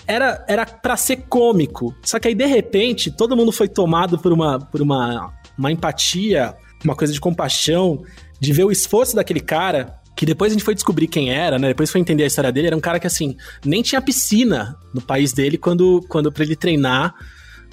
era 0.08 0.46
era 0.48 0.66
para 0.66 0.96
ser 0.96 1.18
cômico. 1.28 1.94
Só 2.02 2.18
que 2.18 2.30
aí 2.30 2.36
de 2.36 2.46
repente 2.46 3.12
todo 3.12 3.36
mundo 3.36 3.52
foi 3.52 3.68
tomado 3.68 4.18
por 4.18 4.32
uma 4.32 4.60
por 4.60 4.82
uma 4.82 5.34
uma 5.58 5.72
empatia, 5.72 6.56
uma 6.84 6.96
coisa 6.96 7.14
de 7.14 7.20
compaixão, 7.20 8.04
de 8.40 8.54
ver 8.54 8.64
o 8.64 8.72
esforço 8.72 9.16
daquele 9.16 9.40
cara 9.40 10.00
que 10.16 10.26
depois 10.26 10.52
a 10.52 10.56
gente 10.56 10.64
foi 10.64 10.74
descobrir 10.74 11.08
quem 11.08 11.32
era, 11.32 11.60
né? 11.60 11.68
Depois 11.68 11.92
foi 11.92 12.02
entender 12.02 12.24
a 12.24 12.28
história 12.28 12.52
dele, 12.52 12.68
era 12.68 12.76
um 12.76 12.82
cara 12.82 13.00
que 13.00 13.06
assim, 13.06 13.38
nem 13.64 13.84
tinha 13.84 14.02
piscina 14.02 14.76
no 14.92 15.00
país 15.00 15.32
dele 15.32 15.60
quando 15.60 16.04
quando 16.10 16.32
para 16.32 16.44
ele 16.44 16.56
treinar 16.56 17.14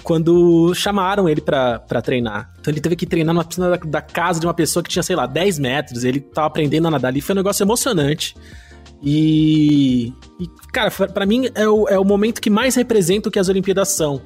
quando 0.03 0.71
chamaram 0.75 1.27
ele 1.27 1.41
para 1.41 1.79
treinar. 2.03 2.53
Então 2.59 2.71
ele 2.71 2.79
teve 2.79 2.95
que 2.95 3.07
treinar 3.07 3.33
numa 3.33 3.43
piscina 3.43 3.71
da, 3.71 3.77
da, 3.77 4.01
casa 4.01 4.39
de 4.39 4.45
uma 4.45 4.53
pessoa 4.53 4.83
que 4.83 4.89
tinha, 4.89 5.01
sei 5.01 5.15
lá, 5.15 5.25
10 5.25 5.57
metros. 5.57 6.03
Ele 6.03 6.19
tava 6.19 6.45
aprendendo 6.45 6.87
a 6.87 6.91
nadar 6.91 7.07
ali. 7.07 7.21
Foi 7.21 7.33
um 7.33 7.37
negócio 7.37 7.63
emocionante. 7.63 8.35
E, 9.01 10.13
e 10.39 10.47
cara, 10.71 10.91
para 10.91 11.25
mim 11.25 11.49
é 11.55 11.67
o, 11.67 11.87
é 11.89 11.97
o 11.97 12.05
momento 12.05 12.39
que 12.39 12.51
mais 12.51 12.75
representa 12.75 13.29
o 13.29 13.31
que 13.31 13.39
as 13.39 13.49
Olimpíadas 13.49 13.89
são. 13.89 14.21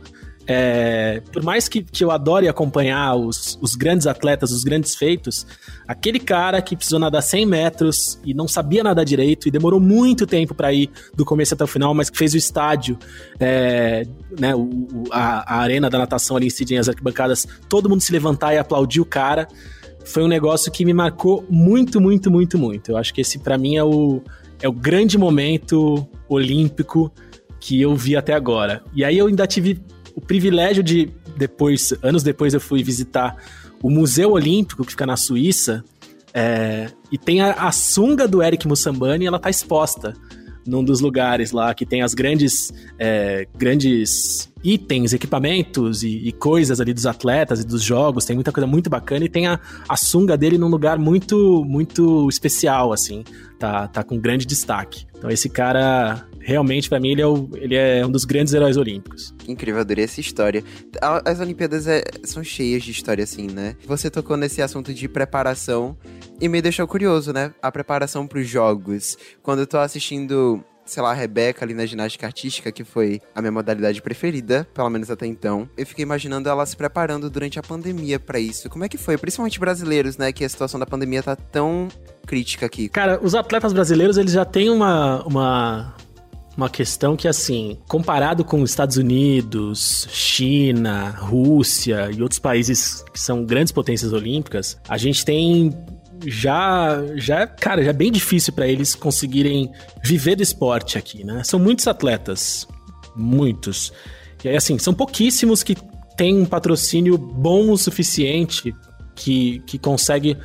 É, 0.51 1.21
por 1.31 1.43
mais 1.43 1.67
que, 1.67 1.83
que 1.83 2.03
eu 2.03 2.09
adore 2.09 2.47
acompanhar 2.47 3.15
os, 3.15 3.59
os 3.61 3.75
grandes 3.75 4.07
atletas, 4.07 4.51
os 4.51 4.63
grandes 4.63 4.95
feitos, 4.95 5.45
aquele 5.87 6.19
cara 6.19 6.59
que 6.59 6.75
precisou 6.75 6.97
nadar 6.97 7.21
100 7.21 7.45
metros 7.45 8.19
e 8.25 8.33
não 8.33 8.47
sabia 8.47 8.83
nadar 8.83 9.05
direito 9.05 9.47
e 9.47 9.51
demorou 9.51 9.79
muito 9.79 10.25
tempo 10.25 10.55
para 10.55 10.73
ir 10.73 10.89
do 11.13 11.23
começo 11.23 11.53
até 11.53 11.63
o 11.63 11.67
final, 11.67 11.93
mas 11.93 12.09
que 12.09 12.17
fez 12.17 12.33
o 12.33 12.37
estádio, 12.37 12.97
é, 13.39 14.07
né, 14.39 14.55
o, 14.55 15.03
a, 15.11 15.57
a, 15.57 15.59
arena 15.59 15.87
da 15.87 15.99
natação 15.99 16.35
ali 16.35 16.47
em 16.47 16.49
Sydney, 16.49 16.79
as 16.79 16.89
arquibancadas, 16.89 17.47
todo 17.69 17.87
mundo 17.87 18.01
se 18.01 18.11
levantar 18.11 18.55
e 18.55 18.57
aplaudir 18.57 19.01
o 19.01 19.05
cara, 19.05 19.47
foi 20.03 20.23
um 20.23 20.27
negócio 20.27 20.71
que 20.71 20.83
me 20.83 20.93
marcou 20.95 21.45
muito, 21.47 22.01
muito, 22.01 22.31
muito, 22.31 22.57
muito. 22.57 22.89
Eu 22.89 22.97
acho 22.97 23.13
que 23.13 23.21
esse 23.21 23.37
para 23.37 23.55
mim 23.55 23.75
é 23.75 23.83
o, 23.83 24.19
é 24.63 24.67
o 24.67 24.73
grande 24.73 25.15
momento 25.15 26.07
olímpico 26.27 27.11
que 27.59 27.79
eu 27.79 27.95
vi 27.95 28.15
até 28.15 28.33
agora. 28.33 28.81
E 28.95 29.05
aí 29.05 29.15
eu 29.15 29.27
ainda 29.27 29.45
tive 29.45 29.79
o 30.19 30.21
privilégio 30.21 30.83
de, 30.83 31.09
depois, 31.37 31.93
anos 32.03 32.23
depois, 32.23 32.53
eu 32.53 32.59
fui 32.59 32.83
visitar 32.83 33.37
o 33.81 33.89
Museu 33.89 34.31
Olímpico, 34.31 34.83
que 34.83 34.91
fica 34.91 35.05
na 35.05 35.15
Suíça, 35.15 35.81
é, 36.33 36.91
e 37.09 37.17
tem 37.17 37.39
a, 37.39 37.53
a, 37.53 37.71
sunga 37.71 38.27
do 38.27 38.43
Eric 38.43 38.67
Mussambani, 38.67 39.25
ela 39.25 39.39
tá 39.39 39.49
exposta 39.49 40.13
num 40.67 40.83
dos 40.83 40.99
lugares 40.99 41.53
lá 41.53 41.73
que 41.73 41.85
tem 41.85 42.01
as 42.01 42.13
grandes, 42.13 42.71
é, 42.99 43.47
grandes 43.57 44.51
itens, 44.61 45.13
equipamentos 45.13 46.03
e, 46.03 46.27
e, 46.27 46.31
coisas 46.33 46.81
ali 46.81 46.93
dos 46.93 47.05
atletas 47.05 47.61
e 47.61 47.65
dos 47.65 47.81
jogos. 47.81 48.25
Tem 48.25 48.35
muita 48.35 48.51
coisa 48.51 48.67
muito 48.67 48.89
bacana 48.89 49.23
e 49.23 49.29
tem 49.29 49.47
a, 49.47 49.57
a 49.87 49.95
sunga 49.95 50.37
dele 50.37 50.57
num 50.57 50.67
lugar 50.67 50.99
muito, 50.99 51.63
muito 51.65 52.27
especial, 52.27 52.91
assim. 52.91 53.23
Tá, 53.57 53.87
tá 53.87 54.03
com 54.03 54.19
grande 54.19 54.45
destaque. 54.45 55.07
Então 55.17 55.31
esse 55.31 55.49
cara 55.49 56.27
realmente, 56.39 56.89
para 56.89 56.99
mim, 56.99 57.11
ele 57.11 57.21
é, 57.21 57.27
o, 57.27 57.49
ele 57.55 57.75
é 57.75 58.05
um 58.05 58.11
dos 58.11 58.25
grandes 58.25 58.53
heróis 58.53 58.77
olímpicos. 58.77 59.33
incrível, 59.47 59.81
adorei 59.81 60.05
essa 60.05 60.19
história. 60.19 60.63
As 61.25 61.39
Olimpíadas 61.39 61.87
é, 61.87 62.03
são 62.23 62.43
cheias 62.43 62.83
de 62.83 62.91
história, 62.91 63.23
assim, 63.23 63.47
né? 63.47 63.75
Você 63.85 64.09
tocou 64.09 64.37
nesse 64.37 64.61
assunto 64.61 64.93
de 64.93 65.07
preparação 65.07 65.97
e 66.39 66.47
me 66.47 66.61
deixou 66.61 66.87
curioso, 66.87 67.33
né? 67.33 67.53
A 67.61 67.71
preparação 67.71 68.25
para 68.27 68.39
os 68.39 68.47
jogos. 68.47 69.17
Quando 69.41 69.59
eu 69.59 69.67
tô 69.67 69.77
assistindo 69.77 70.63
sei 70.89 71.03
lá, 71.03 71.11
a 71.11 71.13
Rebeca 71.13 71.63
ali 71.63 71.73
na 71.73 71.85
ginástica 71.85 72.25
artística, 72.25 72.71
que 72.71 72.83
foi 72.83 73.21
a 73.33 73.41
minha 73.41 73.51
modalidade 73.51 74.01
preferida, 74.01 74.67
pelo 74.73 74.89
menos 74.89 75.09
até 75.11 75.25
então. 75.25 75.69
Eu 75.77 75.85
fiquei 75.85 76.03
imaginando 76.03 76.49
ela 76.49 76.65
se 76.65 76.75
preparando 76.75 77.29
durante 77.29 77.59
a 77.59 77.61
pandemia 77.61 78.19
para 78.19 78.39
isso. 78.39 78.69
Como 78.69 78.83
é 78.83 78.89
que 78.89 78.97
foi? 78.97 79.17
Principalmente 79.17 79.59
brasileiros, 79.59 80.17
né? 80.17 80.33
Que 80.33 80.43
a 80.43 80.49
situação 80.49 80.79
da 80.79 80.85
pandemia 80.85 81.21
tá 81.21 81.35
tão 81.35 81.87
crítica 82.25 82.65
aqui. 82.65 82.89
Cara, 82.89 83.19
os 83.21 83.35
atletas 83.35 83.71
brasileiros, 83.71 84.17
eles 84.17 84.33
já 84.33 84.45
têm 84.45 84.69
uma, 84.69 85.23
uma 85.25 85.95
uma 86.59 86.69
questão 86.69 87.15
que, 87.15 87.25
assim, 87.25 87.77
comparado 87.87 88.43
com 88.43 88.61
os 88.61 88.69
Estados 88.69 88.97
Unidos, 88.97 90.07
China, 90.11 91.09
Rússia 91.09 92.11
e 92.11 92.21
outros 92.21 92.37
países 92.37 93.03
que 93.13 93.19
são 93.19 93.45
grandes 93.45 93.71
potências 93.71 94.11
olímpicas, 94.11 94.77
a 94.87 94.97
gente 94.97 95.23
tem 95.23 95.73
já, 96.25 97.01
já, 97.15 97.47
cara, 97.47 97.81
já 97.81 97.91
é 97.91 97.93
bem 97.93 98.11
difícil 98.11 98.51
para 98.51 98.67
eles 98.67 98.93
conseguirem 98.93 99.71
viver 100.03 100.35
do 100.35 100.43
esporte 100.43 100.97
aqui, 100.97 101.23
né? 101.23 101.43
São 101.45 101.57
muitos 101.57 101.87
atletas, 101.87 102.67
muitos. 103.15 103.93
E 104.43 104.49
aí, 104.49 104.57
assim, 104.57 104.77
são 104.77 104.93
pouquíssimos 104.93 105.63
que 105.63 105.77
têm 106.17 106.41
um 106.41 106.45
patrocínio 106.45 107.17
bom 107.17 107.71
o 107.71 107.77
suficiente 107.77 108.75
que, 109.15 109.59
que 109.65 109.77
consegue 109.77 110.37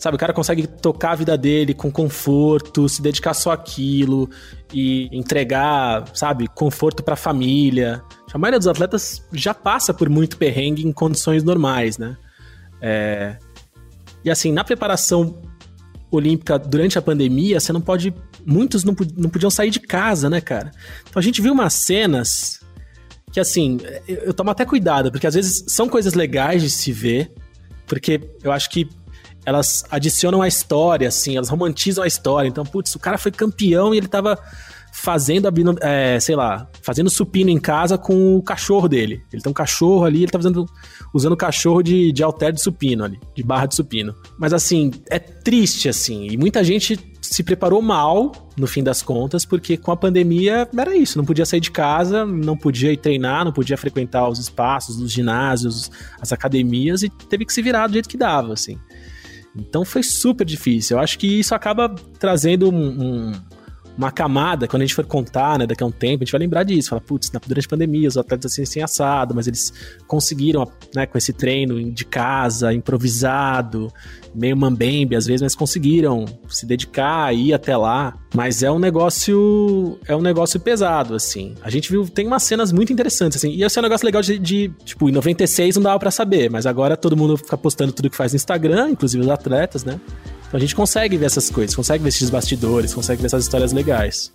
Sabe, 0.00 0.16
o 0.16 0.18
cara 0.18 0.32
consegue 0.32 0.66
tocar 0.66 1.10
a 1.10 1.14
vida 1.14 1.36
dele 1.36 1.74
com 1.74 1.92
conforto, 1.92 2.88
se 2.88 3.02
dedicar 3.02 3.34
só 3.34 3.52
àquilo 3.52 4.30
e 4.72 5.10
entregar, 5.12 6.04
sabe, 6.14 6.48
conforto 6.48 7.02
para 7.02 7.12
a 7.12 7.18
família. 7.18 8.02
A 8.32 8.38
maioria 8.38 8.58
dos 8.58 8.66
atletas 8.66 9.22
já 9.30 9.52
passa 9.52 9.92
por 9.92 10.08
muito 10.08 10.38
perrengue 10.38 10.86
em 10.86 10.90
condições 10.90 11.44
normais, 11.44 11.98
né? 11.98 12.16
É... 12.80 13.36
E 14.24 14.30
assim, 14.30 14.50
na 14.50 14.64
preparação 14.64 15.42
olímpica 16.10 16.58
durante 16.58 16.98
a 16.98 17.02
pandemia, 17.02 17.60
você 17.60 17.70
não 17.70 17.82
pode. 17.82 18.14
Muitos 18.46 18.84
não, 18.84 18.96
não 19.18 19.28
podiam 19.28 19.50
sair 19.50 19.68
de 19.68 19.80
casa, 19.80 20.30
né, 20.30 20.40
cara? 20.40 20.70
Então 21.10 21.20
a 21.20 21.22
gente 21.22 21.42
viu 21.42 21.52
umas 21.52 21.74
cenas 21.74 22.60
que, 23.30 23.38
assim, 23.38 23.78
eu 24.08 24.32
tomo 24.32 24.50
até 24.50 24.64
cuidado, 24.64 25.10
porque 25.12 25.26
às 25.26 25.34
vezes 25.34 25.62
são 25.68 25.90
coisas 25.90 26.14
legais 26.14 26.62
de 26.62 26.70
se 26.70 26.90
ver, 26.90 27.30
porque 27.86 28.18
eu 28.42 28.50
acho 28.50 28.70
que 28.70 28.88
elas 29.50 29.84
adicionam 29.90 30.40
a 30.40 30.48
história, 30.48 31.08
assim, 31.08 31.36
elas 31.36 31.48
romantizam 31.48 32.04
a 32.04 32.06
história. 32.06 32.48
Então, 32.48 32.64
putz, 32.64 32.94
o 32.94 32.98
cara 32.98 33.18
foi 33.18 33.32
campeão 33.32 33.92
e 33.92 33.98
ele 33.98 34.08
tava 34.08 34.38
fazendo, 34.92 35.48
é, 35.80 36.18
sei 36.20 36.36
lá, 36.36 36.68
fazendo 36.82 37.08
supino 37.08 37.50
em 37.50 37.58
casa 37.58 37.96
com 37.96 38.36
o 38.36 38.42
cachorro 38.42 38.88
dele. 38.88 39.22
Ele 39.32 39.42
tem 39.42 39.50
um 39.50 39.54
cachorro 39.54 40.04
ali, 40.04 40.22
ele 40.22 40.30
tá 40.30 40.38
fazendo, 40.38 40.66
usando 41.12 41.32
o 41.32 41.36
cachorro 41.36 41.82
de, 41.82 42.12
de 42.12 42.22
de 42.52 42.62
supino 42.62 43.04
ali, 43.04 43.18
de 43.34 43.42
barra 43.42 43.66
de 43.66 43.74
supino. 43.74 44.14
Mas 44.38 44.52
assim, 44.52 44.90
é 45.08 45.18
triste 45.18 45.88
assim, 45.88 46.28
e 46.28 46.36
muita 46.36 46.62
gente 46.62 46.98
se 47.20 47.42
preparou 47.42 47.80
mal, 47.80 48.32
no 48.56 48.66
fim 48.66 48.82
das 48.82 49.02
contas, 49.02 49.44
porque 49.44 49.76
com 49.76 49.92
a 49.92 49.96
pandemia 49.96 50.68
era 50.76 50.96
isso, 50.96 51.16
não 51.16 51.24
podia 51.24 51.46
sair 51.46 51.60
de 51.60 51.70
casa, 51.70 52.26
não 52.26 52.56
podia 52.56 52.92
ir 52.92 52.96
treinar, 52.96 53.44
não 53.44 53.52
podia 53.52 53.76
frequentar 53.76 54.28
os 54.28 54.38
espaços, 54.38 55.00
os 55.00 55.12
ginásios, 55.12 55.90
as 56.20 56.32
academias, 56.32 57.02
e 57.02 57.08
teve 57.08 57.44
que 57.44 57.52
se 57.52 57.62
virar 57.62 57.86
do 57.86 57.92
jeito 57.92 58.08
que 58.08 58.16
dava, 58.16 58.52
assim. 58.52 58.78
Então 59.54 59.84
foi 59.84 60.02
super 60.02 60.44
difícil. 60.44 60.96
Eu 60.96 61.02
acho 61.02 61.18
que 61.18 61.40
isso 61.40 61.54
acaba 61.54 61.88
trazendo 62.18 62.70
um, 62.70 63.30
um, 63.30 63.32
uma 64.00 64.10
camada, 64.10 64.66
quando 64.66 64.82
a 64.82 64.86
gente 64.86 64.94
for 64.94 65.04
contar, 65.04 65.58
né, 65.58 65.66
daqui 65.66 65.82
a 65.82 65.86
um 65.86 65.90
tempo, 65.90 66.22
a 66.22 66.24
gente 66.24 66.32
vai 66.32 66.40
lembrar 66.40 66.64
disso. 66.64 66.88
Fala, 66.88 67.00
putz, 67.00 67.30
durante 67.46 67.66
a 67.66 67.68
pandemia, 67.68 68.08
os 68.08 68.16
atletas 68.16 68.52
assim, 68.52 68.62
assim 68.62 68.80
assado, 68.80 69.34
mas 69.34 69.46
eles 69.46 69.72
conseguiram, 70.06 70.66
né, 70.94 71.06
com 71.06 71.18
esse 71.18 71.32
treino 71.32 71.82
de 71.92 72.04
casa, 72.04 72.72
improvisado, 72.72 73.92
meio 74.34 74.56
mambembe 74.56 75.14
às 75.14 75.26
vezes, 75.26 75.42
mas 75.42 75.54
conseguiram 75.54 76.24
se 76.48 76.64
dedicar, 76.64 77.34
ir 77.34 77.52
até 77.52 77.76
lá. 77.76 78.14
Mas 78.34 78.62
é 78.62 78.70
um 78.70 78.78
negócio, 78.78 79.98
é 80.06 80.16
um 80.16 80.22
negócio 80.22 80.58
pesado, 80.58 81.14
assim. 81.14 81.54
A 81.62 81.68
gente 81.68 81.90
viu, 81.90 82.08
tem 82.08 82.26
umas 82.26 82.42
cenas 82.44 82.72
muito 82.72 82.92
interessantes, 82.92 83.36
assim. 83.36 83.50
E 83.50 83.62
esse 83.62 83.78
é 83.78 83.80
um 83.80 83.82
negócio 83.82 84.06
legal 84.06 84.22
de, 84.22 84.38
de 84.38 84.72
tipo, 84.84 85.08
em 85.08 85.12
96 85.12 85.76
não 85.76 85.82
dava 85.82 85.98
para 85.98 86.10
saber, 86.10 86.48
mas 86.50 86.64
agora 86.64 86.96
todo 86.96 87.16
mundo 87.16 87.36
fica 87.36 87.58
postando 87.58 87.92
tudo 87.92 88.08
que 88.08 88.16
faz 88.16 88.32
no 88.32 88.36
Instagram, 88.36 88.90
inclusive 88.90 89.22
os 89.22 89.28
atletas, 89.28 89.84
né? 89.84 90.00
Então 90.50 90.58
a 90.58 90.60
gente 90.60 90.74
consegue 90.74 91.16
ver 91.16 91.26
essas 91.26 91.48
coisas, 91.48 91.76
consegue 91.76 92.02
ver 92.02 92.08
esses 92.08 92.28
bastidores, 92.28 92.92
consegue 92.92 93.22
ver 93.22 93.26
essas 93.26 93.44
histórias 93.44 93.72
legais. 93.72 94.32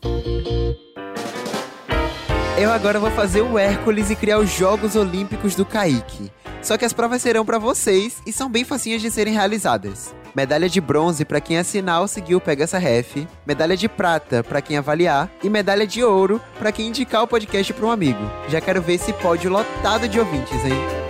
Eu 2.57 2.71
agora 2.71 3.01
vou 3.01 3.11
fazer 3.11 3.41
o 3.41 3.59
Hércules 3.59 4.09
e 4.09 4.15
criar 4.15 4.39
os 4.39 4.49
Jogos 4.49 4.95
Olímpicos 4.95 5.55
do 5.55 5.65
Kaique. 5.65 6.31
Só 6.61 6.77
que 6.77 6.85
as 6.85 6.93
provas 6.93 7.21
serão 7.21 7.45
para 7.45 7.59
vocês 7.59 8.21
e 8.25 8.31
são 8.31 8.49
bem 8.49 8.63
facinhas 8.63 9.01
de 9.01 9.11
serem 9.11 9.33
realizadas. 9.33 10.15
Medalha 10.33 10.69
de 10.69 10.79
bronze 10.79 11.25
para 11.25 11.41
quem 11.41 11.57
assinar 11.57 11.99
ou 11.99 12.07
seguir 12.07 12.35
o 12.35 12.39
Pega 12.39 12.63
essa 12.63 12.77
Ref, 12.77 13.27
medalha 13.45 13.75
de 13.75 13.89
prata 13.89 14.41
para 14.41 14.61
quem 14.61 14.77
avaliar 14.77 15.29
e 15.43 15.49
medalha 15.49 15.85
de 15.85 16.01
ouro 16.01 16.41
para 16.57 16.71
quem 16.71 16.87
indicar 16.87 17.23
o 17.23 17.27
podcast 17.27 17.73
para 17.73 17.85
um 17.85 17.91
amigo. 17.91 18.23
Já 18.47 18.61
quero 18.61 18.81
ver 18.81 18.93
esse 18.93 19.11
pódio 19.11 19.51
lotado 19.51 20.07
de 20.07 20.17
ouvintes, 20.17 20.63
hein? 20.63 21.04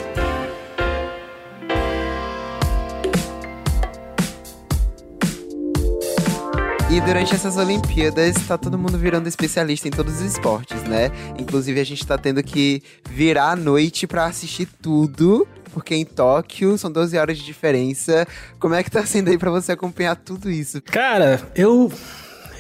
E 6.96 7.02
durante 7.02 7.36
essas 7.36 7.58
Olimpíadas, 7.58 8.36
tá 8.48 8.58
todo 8.58 8.78
mundo 8.78 8.98
virando 8.98 9.28
especialista 9.28 9.86
em 9.86 9.92
todos 9.92 10.14
os 10.14 10.22
esportes, 10.22 10.82
né? 10.84 11.12
Inclusive, 11.38 11.78
a 11.82 11.84
gente 11.84 12.08
tá 12.08 12.18
tendo 12.18 12.42
que 12.42 12.82
virar 13.10 13.52
a 13.52 13.56
noite 13.58 14.08
para 14.08 14.24
assistir 14.28 14.66
tudo, 14.82 15.46
porque 15.74 15.94
em 15.94 16.06
Tóquio 16.06 16.78
são 16.78 16.90
12 16.90 17.18
horas 17.18 17.38
de 17.38 17.44
diferença. 17.44 18.26
Como 18.60 18.76
é 18.76 18.82
que 18.82 18.90
tá 18.90 19.06
sendo 19.06 19.30
aí 19.30 19.38
pra 19.38 19.52
você 19.52 19.74
acompanhar 19.74 20.16
tudo 20.16 20.50
isso? 20.50 20.82
Cara, 20.84 21.42
eu. 21.54 21.92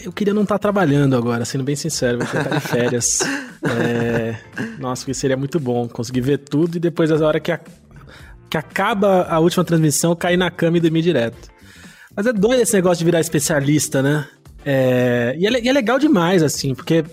Eu 0.03 0.11
queria 0.11 0.33
não 0.33 0.41
estar 0.43 0.55
tá 0.55 0.59
trabalhando 0.59 1.15
agora, 1.15 1.45
sendo 1.45 1.63
bem 1.63 1.77
sincero, 1.77 2.19
queria 2.19 2.41
estar 2.41 2.57
em 2.57 2.59
férias. 2.59 3.19
é... 3.63 4.35
Nossa, 4.77 5.05
que 5.05 5.13
seria 5.13 5.37
muito 5.37 5.61
bom 5.61 5.87
conseguir 5.87 6.19
ver 6.19 6.39
tudo 6.39 6.75
e 6.75 6.79
depois, 6.81 7.09
na 7.09 7.25
hora 7.25 7.39
que, 7.39 7.53
a... 7.53 7.59
que 8.49 8.57
acaba 8.57 9.27
a 9.29 9.39
última 9.39 9.63
transmissão, 9.63 10.13
cair 10.13 10.35
na 10.35 10.51
cama 10.51 10.75
e 10.75 10.81
dormir 10.81 11.03
direto. 11.03 11.54
Mas 12.15 12.25
é 12.25 12.33
doido 12.33 12.61
esse 12.61 12.73
negócio 12.73 12.99
de 12.99 13.05
virar 13.05 13.19
especialista, 13.19 14.01
né? 14.01 14.27
É, 14.63 15.35
e, 15.37 15.45
é, 15.45 15.63
e, 15.63 15.67
é, 15.67 15.73
legal 15.73 15.99
demais, 15.99 16.41
assim, 16.41 16.73
porque 16.73 17.03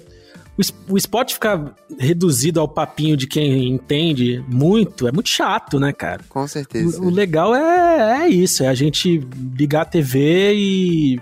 o, 0.57 0.95
o 0.95 0.97
esporte 0.97 1.35
ficar 1.35 1.75
reduzido 1.99 2.61
ao 2.61 2.69
papinho 2.69 3.17
de 3.17 3.27
quem 3.27 3.69
entende 3.69 4.43
muito 4.49 5.07
é 5.09 5.13
muito 5.13 5.29
chato, 5.29 5.79
né, 5.79 5.93
cara? 5.93 6.23
Com 6.29 6.47
certeza. 6.47 7.01
O, 7.01 7.07
o 7.07 7.11
legal 7.11 7.55
é, 7.55 8.25
é 8.25 8.29
isso, 8.29 8.63
é 8.63 8.69
a 8.69 8.75
gente 8.75 9.21
ligar 9.59 9.83
a 9.83 9.87
TV 9.87 10.55
e 10.55 11.21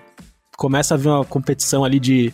começa 0.56 0.94
a 0.94 0.96
ver 0.96 1.08
uma 1.08 1.24
competição 1.24 1.84
ali 1.84 1.98
de 1.98 2.32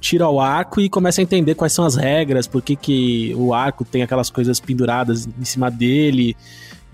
tiro 0.00 0.24
ao 0.24 0.38
arco 0.38 0.80
e 0.80 0.88
começa 0.88 1.20
a 1.20 1.24
entender 1.24 1.54
quais 1.54 1.72
são 1.72 1.84
as 1.84 1.96
regras, 1.96 2.46
por 2.46 2.62
que, 2.62 2.76
que 2.76 3.34
o 3.36 3.54
arco 3.54 3.84
tem 3.84 4.02
aquelas 4.02 4.30
coisas 4.30 4.60
penduradas 4.60 5.26
em 5.26 5.44
cima 5.44 5.70
dele, 5.70 6.36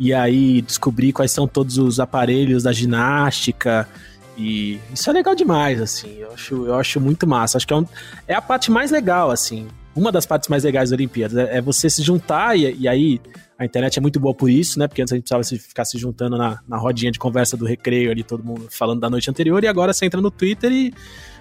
e 0.01 0.15
aí 0.15 0.63
descobrir 0.63 1.13
quais 1.13 1.31
são 1.31 1.47
todos 1.47 1.77
os 1.77 2.01
aparelhos 2.01 2.63
da 2.63 2.73
ginástica. 2.73 3.87
E 4.35 4.81
isso 4.95 5.11
é 5.11 5.13
legal 5.13 5.35
demais, 5.35 5.79
assim. 5.79 6.17
Eu 6.19 6.33
acho, 6.33 6.67
eu 6.67 6.75
acho 6.75 6.99
muito 6.99 7.27
massa. 7.27 7.59
Acho 7.59 7.67
que 7.67 7.75
é, 7.75 7.77
um, 7.77 7.85
é 8.27 8.35
a 8.35 8.41
parte 8.41 8.71
mais 8.71 8.91
legal, 8.91 9.31
assim. 9.31 9.69
Uma 9.95 10.11
das 10.11 10.25
partes 10.25 10.49
mais 10.49 10.65
legais 10.65 10.89
das 10.89 10.97
Olimpíadas 10.97 11.37
é, 11.37 11.59
é 11.59 11.61
você 11.61 11.91
se 11.91 12.03
juntar 12.03 12.57
e, 12.57 12.75
e, 12.79 12.89
aí 12.89 13.21
a 13.59 13.67
internet 13.67 13.99
é 13.99 14.01
muito 14.01 14.19
boa 14.19 14.35
por 14.35 14.49
isso, 14.49 14.79
né? 14.79 14.89
Porque 14.89 15.03
antes 15.03 15.13
a 15.13 15.17
gente 15.17 15.29
precisava 15.29 15.63
ficar 15.63 15.85
se 15.85 15.99
juntando 15.99 16.39
na, 16.39 16.61
na 16.67 16.79
rodinha 16.79 17.13
de 17.13 17.19
conversa 17.19 17.55
do 17.55 17.67
recreio 17.67 18.11
ali, 18.11 18.23
todo 18.23 18.43
mundo 18.43 18.69
falando 18.71 19.01
da 19.01 19.11
noite 19.11 19.29
anterior, 19.29 19.63
e 19.63 19.67
agora 19.67 19.93
você 19.93 20.07
entra 20.07 20.23
no 20.23 20.31
Twitter 20.31 20.73
e 20.73 20.95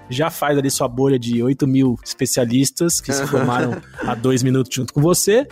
já 0.10 0.30
faz 0.30 0.58
ali 0.58 0.69
sua 0.69 0.88
bolha 0.88 1.19
de 1.19 1.41
8 1.41 1.67
mil 1.67 1.98
especialistas 2.04 3.00
que 3.00 3.12
se 3.12 3.26
formaram 3.28 3.78
há 4.06 4.15
dois 4.15 4.43
minutos 4.43 4.74
junto 4.74 4.93
com 4.93 5.02
você. 5.02 5.48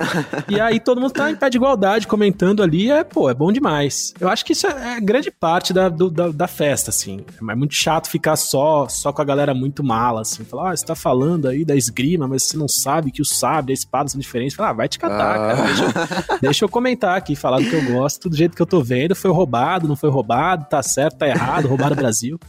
E 0.48 0.60
aí 0.60 0.80
todo 0.80 1.00
mundo 1.00 1.12
tá 1.12 1.30
em 1.32 1.36
pé 1.36 1.50
de 1.50 1.58
igualdade, 1.58 2.08
comentando 2.08 2.64
ali, 2.64 2.92
é, 2.92 3.04
pô, 3.04 3.30
é 3.30 3.34
bom 3.34 3.52
demais. 3.52 4.14
Eu 4.20 4.30
acho 4.30 4.44
que 4.46 4.54
isso 4.54 4.68
é, 4.68 4.98
é 4.98 5.02
grande 5.02 5.32
parte 5.32 5.74
da, 5.74 5.90
do, 5.90 6.10
da, 6.10 6.30
da, 6.30 6.48
festa, 6.48 6.90
assim. 6.90 7.22
É 7.50 7.56
muito 7.56 7.74
chato 7.74 8.10
ficar 8.10 8.36
só, 8.36 8.88
só 8.88 9.12
com 9.12 9.22
a 9.22 9.26
galera 9.26 9.54
muito 9.54 9.84
mala, 9.84 10.22
assim. 10.22 10.44
Falar, 10.44 10.72
ah, 10.72 10.76
você 10.76 10.86
tá 10.86 10.96
falando 10.96 11.48
aí 11.48 11.64
da 11.64 11.76
esgrima, 11.76 12.28
mas 12.28 12.44
você 12.44 12.58
não 12.58 12.68
sabe 12.68 13.12
que 13.12 13.22
o 13.22 13.26
sabre 13.26 13.72
e 13.72 13.74
a 13.74 13.76
espada 13.76 14.10
são 14.10 14.20
diferentes. 14.20 14.56
Falar, 14.56 14.70
ah, 14.70 14.74
vai 14.74 14.88
te 14.88 14.98
catar, 14.98 15.36
ah. 15.36 15.56
cara. 15.56 15.68
Deixa 15.68 15.84
eu, 15.84 16.40
deixa 16.42 16.66
eu 16.66 16.70
comentar 16.70 17.18
aqui, 17.18 17.36
falar 17.36 17.60
do 17.60 17.70
que 17.70 17.76
eu 17.76 17.86
gosto, 17.86 18.30
do 18.30 18.36
jeito 18.36 18.56
que 18.56 18.62
eu 18.62 18.66
tô 18.66 18.82
vendo. 18.82 19.16
Foi 19.16 19.32
roubado, 19.32 19.88
não 19.88 19.96
foi 19.96 20.10
roubado, 20.10 20.66
tá 20.70 20.82
certo, 20.82 21.18
tá 21.18 21.28
errado, 21.28 21.68
roubaram 21.68 21.94
o 21.94 21.98
Brasil. 22.00 22.40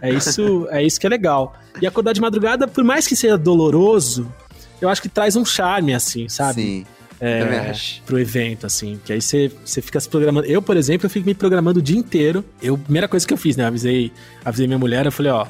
É 0.00 0.10
isso, 0.10 0.66
é 0.70 0.82
isso 0.82 1.00
que 1.00 1.06
é 1.06 1.10
legal. 1.10 1.33
E 1.80 1.86
acordar 1.86 2.12
de 2.12 2.20
madrugada, 2.20 2.68
por 2.68 2.84
mais 2.84 3.06
que 3.06 3.16
seja 3.16 3.36
doloroso, 3.36 4.32
eu 4.80 4.88
acho 4.88 5.02
que 5.02 5.08
traz 5.08 5.36
um 5.36 5.44
charme, 5.44 5.94
assim, 5.94 6.28
sabe? 6.28 6.62
Sim. 6.62 6.86
É, 7.20 7.72
pro 8.04 8.18
evento, 8.18 8.66
assim. 8.66 9.00
Que 9.04 9.12
aí 9.12 9.20
você, 9.20 9.50
você 9.64 9.80
fica 9.80 9.98
se 9.98 10.08
programando. 10.08 10.46
Eu, 10.46 10.60
por 10.60 10.76
exemplo, 10.76 11.06
eu 11.06 11.10
fico 11.10 11.26
me 11.26 11.34
programando 11.34 11.78
o 11.78 11.82
dia 11.82 11.96
inteiro. 11.96 12.44
Eu, 12.60 12.76
primeira 12.76 13.08
coisa 13.08 13.26
que 13.26 13.32
eu 13.32 13.38
fiz, 13.38 13.56
né? 13.56 13.64
Avisei, 13.64 14.12
avisei 14.44 14.66
minha 14.66 14.78
mulher, 14.78 15.06
eu 15.06 15.12
falei, 15.12 15.32
ó, 15.32 15.46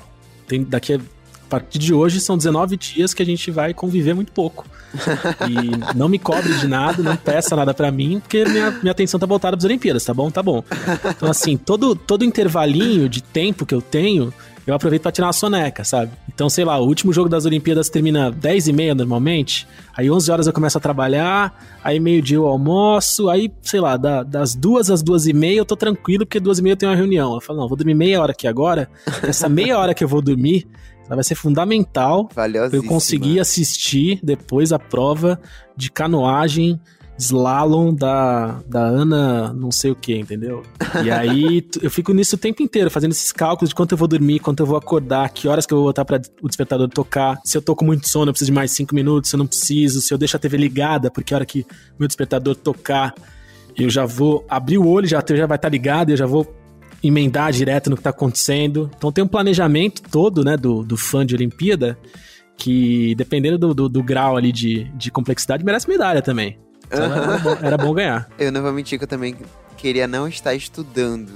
tem, 0.47 0.63
daqui 0.63 0.95
a, 0.95 0.97
a 0.97 1.49
partir 1.49 1.79
de 1.79 1.93
hoje 1.93 2.21
são 2.21 2.37
19 2.37 2.77
dias 2.77 3.13
que 3.13 3.23
a 3.23 3.27
gente 3.27 3.51
vai 3.51 3.75
conviver 3.75 4.15
muito 4.15 4.31
pouco. 4.31 4.67
E 5.49 5.71
não 5.97 6.09
me 6.09 6.19
cobre 6.19 6.55
de 6.55 6.69
nada, 6.69 7.03
não 7.03 7.17
peça 7.17 7.57
nada 7.57 7.75
para 7.75 7.91
mim, 7.91 8.21
porque 8.21 8.45
minha, 8.45 8.71
minha 8.71 8.93
atenção 8.93 9.19
tá 9.19 9.27
voltada 9.27 9.57
pras 9.57 9.65
Olimpíadas, 9.65 10.05
tá 10.05 10.15
bom? 10.15 10.31
Tá 10.31 10.43
bom. 10.43 10.63
Então, 11.11 11.29
assim, 11.31 11.57
todo, 11.57 11.97
todo 11.97 12.25
intervalinho 12.25 13.09
de 13.09 13.23
tempo 13.23 13.67
que 13.67 13.75
eu 13.75 13.83
tenho, 13.83 14.33
eu 14.67 14.75
aproveito 14.75 15.03
para 15.03 15.13
tirar 15.13 15.27
uma 15.27 15.33
soneca, 15.33 15.85
sabe? 15.85 16.13
Então, 16.33 16.49
sei 16.49 16.65
lá, 16.65 16.79
o 16.79 16.87
último 16.87 17.13
jogo 17.13 17.29
das 17.29 17.45
Olimpíadas 17.45 17.89
termina 17.89 18.31
10 18.31 18.69
e 18.69 18.73
meia 18.73 18.95
normalmente, 18.95 19.67
aí 19.95 20.11
11 20.11 20.31
horas 20.31 20.47
eu 20.47 20.53
começo 20.53 20.79
a 20.79 20.81
trabalhar, 20.81 21.79
aí 21.83 22.01
meio-dia 22.01 22.37
eu 22.37 22.47
almoço, 22.47 23.29
aí, 23.29 23.53
sei 23.63 23.81
lá, 23.81 23.97
da, 23.97 24.23
das 24.23 24.55
duas 24.55 24.91
às 24.91 25.03
duas 25.03 25.27
e 25.27 25.33
meia 25.33 25.59
eu 25.59 25.65
tô 25.65 25.77
tranquilo, 25.77 26.25
porque 26.25 26.41
duas 26.41 26.59
e 26.59 26.63
meia 26.63 26.73
eu 26.73 26.77
tenho 26.77 26.91
uma 26.91 26.97
reunião. 26.97 27.35
Eu 27.35 27.41
falo, 27.41 27.61
não, 27.61 27.69
vou 27.69 27.77
dormir 27.77 27.95
meia 27.95 28.21
hora 28.21 28.33
aqui 28.33 28.47
agora, 28.47 28.89
essa 29.23 29.49
meia 29.49 29.79
hora 29.79 29.93
que 29.95 30.03
eu 30.03 30.09
vou 30.09 30.23
dormir, 30.23 30.67
ela 31.07 31.17
vai 31.17 31.25
ser 31.25 31.35
fundamental 31.35 32.27
para 32.27 32.49
eu 32.73 32.83
conseguir 32.83 33.39
assistir 33.39 34.19
depois 34.23 34.73
a 34.73 34.79
prova 34.79 35.39
de 35.77 35.91
canoagem 35.91 36.81
slalom 37.19 37.95
da, 37.95 38.61
da 38.67 38.81
Ana 38.81 39.53
não 39.53 39.71
sei 39.71 39.91
o 39.91 39.95
que, 39.95 40.17
entendeu? 40.17 40.63
E 41.05 41.11
aí 41.11 41.67
eu 41.81 41.91
fico 41.91 42.13
nisso 42.13 42.37
o 42.37 42.39
tempo 42.39 42.63
inteiro, 42.63 42.91
fazendo 42.91 43.13
esses 43.13 43.31
cálculos 43.33 43.69
de 43.69 43.75
quanto 43.75 43.93
eu 43.93 43.99
vou 43.99 44.09
dormir, 44.09 44.41
quanto 44.41 44.61
eu 44.61 44.67
vou 44.67 44.77
acordar, 44.77 45.29
que 45.31 45.47
horas 45.47 45.67
que 45.67 45.73
eu 45.73 45.79
vou 45.79 45.87
botar 45.87 46.05
para 46.05 46.21
o 46.43 46.49
despertador 46.49 46.89
tocar, 46.89 47.41
se 47.45 47.57
eu 47.57 47.63
tô 47.63 47.77
com 47.77 47.85
muito 47.85 48.09
sono, 48.09 48.31
eu 48.31 48.33
preciso 48.33 48.51
de 48.51 48.55
mais 48.55 48.73
cinco 48.73 48.95
minutos, 48.95 49.31
se 49.31 49.37
eu 49.37 49.39
não 49.39 49.47
preciso, 49.47 50.01
se 50.01 50.13
eu 50.13 50.19
deixo 50.19 50.37
a 50.37 50.41
TV 50.41 50.57
ligada, 50.57 51.11
porque 51.11 51.33
a 51.35 51.39
hora 51.39 51.47
que 51.47 51.67
meu 51.99 52.09
despertador 52.09 52.57
tocar, 52.57 53.15
eu 53.77 53.89
já 53.89 54.05
vou 54.05 54.45
abrir 54.49 54.79
o 54.79 54.87
olho, 54.87 55.07
já, 55.07 55.23
já 55.27 55.47
vai 55.47 55.57
estar 55.57 55.59
tá 55.59 55.69
ligado, 55.69 56.11
eu 56.11 56.17
já 56.17 56.27
vou 56.27 56.53
emendar 57.03 57.53
direto 57.53 57.91
no 57.91 57.97
que 57.97 58.03
tá 58.03 58.11
acontecendo. 58.11 58.91
Então 58.97 59.13
tem 59.13 59.23
um 59.23 59.29
planejamento 59.29 60.03
todo, 60.11 60.43
né, 60.43 60.57
do, 60.57 60.83
do 60.83 60.97
fã 60.97 61.25
de 61.25 61.35
Olimpíada, 61.35 61.99
que 62.57 63.15
dependendo 63.17 63.59
do, 63.59 63.75
do, 63.75 63.89
do 63.89 64.03
grau 64.03 64.37
ali 64.37 64.53
de, 64.53 64.85
de 64.97 65.11
complexidade, 65.11 65.65
merece 65.65 65.89
medalha 65.89 66.23
também. 66.23 66.59
Então 66.95 67.13
era, 67.13 67.39
bom, 67.39 67.59
era 67.63 67.77
bom 67.77 67.95
ganhar. 67.95 68.29
Eu 68.39 68.53
não 68.53 68.63
vou 68.63 68.73
mentir 68.73 68.99
que 68.99 69.05
eu 69.05 69.09
também 69.09 69.37
queria 69.77 70.07
não 70.07 70.27
estar 70.27 70.55
estudando 70.55 71.33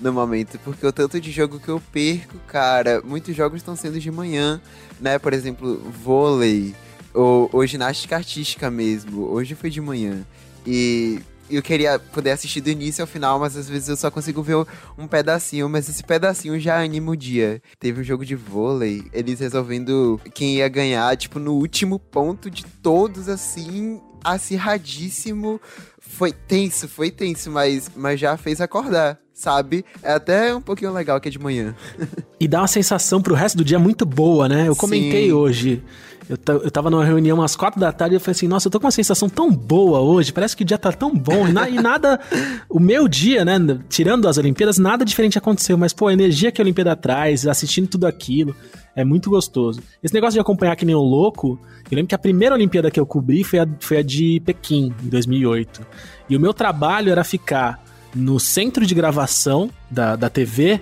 no 0.00 0.12
momento, 0.12 0.58
porque 0.64 0.86
o 0.86 0.92
tanto 0.92 1.20
de 1.20 1.30
jogo 1.30 1.60
que 1.60 1.68
eu 1.68 1.80
perco, 1.92 2.38
cara, 2.46 3.02
muitos 3.04 3.36
jogos 3.36 3.58
estão 3.58 3.76
sendo 3.76 4.00
de 4.00 4.10
manhã, 4.10 4.60
né? 4.98 5.18
Por 5.18 5.34
exemplo, 5.34 5.78
vôlei 6.02 6.74
ou, 7.12 7.50
ou 7.52 7.66
ginástica 7.66 8.16
artística 8.16 8.70
mesmo. 8.70 9.30
Hoje 9.30 9.54
foi 9.54 9.68
de 9.68 9.80
manhã. 9.80 10.24
E 10.66 11.20
eu 11.50 11.62
queria 11.62 11.98
poder 11.98 12.30
assistir 12.30 12.60
do 12.60 12.70
início 12.70 13.02
ao 13.02 13.06
final, 13.08 13.38
mas 13.38 13.56
às 13.56 13.68
vezes 13.68 13.88
eu 13.88 13.96
só 13.96 14.10
consigo 14.10 14.42
ver 14.42 14.56
um 14.96 15.06
pedacinho, 15.06 15.68
mas 15.68 15.88
esse 15.88 16.02
pedacinho 16.02 16.58
já 16.60 16.80
anima 16.80 17.10
o 17.10 17.16
dia. 17.16 17.60
Teve 17.78 18.00
um 18.00 18.04
jogo 18.04 18.24
de 18.24 18.36
vôlei, 18.36 19.04
eles 19.12 19.40
resolvendo 19.40 20.20
quem 20.32 20.56
ia 20.56 20.68
ganhar, 20.68 21.16
tipo, 21.16 21.38
no 21.38 21.54
último 21.54 21.98
ponto 21.98 22.50
de 22.50 22.64
todos, 22.64 23.28
assim, 23.28 24.00
acirradíssimo. 24.24 25.60
Foi 25.98 26.32
tenso, 26.32 26.88
foi 26.88 27.10
tenso, 27.10 27.50
mas, 27.50 27.90
mas 27.94 28.18
já 28.18 28.36
fez 28.36 28.60
acordar, 28.60 29.18
sabe? 29.32 29.84
É 30.02 30.12
até 30.12 30.54
um 30.54 30.60
pouquinho 30.60 30.92
legal 30.92 31.20
que 31.20 31.28
é 31.28 31.30
de 31.30 31.38
manhã. 31.38 31.74
e 32.38 32.48
dá 32.48 32.60
uma 32.60 32.66
sensação 32.66 33.22
pro 33.22 33.34
resto 33.34 33.58
do 33.58 33.64
dia 33.64 33.78
muito 33.78 34.04
boa, 34.04 34.48
né? 34.48 34.68
Eu 34.68 34.74
comentei 34.74 35.26
Sim. 35.26 35.32
hoje. 35.32 35.82
Eu, 36.30 36.38
eu 36.62 36.70
tava 36.70 36.90
numa 36.90 37.04
reunião 37.04 37.42
às 37.42 37.56
quatro 37.56 37.80
da 37.80 37.90
tarde 37.90 38.14
e 38.14 38.16
eu 38.16 38.20
falei 38.20 38.32
assim, 38.32 38.46
nossa, 38.46 38.68
eu 38.68 38.70
tô 38.70 38.78
com 38.78 38.86
uma 38.86 38.92
sensação 38.92 39.28
tão 39.28 39.50
boa 39.50 39.98
hoje, 39.98 40.32
parece 40.32 40.56
que 40.56 40.62
o 40.62 40.66
dia 40.66 40.78
tá 40.78 40.92
tão 40.92 41.12
bom. 41.12 41.48
E, 41.48 41.52
na, 41.52 41.68
e 41.68 41.74
nada, 41.74 42.20
o 42.68 42.78
meu 42.78 43.08
dia, 43.08 43.44
né, 43.44 43.58
tirando 43.88 44.28
as 44.28 44.38
Olimpíadas, 44.38 44.78
nada 44.78 45.04
diferente 45.04 45.36
aconteceu. 45.36 45.76
Mas, 45.76 45.92
pô, 45.92 46.06
a 46.06 46.12
energia 46.12 46.52
que 46.52 46.60
a 46.60 46.64
Olimpíada 46.64 46.94
traz, 46.94 47.48
assistindo 47.48 47.88
tudo 47.88 48.06
aquilo, 48.06 48.54
é 48.94 49.04
muito 49.04 49.30
gostoso. 49.30 49.80
Esse 50.02 50.14
negócio 50.14 50.34
de 50.34 50.40
acompanhar 50.40 50.76
que 50.76 50.84
nem 50.84 50.94
um 50.94 50.98
louco, 50.98 51.58
eu 51.90 51.96
lembro 51.96 52.08
que 52.08 52.14
a 52.14 52.18
primeira 52.18 52.54
Olimpíada 52.54 52.90
que 52.90 52.98
eu 52.98 53.06
cobri 53.06 53.44
foi 53.44 53.58
a, 53.58 53.68
foi 53.78 53.98
a 53.98 54.02
de 54.02 54.40
Pequim, 54.44 54.94
em 55.02 55.08
2008. 55.08 55.86
E 56.28 56.36
o 56.36 56.40
meu 56.40 56.52
trabalho 56.52 57.10
era 57.10 57.24
ficar 57.24 57.82
no 58.14 58.40
centro 58.40 58.84
de 58.84 58.94
gravação 58.94 59.70
da, 59.90 60.16
da 60.16 60.28
TV 60.28 60.80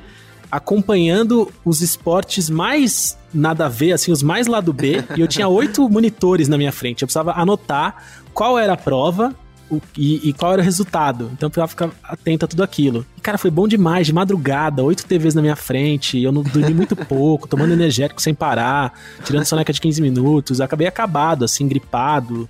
acompanhando 0.50 1.52
os 1.64 1.82
esportes 1.82 2.48
mais 2.48 3.18
nada 3.32 3.66
a 3.66 3.68
ver, 3.68 3.92
assim, 3.92 4.10
os 4.10 4.22
mais 4.22 4.46
lado 4.46 4.72
B, 4.72 5.04
e 5.16 5.20
eu 5.20 5.28
tinha 5.28 5.46
oito 5.46 5.86
monitores 5.90 6.48
na 6.48 6.56
minha 6.56 6.72
frente. 6.72 7.02
Eu 7.02 7.06
precisava 7.06 7.32
anotar 7.32 8.02
qual 8.32 8.58
era 8.58 8.72
a 8.72 8.76
prova 8.76 9.34
o, 9.70 9.80
e, 9.96 10.28
e, 10.28 10.32
qual 10.32 10.52
era 10.52 10.62
o 10.62 10.64
resultado. 10.64 11.30
Então 11.32 11.46
eu 11.46 11.50
precisava 11.50 11.68
ficar 11.68 11.90
atento 12.02 12.44
a 12.44 12.48
tudo 12.48 12.62
aquilo. 12.62 13.06
E, 13.16 13.20
cara, 13.20 13.38
foi 13.38 13.50
bom 13.50 13.68
demais, 13.68 14.06
de 14.06 14.12
madrugada, 14.12 14.82
oito 14.82 15.04
TVs 15.06 15.34
na 15.34 15.42
minha 15.42 15.56
frente, 15.56 16.20
eu 16.22 16.32
não 16.32 16.42
dormi 16.42 16.74
muito 16.74 16.96
pouco, 17.06 17.48
tomando 17.48 17.72
energético 17.72 18.20
sem 18.20 18.34
parar, 18.34 18.92
tirando 19.24 19.44
soneca 19.44 19.72
de 19.72 19.80
15 19.80 20.00
minutos. 20.00 20.58
Eu 20.58 20.64
acabei 20.64 20.86
acabado, 20.86 21.44
assim, 21.44 21.66
gripado, 21.68 22.48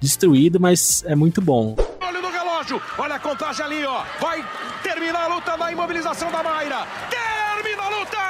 destruído, 0.00 0.60
mas 0.60 1.04
é 1.06 1.14
muito 1.14 1.40
bom. 1.40 1.76
Olha 2.00 2.20
no 2.20 2.30
relógio, 2.30 2.80
olha 2.98 3.14
a 3.14 3.18
contagem 3.18 3.64
ali, 3.64 3.84
ó. 3.84 4.02
Vai 4.20 4.44
terminar 4.82 5.24
a 5.24 5.34
luta 5.34 5.56
da 5.56 5.72
imobilização 5.72 6.30
da 6.30 6.42
Mayra. 6.42 6.86
Termina 7.10 7.82
a 7.82 7.88
luta! 7.88 8.26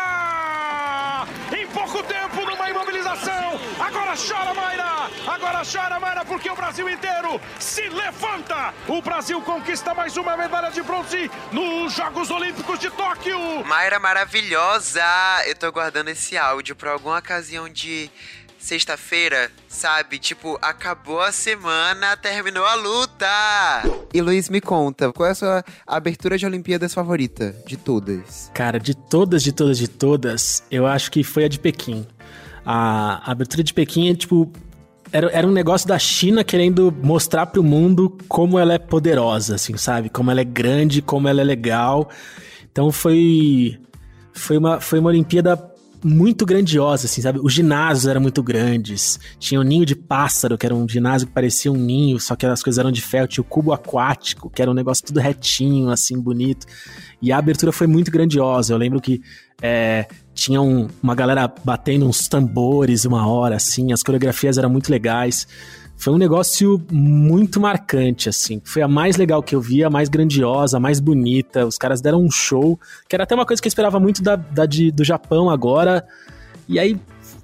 Em 1.56 1.66
pouco 1.68 2.02
tempo, 2.02 2.44
numa 2.44 2.70
imobilização. 2.70 3.60
Agora 3.78 4.14
chora, 4.16 4.54
Mayra! 4.54 4.95
Agora 5.26 5.62
chora, 5.64 5.98
Mayra, 5.98 6.24
porque 6.24 6.48
o 6.48 6.54
Brasil 6.54 6.88
inteiro 6.88 7.40
se 7.58 7.88
levanta. 7.88 8.72
O 8.86 9.02
Brasil 9.02 9.40
conquista 9.42 9.92
mais 9.92 10.16
uma 10.16 10.36
medalha 10.36 10.70
de 10.70 10.80
bronze 10.82 11.28
nos 11.52 11.94
Jogos 11.94 12.30
Olímpicos 12.30 12.78
de 12.78 12.88
Tóquio. 12.90 13.38
Mayra 13.64 13.98
maravilhosa! 13.98 15.02
Eu 15.46 15.56
tô 15.56 15.72
guardando 15.72 16.08
esse 16.08 16.36
áudio 16.36 16.76
pra 16.76 16.92
alguma 16.92 17.18
ocasião 17.18 17.68
de 17.68 18.08
sexta-feira, 18.56 19.50
sabe? 19.68 20.18
Tipo, 20.18 20.58
acabou 20.62 21.20
a 21.20 21.32
semana, 21.32 22.16
terminou 22.16 22.64
a 22.64 22.74
luta! 22.74 23.26
E 24.14 24.20
Luiz, 24.22 24.48
me 24.48 24.60
conta, 24.60 25.12
qual 25.12 25.28
é 25.28 25.32
a 25.32 25.34
sua 25.34 25.64
abertura 25.86 26.38
de 26.38 26.46
Olimpíadas 26.46 26.94
favorita? 26.94 27.54
De 27.66 27.76
todas? 27.76 28.50
Cara, 28.54 28.78
de 28.78 28.94
todas, 28.94 29.42
de 29.42 29.52
todas, 29.52 29.76
de 29.76 29.88
todas, 29.88 30.62
eu 30.70 30.86
acho 30.86 31.10
que 31.10 31.24
foi 31.24 31.44
a 31.44 31.48
de 31.48 31.58
Pequim. 31.58 32.06
A 32.64 33.30
abertura 33.30 33.62
de 33.62 33.72
Pequim 33.72 34.10
é 34.10 34.14
tipo. 34.14 34.52
Era, 35.12 35.30
era 35.30 35.46
um 35.46 35.52
negócio 35.52 35.86
da 35.86 35.98
China 35.98 36.42
querendo 36.42 36.92
mostrar 37.02 37.46
pro 37.46 37.62
mundo 37.62 38.16
como 38.28 38.58
ela 38.58 38.74
é 38.74 38.78
poderosa, 38.78 39.54
assim, 39.54 39.76
sabe? 39.76 40.08
Como 40.08 40.30
ela 40.30 40.40
é 40.40 40.44
grande, 40.44 41.00
como 41.00 41.28
ela 41.28 41.40
é 41.40 41.44
legal. 41.44 42.08
Então 42.70 42.90
foi. 42.90 43.78
Foi 44.32 44.58
uma, 44.58 44.80
foi 44.80 44.98
uma 44.98 45.08
Olimpíada 45.08 45.56
muito 46.04 46.44
grandiosa, 46.44 47.06
assim, 47.06 47.22
sabe? 47.22 47.40
Os 47.42 47.52
ginásios 47.52 48.06
eram 48.06 48.20
muito 48.20 48.42
grandes. 48.42 49.18
Tinha 49.38 49.60
o 49.60 49.64
ninho 49.64 49.84
de 49.86 49.96
pássaro, 49.96 50.58
que 50.58 50.66
era 50.66 50.74
um 50.74 50.88
ginásio 50.88 51.26
que 51.26 51.32
parecia 51.32 51.72
um 51.72 51.76
ninho, 51.76 52.20
só 52.20 52.36
que 52.36 52.46
as 52.46 52.62
coisas 52.62 52.78
eram 52.78 52.92
de 52.92 53.00
ferro. 53.00 53.26
Tinha 53.26 53.42
o 53.42 53.44
cubo 53.44 53.72
aquático, 53.72 54.50
que 54.50 54.60
era 54.60 54.70
um 54.70 54.74
negócio 54.74 55.04
tudo 55.04 55.20
retinho, 55.20 55.88
assim, 55.88 56.20
bonito. 56.20 56.66
E 57.20 57.32
a 57.32 57.38
abertura 57.38 57.72
foi 57.72 57.86
muito 57.86 58.10
grandiosa. 58.10 58.72
Eu 58.72 58.78
lembro 58.78 59.00
que 59.00 59.20
é, 59.62 60.06
tinha 60.36 60.60
um, 60.60 60.86
uma 61.02 61.14
galera 61.14 61.50
batendo 61.64 62.06
uns 62.06 62.28
tambores 62.28 63.06
uma 63.06 63.26
hora, 63.26 63.56
assim. 63.56 63.90
As 63.90 64.02
coreografias 64.02 64.58
eram 64.58 64.68
muito 64.68 64.90
legais. 64.90 65.48
Foi 65.96 66.12
um 66.12 66.18
negócio 66.18 66.80
muito 66.92 67.58
marcante, 67.58 68.28
assim. 68.28 68.60
Foi 68.62 68.82
a 68.82 68.88
mais 68.88 69.16
legal 69.16 69.42
que 69.42 69.56
eu 69.56 69.62
vi, 69.62 69.82
a 69.82 69.88
mais 69.88 70.10
grandiosa, 70.10 70.76
a 70.76 70.80
mais 70.80 71.00
bonita. 71.00 71.66
Os 71.66 71.78
caras 71.78 72.02
deram 72.02 72.22
um 72.22 72.30
show, 72.30 72.78
que 73.08 73.16
era 73.16 73.24
até 73.24 73.34
uma 73.34 73.46
coisa 73.46 73.62
que 73.62 73.66
eu 73.66 73.70
esperava 73.70 73.98
muito 73.98 74.22
da, 74.22 74.36
da 74.36 74.66
de, 74.66 74.90
do 74.90 75.02
Japão 75.02 75.48
agora. 75.48 76.06
E 76.68 76.78
aí 76.78 77.00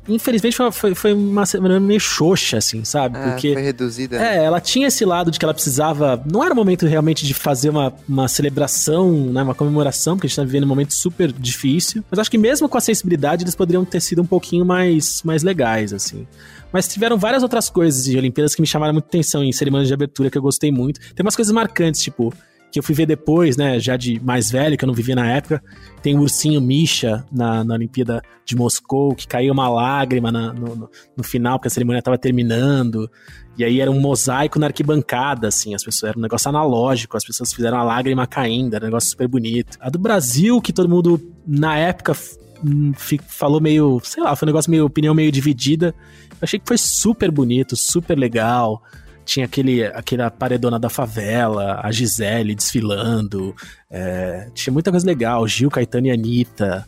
infelizmente 0.09 0.57
foi, 0.57 0.73
foi, 0.73 0.95
foi 0.95 1.13
uma 1.13 1.47
semana 1.47 1.79
meio 1.79 2.01
xoxa, 2.01 2.59
assim, 2.59 2.85
sabe? 2.85 3.19
É, 3.19 3.31
Porque. 3.31 3.53
foi 3.53 3.63
reduzida. 3.63 4.19
né? 4.19 4.39
É, 4.39 4.45
ela 4.45 4.61
tinha 4.61 4.89
esse 4.89 5.05
lado 5.05 5.31
de 5.31 5.39
que 5.39 5.45
ela 5.45 5.55
precisava. 5.55 6.23
Não 6.31 6.43
era 6.43 6.53
o 6.53 6.57
momento 6.57 6.87
realmente 6.87 7.27
de 7.27 7.35
fazer 7.35 7.71
uma, 7.71 7.93
uma 8.09 8.29
celebração, 8.29 9.13
né, 9.13 9.43
uma 9.43 9.55
comemoração, 9.55 10.17
porque 10.17 10.27
a 10.27 10.29
gente 10.29 10.37
tá 10.37 10.45
vivendo 10.45 10.65
um 10.65 10.69
momento 10.69 10.95
super 10.95 11.33
difícil. 11.33 12.05
Mas 12.11 12.19
acho 12.19 12.31
que 12.31 12.39
mesmo 12.39 12.69
com 12.69 12.79
a 12.79 12.81
sensibilidade, 12.81 13.45
eles 13.45 13.55
poderiam 13.55 13.85
ter 13.85 14.01
sido 14.01 14.23
um 14.23 14.27
pouquinho 14.27 14.65
mais, 14.65 15.23
mais 15.23 15.43
legais, 15.43 15.93
assim. 15.93 16.27
Mas 16.73 16.89
tiveram 16.89 17.19
várias 17.19 17.43
outras 17.43 17.69
coisas 17.69 18.05
de 18.05 18.17
Olimpíadas 18.17 18.55
que 18.55 18.61
me 18.63 18.67
chamaram 18.67 18.95
muita 18.95 19.09
atenção 19.09 19.45
em 19.45 19.53
cerimônias 19.53 19.89
de 19.89 19.95
abertura 19.95 20.31
que 20.31 20.39
eu 20.39 20.43
gostei 20.43 20.73
muito. 20.73 21.01
Tem 21.15 21.23
umas 21.23 21.37
coisas 21.37 21.53
marcantes, 21.53 22.01
tipo, 22.01 22.33
que 22.73 22.79
eu 22.79 22.83
fui 22.83 22.95
ver 22.95 23.05
depois, 23.05 23.55
né, 23.55 23.79
já 23.79 23.99
de 23.99 24.19
mais 24.25 24.51
velho, 24.51 24.79
que 24.79 24.85
eu 24.85 24.87
não 24.87 24.95
vivia 24.95 25.15
na 25.15 25.31
época. 25.31 25.63
Tem 26.03 26.17
o 26.17 26.23
ursinho 26.23 26.59
Misha 26.59 27.23
na, 27.31 27.63
na 27.63 27.75
Olimpíada 27.75 28.23
de 28.47 28.57
Moscou, 28.57 29.15
que 29.15 29.29
caiu 29.29 29.53
uma 29.53 29.69
lágrima 29.69 30.33
na- 30.33 30.55
no, 30.55 30.89
no, 31.15 31.23
final, 31.23 31.59
porque 31.59 31.69
a 31.69 31.71
cerimônia 31.71 32.01
tava 32.01 32.17
terminando. 32.17 33.11
E 33.59 33.63
aí 33.63 33.79
era 33.79 33.91
um 33.91 34.01
mosaico 34.01 34.59
na 34.59 34.69
arquibancada, 34.69 35.49
assim, 35.49 35.75
as 35.75 35.85
pessoas, 35.85 36.09
era 36.11 36.19
um 36.19 36.23
negócio 36.23 36.49
analógico, 36.49 37.15
as 37.15 37.25
pessoas 37.25 37.53
fizeram 37.53 37.77
a 37.77 37.85
lágrima 37.85 38.27
caindo, 38.27 38.75
era 38.75 38.87
um 38.87 38.89
negócio 38.89 39.11
super 39.11 39.29
bonito. 39.29 39.77
A 39.79 39.91
do 39.91 39.99
Brasil, 39.99 40.59
que 40.63 40.73
todo 40.73 40.89
mundo, 40.89 41.21
na 41.47 41.77
época, 41.77 42.17
hum, 42.65 42.93
falou 43.29 43.61
meio, 43.61 44.01
sei 44.03 44.23
lá, 44.23 44.35
foi 44.35 44.47
um 44.47 44.51
negócio 44.51 44.71
meio, 44.71 44.87
opinião 44.87 45.15
meio 45.15 45.31
dividida. 45.31 45.95
Eu 46.31 46.39
achei 46.41 46.59
que 46.59 46.67
foi 46.67 46.79
super 46.79 47.31
bonito, 47.31 47.77
super 47.77 48.19
legal. 48.19 48.83
Tinha 49.25 49.47
aquele, 49.47 49.85
aquela 49.85 50.31
paredona 50.31 50.79
da 50.79 50.89
favela, 50.89 51.81
a 51.83 51.93
Gisele 51.93 52.55
desfilando. 52.55 53.55
é, 53.91 54.49
tinha 54.55 54.73
muita 54.73 54.91
coisa 54.91 55.07
legal. 55.07 55.47
Gil, 55.47 55.71
Caetano 55.71 56.09
e 56.09 56.11
Anitta. 56.11 56.87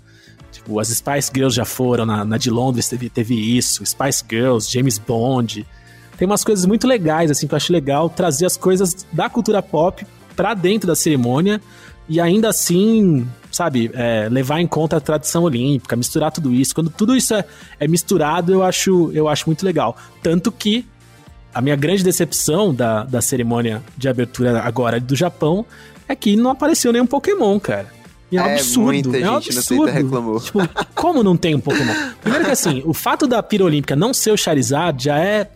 Tipo, 0.51 0.79
as 0.79 0.89
Spice 0.89 1.31
Girls 1.35 1.57
já 1.57 1.65
foram, 1.65 2.07
na, 2.07 2.25
na 2.25 2.39
de 2.39 2.51
Londres 2.51 2.89
teve, 2.89 3.09
teve 3.09 3.35
isso. 3.35 3.85
Spice 3.85 4.25
Girls, 4.29 4.71
James 4.73 4.99
Bond. 4.99 5.67
Tem 6.17 6.27
umas 6.27 6.45
coisas 6.45 6.65
muito 6.65 6.87
legais, 6.87 7.31
assim, 7.31 7.47
que 7.47 7.55
eu 7.55 7.57
acho 7.57 7.73
legal 7.73 8.09
trazer 8.09 8.47
as 8.47 8.57
coisas 8.57 9.05
da 9.13 9.29
cultura 9.29 9.61
pop 9.61 10.07
pra 10.37 10.55
dentro 10.55 10.87
da 10.87 10.95
cerimônia 10.95 11.61
e 12.09 12.21
ainda 12.21 12.49
assim, 12.51 13.27
sabe, 13.51 13.91
é, 13.95 14.29
levar 14.29 14.61
em 14.61 14.67
conta 14.67 14.97
a 14.97 15.01
tradição 15.01 15.45
olímpica, 15.45 15.97
misturar 15.97 16.31
tudo 16.31 16.53
isso. 16.53 16.75
Quando 16.75 16.91
tudo 16.91 17.17
isso 17.17 17.35
é, 17.35 17.45
é 17.81 17.89
misturado, 17.89 18.53
eu 18.53 18.63
acho, 18.63 19.11
eu 19.13 19.29
acho 19.29 19.47
muito 19.47 19.65
legal. 19.65 19.97
Tanto 20.23 20.53
que 20.53 20.87
a 21.55 21.61
minha 21.61 21.77
grande 21.77 22.03
decepção 22.03 22.75
da, 22.75 23.05
da 23.05 23.21
cerimônia 23.23 23.83
de 23.97 24.09
abertura 24.09 24.61
agora 24.63 24.99
do 25.01 25.15
Japão 25.15 25.65
é 26.09 26.15
que 26.15 26.37
não 26.37 26.51
apareceu 26.51 26.93
nenhum 26.93 27.07
Pokémon, 27.07 27.59
cara. 27.61 27.87
E 28.33 28.37
é 28.37 28.43
um 28.43 28.47
É, 28.47 28.53
absurdo. 28.55 28.83
muita 29.11 29.17
é 29.19 29.31
um 29.31 29.35
gente 29.41 29.53
no 29.53 29.59
absurdo. 29.59 29.83
Twitter 29.85 30.03
reclamou. 30.03 30.41
Tipo, 30.41 30.59
como 30.95 31.23
não 31.23 31.37
tem 31.37 31.55
um 31.55 31.61
Pokémon? 31.61 31.95
Primeiro 32.21 32.45
que 32.47 32.51
assim, 32.51 32.83
o 32.85 32.93
fato 32.93 33.27
da 33.27 33.43
Pira 33.43 33.65
Olímpica 33.65 33.95
não 33.95 34.13
ser 34.13 34.33
o 34.33 34.37
Charizard 34.37 35.03
já 35.05 35.19
é. 35.19 35.49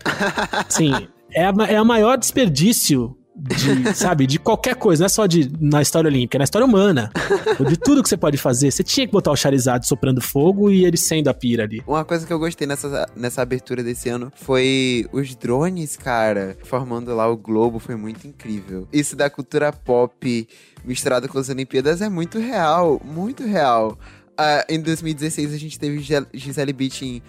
Assim, 0.67 0.91
é 1.33 1.45
a, 1.45 1.53
é 1.67 1.75
a 1.75 1.83
maior 1.83 2.17
desperdício 2.17 3.15
de, 3.39 3.93
sabe, 3.95 4.27
de 4.27 4.37
qualquer 4.37 4.75
coisa, 4.75 5.01
não 5.01 5.05
é 5.05 5.09
só 5.09 5.25
de, 5.25 5.51
na 5.59 5.81
história 5.81 6.09
olímpica, 6.09 6.37
é 6.37 6.39
na 6.39 6.43
história 6.43 6.65
humana. 6.65 7.11
De 7.69 7.77
tudo 7.77 8.01
que 8.01 8.09
você 8.09 8.17
pode 8.17 8.37
fazer. 8.37 8.71
Você 8.71 8.83
tinha 8.83 9.05
que 9.05 9.11
botar 9.11 9.31
o 9.31 9.35
Charizard 9.35 9.85
soprando 9.85 10.21
fogo 10.21 10.71
e 10.71 10.85
ele 10.85 10.97
sendo 10.97 11.29
a 11.29 11.33
pira 11.33 11.63
ali. 11.63 11.81
Uma 11.85 12.05
coisa 12.05 12.25
que 12.25 12.31
eu 12.33 12.39
gostei 12.39 12.65
nessa, 12.65 13.07
nessa 13.15 13.41
abertura 13.41 13.83
desse 13.83 14.09
ano 14.09 14.31
foi 14.35 15.07
os 15.11 15.35
drones, 15.35 15.95
cara, 15.97 16.57
formando 16.63 17.13
lá 17.15 17.29
o 17.29 17.37
globo, 17.37 17.79
foi 17.79 17.95
muito 17.95 18.27
incrível. 18.27 18.87
Isso 18.91 19.15
da 19.15 19.29
cultura 19.29 19.71
pop 19.71 20.47
misturado 20.83 21.27
com 21.27 21.37
as 21.37 21.49
Olimpíadas 21.49 22.01
é 22.01 22.09
muito 22.09 22.39
real, 22.39 23.01
muito 23.03 23.43
real. 23.43 23.97
Ah, 24.37 24.65
em 24.69 24.79
2016 24.79 25.53
a 25.53 25.57
gente 25.57 25.77
teve 25.77 26.01
Gisele 26.33 26.71
Bündchen 26.71 27.21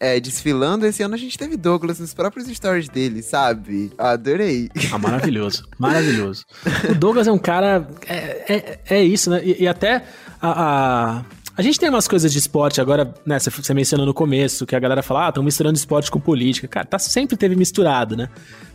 é, 0.00 0.20
desfilando, 0.20 0.86
esse 0.86 1.02
ano 1.02 1.14
a 1.14 1.18
gente 1.18 1.36
teve 1.36 1.56
Douglas 1.56 1.98
nos 1.98 2.14
próprios 2.14 2.46
stories 2.48 2.88
dele, 2.88 3.22
sabe? 3.22 3.92
Adorei. 3.98 4.70
Ah, 4.92 4.98
maravilhoso, 4.98 5.64
maravilhoso. 5.78 6.44
O 6.88 6.94
Douglas 6.94 7.26
é 7.26 7.32
um 7.32 7.38
cara. 7.38 7.88
É, 8.06 8.54
é, 8.54 8.80
é 8.90 9.02
isso, 9.02 9.30
né? 9.30 9.40
E, 9.44 9.64
e 9.64 9.68
até 9.68 10.04
a, 10.40 11.18
a. 11.20 11.24
a 11.58 11.62
gente 11.62 11.80
tem 11.80 11.88
umas 11.88 12.06
coisas 12.06 12.32
de 12.32 12.38
esporte 12.38 12.80
agora, 12.80 13.12
né? 13.26 13.36
Você, 13.40 13.74
mencionou 13.74 14.06
no 14.06 14.14
começo, 14.14 14.64
que 14.64 14.76
a 14.76 14.78
galera 14.78 15.02
fala, 15.02 15.26
ah, 15.26 15.28
estão 15.30 15.42
misturando 15.42 15.76
esporte 15.76 16.08
com 16.08 16.20
política. 16.20 16.68
Cara, 16.68 16.86
tá 16.86 17.00
sempre 17.00 17.36
teve 17.36 17.56
misturado, 17.56 18.16
né? 18.16 18.28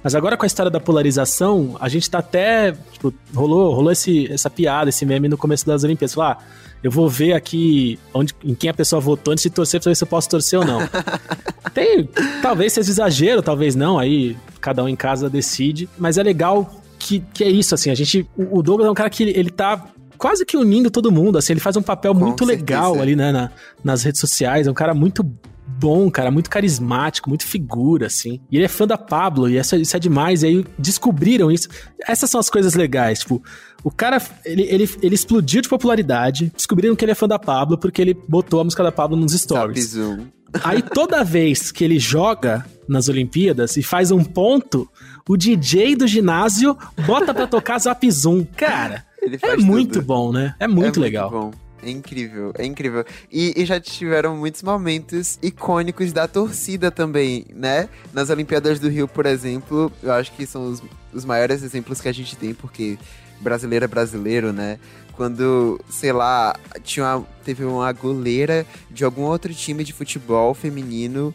Mas 0.04 0.14
agora 0.14 0.36
com 0.36 0.44
a 0.44 0.48
história 0.48 0.70
da 0.70 0.82
polarização, 0.82 1.78
a 1.80 1.88
gente 1.88 2.10
tá 2.10 2.20
até. 2.20 2.74
Tipo, 2.92 3.14
rolou, 3.34 3.74
rolou 3.74 3.90
esse, 3.90 4.30
essa 4.30 4.50
piada, 4.50 4.90
esse 4.90 5.06
meme 5.06 5.30
no 5.30 5.38
começo 5.38 5.66
das 5.66 5.86
Olimpíadas. 5.86 6.14
Falar, 6.14 6.40
ah, 6.42 6.44
eu 6.84 6.92
vou 6.92 7.08
ver 7.08 7.32
aqui 7.32 7.98
onde, 8.14 8.36
em 8.44 8.54
quem 8.54 8.70
a 8.70 8.74
pessoa 8.74 9.00
votou 9.00 9.32
antes 9.32 9.44
de 9.44 9.50
torcer 9.50 9.80
pra 9.80 9.90
ver 9.90 9.96
se 9.96 10.04
eu 10.04 10.08
posso 10.08 10.28
torcer 10.28 10.60
ou 10.60 10.66
não. 10.66 10.82
Tem, 11.74 12.10
talvez 12.42 12.74
seja 12.74 12.92
exagero, 12.92 13.42
talvez 13.42 13.76
não, 13.76 13.98
aí 13.98 14.36
cada 14.60 14.84
um 14.84 14.90
em 14.90 14.96
casa 14.98 15.30
decide, 15.30 15.88
mas 15.98 16.18
é 16.18 16.24
legal 16.24 16.70
que, 17.00 17.24
que 17.34 17.46
é 17.46 17.50
isso, 17.50 17.74
assim, 17.74 17.90
a 17.90 17.96
gente, 17.96 18.28
o 18.38 18.60
o 18.60 18.62
Douglas 18.62 18.90
é 18.90 18.92
um 18.92 18.94
cara 18.94 19.10
que 19.10 19.24
ele, 19.24 19.40
ele 19.40 19.50
tá 19.50 19.88
quase 20.24 20.46
que 20.46 20.56
unindo 20.56 20.90
todo 20.90 21.12
mundo, 21.12 21.38
assim, 21.38 21.52
ele 21.52 21.60
faz 21.60 21.76
um 21.76 21.82
papel 21.82 22.14
muito 22.14 22.46
legal 22.46 22.94
certeza. 22.94 23.04
ali, 23.04 23.16
né, 23.16 23.32
na- 23.34 23.52
nas 23.84 24.04
redes 24.04 24.22
sociais, 24.22 24.68
é 24.68 24.72
um 24.72 24.74
cara 24.74 24.94
muito 24.94 25.22
bom, 25.80 26.10
cara, 26.10 26.32
muito 26.32 26.50
carismático, 26.50 27.28
muito 27.28 27.46
figura, 27.46 28.08
assim. 28.08 28.40
E 28.50 28.56
ele 28.56 28.64
é 28.64 28.70
fã 28.70 28.88
da 28.88 28.98
Pablo, 28.98 29.50
e 29.50 29.58
essa, 29.58 29.76
isso 29.76 29.96
é 29.98 30.00
demais, 30.00 30.42
e 30.42 30.48
aí 30.48 30.66
descobriram 30.80 31.52
isso. 31.52 31.68
Essas 32.08 32.30
são 32.30 32.40
as 32.40 32.50
coisas 32.50 32.74
legais, 32.74 33.20
tipo, 33.20 33.44
o 33.84 33.92
cara, 33.92 34.22
ele, 34.46 34.62
ele, 34.64 34.90
ele 35.02 35.14
explodiu 35.14 35.62
de 35.62 35.68
popularidade, 35.68 36.52
descobriram 36.56 36.96
que 36.96 37.04
ele 37.04 37.12
é 37.12 37.16
fã 37.16 37.28
da 37.28 37.38
Pablo 37.38 37.78
porque 37.78 38.02
ele 38.02 38.14
botou 38.14 38.62
a 38.62 38.64
música 38.64 38.82
da 38.82 38.94
Pablo 38.94 39.18
nos 39.18 39.34
stories. 39.34 39.90
Zoom. 39.90 40.28
Aí 40.64 40.82
toda 40.82 41.22
vez 41.24 41.70
que 41.70 41.84
ele 41.84 42.00
joga 42.00 42.66
nas 42.88 43.10
Olimpíadas 43.10 43.76
e 43.76 43.84
faz 43.84 44.10
um 44.12 44.24
ponto, 44.24 44.88
o 45.28 45.36
DJ 45.36 45.96
do 45.98 46.08
ginásio 46.08 46.78
bota 47.06 47.34
pra 47.34 47.46
tocar 47.48 47.80
Zap 47.80 48.10
Zoom. 48.12 48.46
Cara, 48.56 49.04
Ele 49.24 49.36
é 49.36 49.40
faz 49.40 49.64
muito 49.64 49.94
tudo. 49.94 50.06
bom, 50.06 50.32
né? 50.32 50.56
É 50.60 50.68
muito 50.68 51.00
legal. 51.00 51.30
bom. 51.30 51.52
É 51.86 51.90
incrível, 51.90 52.54
é 52.58 52.66
incrível. 52.66 53.04
E, 53.30 53.54
e 53.62 53.66
já 53.66 53.78
tiveram 53.80 54.38
muitos 54.38 54.64
momentos 54.64 55.38
icônicos 55.44 56.14
da 56.14 56.28
torcida 56.30 56.90
também, 56.90 57.46
né? 57.54 57.90
Nas 58.14 58.30
Olimpíadas 58.30 58.80
do 58.80 58.88
Rio, 58.88 59.06
por 59.08 59.26
exemplo, 59.26 59.92
eu 60.02 60.14
acho 60.14 60.32
que 60.32 60.46
são 60.46 60.66
os, 60.72 60.82
os 61.14 61.26
maiores 61.26 61.62
exemplos 61.62 62.00
que 62.00 62.08
a 62.08 62.14
gente 62.14 62.38
tem, 62.38 62.54
porque 62.54 62.98
brasileiro 63.42 63.84
é 63.84 63.88
brasileiro, 63.88 64.54
né? 64.54 64.80
Quando, 65.12 65.80
sei 65.90 66.14
lá, 66.14 66.56
tinha 66.84 67.06
uma- 67.18 67.28
teve 67.44 67.66
uma 67.66 67.92
goleira 67.92 68.66
de 68.90 69.04
algum 69.04 69.24
outro 69.24 69.54
time 69.54 69.84
de 69.84 69.92
futebol 69.92 70.54
feminino 70.54 71.34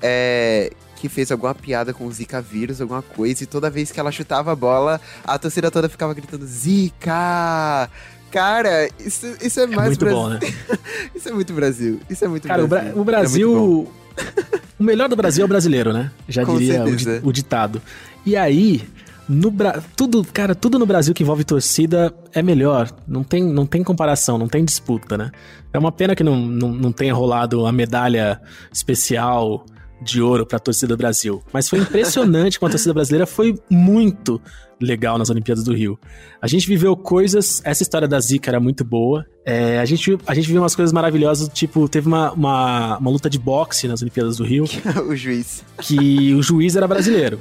é, 0.00 0.70
que 0.98 1.08
fez 1.08 1.30
alguma 1.32 1.54
piada 1.54 1.92
com 1.94 2.06
o 2.06 2.12
Zika 2.12 2.40
vírus, 2.42 2.80
alguma 2.80 3.02
coisa, 3.02 3.44
e 3.44 3.46
toda 3.46 3.70
vez 3.70 3.90
que 3.92 4.00
ela 4.00 4.10
chutava 4.12 4.52
a 4.52 4.56
bola, 4.56 5.00
a 5.24 5.38
torcida 5.38 5.70
toda 5.70 5.88
ficava 5.88 6.12
gritando 6.14 6.44
Zika! 6.46 7.88
Cara, 8.30 8.88
isso, 9.00 9.26
isso 9.40 9.58
é 9.60 9.62
É 9.62 9.66
mais 9.68 9.88
muito 9.88 10.00
Brasil. 10.00 10.18
bom, 10.20 10.28
né? 10.28 10.38
Isso 11.16 11.28
é 11.28 11.32
muito 11.32 11.52
Brasil. 11.54 11.98
Isso 12.10 12.24
é 12.24 12.28
muito 12.28 12.46
Cara, 12.46 12.62
o, 12.62 12.68
Bra- 12.68 12.80
Brasil. 12.82 13.00
o 13.00 13.04
Brasil. 13.04 13.92
É 14.18 14.58
o 14.78 14.84
melhor 14.84 15.08
do 15.08 15.16
Brasil 15.16 15.42
é 15.42 15.44
o 15.46 15.48
brasileiro, 15.48 15.94
né? 15.94 16.10
Já 16.28 16.44
Com 16.44 16.58
diria 16.58 16.84
o, 16.84 16.94
di- 16.94 17.20
o 17.22 17.32
ditado. 17.32 17.80
E 18.26 18.36
aí, 18.36 18.82
no 19.26 19.50
Bra... 19.50 19.82
tudo, 19.96 20.22
cara, 20.30 20.54
tudo 20.54 20.78
no 20.78 20.84
Brasil 20.84 21.14
que 21.14 21.22
envolve 21.22 21.42
torcida 21.42 22.14
é 22.34 22.42
melhor. 22.42 22.90
Não 23.06 23.24
tem, 23.24 23.42
não 23.42 23.64
tem 23.64 23.82
comparação, 23.82 24.36
não 24.36 24.46
tem 24.46 24.62
disputa, 24.62 25.16
né? 25.16 25.30
É 25.72 25.78
uma 25.78 25.90
pena 25.90 26.14
que 26.14 26.22
não, 26.22 26.36
não, 26.36 26.68
não 26.70 26.92
tenha 26.92 27.14
rolado 27.14 27.64
a 27.64 27.72
medalha 27.72 28.42
especial 28.70 29.64
de 30.00 30.20
ouro 30.22 30.46
pra 30.46 30.58
torcida 30.58 30.94
do 30.94 30.96
Brasil. 30.98 31.42
Mas 31.52 31.68
foi 31.68 31.78
impressionante 31.80 32.58
como 32.58 32.68
a 32.68 32.70
torcida 32.70 32.94
brasileira 32.94 33.26
foi 33.26 33.58
muito 33.70 34.40
legal 34.80 35.18
nas 35.18 35.28
Olimpíadas 35.28 35.64
do 35.64 35.74
Rio. 35.74 35.98
A 36.40 36.46
gente 36.46 36.68
viveu 36.68 36.96
coisas. 36.96 37.60
Essa 37.64 37.82
história 37.82 38.06
da 38.06 38.20
Zika 38.20 38.48
era 38.50 38.60
muito 38.60 38.84
boa. 38.84 39.26
É, 39.44 39.78
a, 39.80 39.84
gente, 39.84 40.10
viu- 40.10 40.20
a 40.26 40.34
gente 40.34 40.46
viu 40.46 40.60
umas 40.62 40.76
coisas 40.76 40.92
maravilhosas, 40.92 41.48
tipo, 41.48 41.88
teve 41.88 42.06
uma, 42.06 42.30
uma, 42.32 42.98
uma 42.98 43.10
luta 43.10 43.28
de 43.28 43.38
boxe 43.38 43.88
nas 43.88 44.00
Olimpíadas 44.02 44.36
do 44.36 44.44
Rio, 44.44 44.64
o 45.08 45.16
juiz. 45.16 45.64
que 45.80 46.32
o 46.34 46.42
juiz 46.42 46.76
era 46.76 46.86
brasileiro. 46.86 47.40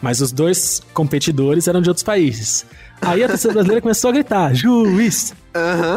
Mas 0.00 0.20
os 0.20 0.30
dois 0.30 0.82
competidores 0.92 1.66
eram 1.66 1.80
de 1.80 1.88
outros 1.88 2.04
países. 2.04 2.66
Aí 3.00 3.22
a 3.22 3.28
torcida 3.28 3.52
brasileira 3.52 3.80
começou 3.80 4.10
a 4.10 4.12
gritar: 4.12 4.54
juiz! 4.54 5.34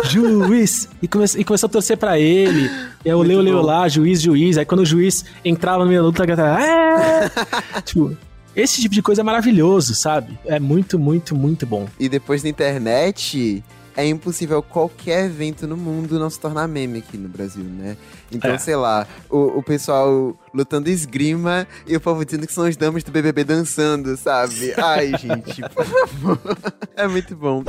Juiz! 0.06 0.90
E, 1.02 1.08
come, 1.08 1.26
e 1.38 1.44
começou 1.44 1.68
a 1.68 1.72
torcer 1.72 1.98
pra 1.98 2.20
ele. 2.20 2.70
E 3.04 3.10
aí 3.10 3.16
o 3.16 3.22
Leo, 3.22 3.42
Leo 3.42 3.58
bom. 3.58 3.66
lá, 3.66 3.88
juiz, 3.88 4.22
juiz. 4.22 4.58
Aí 4.58 4.66
quando 4.66 4.82
o 4.82 4.86
juiz 4.86 5.26
entrava 5.44 5.84
no 5.84 5.90
meio 5.90 6.02
da 6.02 6.08
luta, 6.08 6.26
gritava: 6.26 6.62
"É!" 6.62 7.30
tipo, 7.84 8.16
esse 8.56 8.82
tipo 8.82 8.94
de 8.94 9.02
coisa 9.02 9.22
é 9.22 9.24
maravilhoso, 9.24 9.96
sabe? 9.96 10.38
É 10.46 10.60
muito, 10.60 10.98
muito, 11.00 11.36
muito 11.36 11.66
bom. 11.66 11.88
E 12.00 12.10
depois 12.10 12.44
da 12.44 12.50
internet, 12.50 13.64
é 13.96 14.08
impossível 14.08 14.62
qualquer 14.62 15.26
evento 15.26 15.68
no 15.68 15.76
mundo 15.78 16.18
não 16.20 16.30
se 16.30 16.40
tornar 16.40 16.68
meme 16.68 17.00
aqui 17.00 17.18
no 17.18 17.28
Brasil, 17.30 17.64
né? 17.64 17.98
Então, 18.32 18.52
É. 18.52 18.58
sei 18.58 18.76
lá, 18.76 19.08
o, 19.30 19.60
o 19.60 19.64
pessoal 19.64 20.38
lutando 20.54 20.90
esgrima 20.90 21.68
e 21.88 21.96
o 21.96 22.02
povo 22.02 22.24
dizendo 22.24 22.46
que 22.48 22.54
são 22.54 22.66
as 22.66 22.78
damas 22.78 23.04
do 23.04 23.12
BBB 23.12 23.44
dançando, 23.44 24.16
sabe? 24.18 24.74
Ai, 24.78 25.12
gente, 25.18 25.62
por 25.70 25.86
favor. 25.86 26.40
É 26.96 27.08
muito 27.08 27.36
bom. 27.36 27.64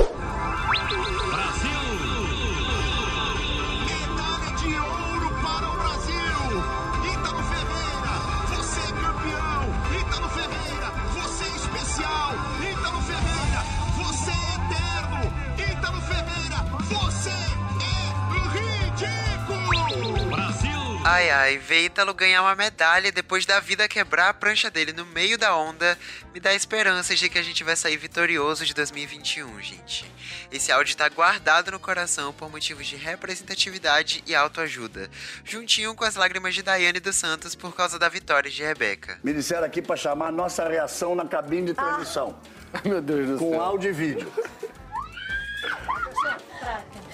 Ai 21.11 21.29
ai, 21.29 21.57
ver 21.57 21.83
Ítalo 21.87 22.13
ganhar 22.13 22.41
uma 22.41 22.55
medalha 22.55 23.11
depois 23.11 23.45
da 23.45 23.59
vida 23.59 23.85
quebrar 23.85 24.29
a 24.29 24.33
prancha 24.33 24.71
dele 24.71 24.93
no 24.93 25.05
meio 25.05 25.37
da 25.37 25.53
onda 25.53 25.99
me 26.33 26.39
dá 26.39 26.53
esperanças 26.53 27.19
de 27.19 27.27
que 27.27 27.37
a 27.37 27.43
gente 27.43 27.65
vai 27.65 27.75
sair 27.75 27.97
vitorioso 27.97 28.65
de 28.65 28.73
2021, 28.73 29.59
gente. 29.59 30.09
Esse 30.49 30.71
áudio 30.71 30.95
tá 30.95 31.09
guardado 31.09 31.69
no 31.69 31.81
coração 31.81 32.31
por 32.31 32.49
motivos 32.49 32.87
de 32.87 32.95
representatividade 32.95 34.23
e 34.25 34.33
autoajuda, 34.33 35.09
juntinho 35.43 35.93
com 35.95 36.05
as 36.05 36.15
lágrimas 36.15 36.55
de 36.55 36.63
Daiane 36.63 37.01
dos 37.01 37.17
Santos 37.17 37.55
por 37.55 37.75
causa 37.75 37.99
da 37.99 38.07
vitória 38.07 38.49
de 38.49 38.63
Rebeca. 38.63 39.19
Me 39.21 39.33
disseram 39.33 39.65
aqui 39.65 39.81
para 39.81 39.97
chamar 39.97 40.31
nossa 40.31 40.65
reação 40.65 41.13
na 41.13 41.27
cabine 41.27 41.67
de 41.67 41.73
transmissão. 41.73 42.39
Ah. 42.73 42.79
Meu 42.85 43.01
Deus 43.01 43.27
do 43.31 43.37
com 43.37 43.51
céu. 43.51 43.61
áudio 43.61 43.89
e 43.89 43.93
vídeo. 43.93 44.31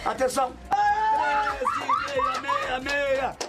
Atenção! 0.05 0.55
Meia, 2.11 2.39
meia, 2.39 2.79
meia! 2.79 3.46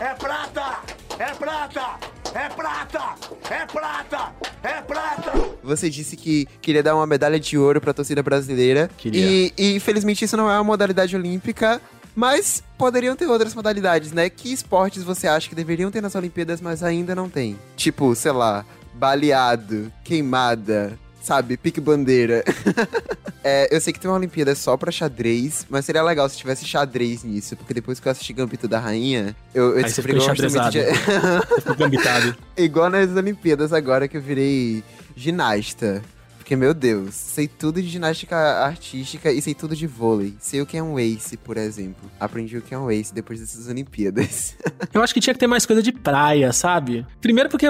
É 0.00 0.14
prata! 0.14 0.80
É 1.18 1.34
prata! 1.34 1.98
É 2.32 2.48
prata! 2.48 3.14
É 3.50 3.66
prata! 3.66 4.32
É 4.62 4.80
prata! 4.80 5.32
Você 5.62 5.90
disse 5.90 6.16
que 6.16 6.46
queria 6.62 6.82
dar 6.84 6.94
uma 6.94 7.06
medalha 7.06 7.40
de 7.40 7.58
ouro 7.58 7.80
pra 7.80 7.92
torcida 7.92 8.22
brasileira. 8.22 8.88
Queria. 8.96 9.20
E, 9.20 9.52
e 9.58 9.74
infelizmente 9.74 10.24
isso 10.24 10.36
não 10.36 10.48
é 10.48 10.54
uma 10.54 10.62
modalidade 10.64 11.16
olímpica. 11.16 11.80
Mas 12.14 12.62
poderiam 12.76 13.16
ter 13.16 13.26
outras 13.26 13.54
modalidades, 13.54 14.12
né? 14.12 14.30
Que 14.30 14.52
esportes 14.52 15.02
você 15.02 15.26
acha 15.26 15.48
que 15.48 15.54
deveriam 15.54 15.90
ter 15.90 16.00
nas 16.00 16.14
Olimpíadas, 16.14 16.60
mas 16.60 16.82
ainda 16.82 17.14
não 17.14 17.28
tem? 17.28 17.58
Tipo, 17.76 18.14
sei 18.14 18.32
lá, 18.32 18.64
baleado, 18.94 19.92
queimada, 20.02 20.98
sabe? 21.28 21.58
Pique 21.58 21.80
bandeira. 21.80 22.42
É, 23.44 23.74
eu 23.74 23.80
sei 23.80 23.92
que 23.92 24.00
tem 24.00 24.10
uma 24.10 24.16
Olimpíada 24.16 24.52
só 24.54 24.76
pra 24.76 24.90
xadrez, 24.90 25.64
mas 25.70 25.84
seria 25.84 26.02
legal 26.02 26.28
se 26.28 26.36
tivesse 26.36 26.66
xadrez 26.66 27.22
nisso, 27.22 27.56
porque 27.56 27.72
depois 27.72 27.98
que 27.98 28.06
eu 28.06 28.12
assisti 28.12 28.32
Gambito 28.32 28.66
da 28.66 28.80
Rainha, 28.80 29.34
eu, 29.54 29.78
eu 29.78 29.82
descobri 29.84 30.12
que 30.12 30.18
eu 30.18 30.26
gosto 30.26 30.42
muito 30.42 30.70
de... 30.70 31.74
Gambitado. 31.78 32.36
Igual 32.58 32.90
nas 32.90 33.08
Olimpíadas 33.16 33.72
agora 33.72 34.08
que 34.08 34.16
eu 34.16 34.20
virei 34.20 34.82
ginasta. 35.16 36.02
Porque, 36.36 36.56
meu 36.56 36.74
Deus, 36.74 37.14
sei 37.14 37.46
tudo 37.46 37.80
de 37.80 37.88
ginástica 37.88 38.36
artística 38.36 39.30
e 39.30 39.40
sei 39.40 39.54
tudo 39.54 39.76
de 39.76 39.86
vôlei. 39.86 40.34
Sei 40.40 40.60
o 40.60 40.66
que 40.66 40.76
é 40.76 40.82
um 40.82 40.98
ace, 40.98 41.36
por 41.36 41.56
exemplo. 41.56 42.10
Aprendi 42.18 42.58
o 42.58 42.62
que 42.62 42.74
é 42.74 42.78
um 42.78 42.90
ace 42.90 43.14
depois 43.14 43.38
dessas 43.38 43.68
Olimpíadas. 43.68 44.56
Eu 44.92 45.00
acho 45.00 45.14
que 45.14 45.20
tinha 45.20 45.32
que 45.32 45.40
ter 45.40 45.46
mais 45.46 45.64
coisa 45.64 45.82
de 45.82 45.92
praia, 45.92 46.52
sabe? 46.52 47.06
Primeiro 47.20 47.48
porque 47.48 47.66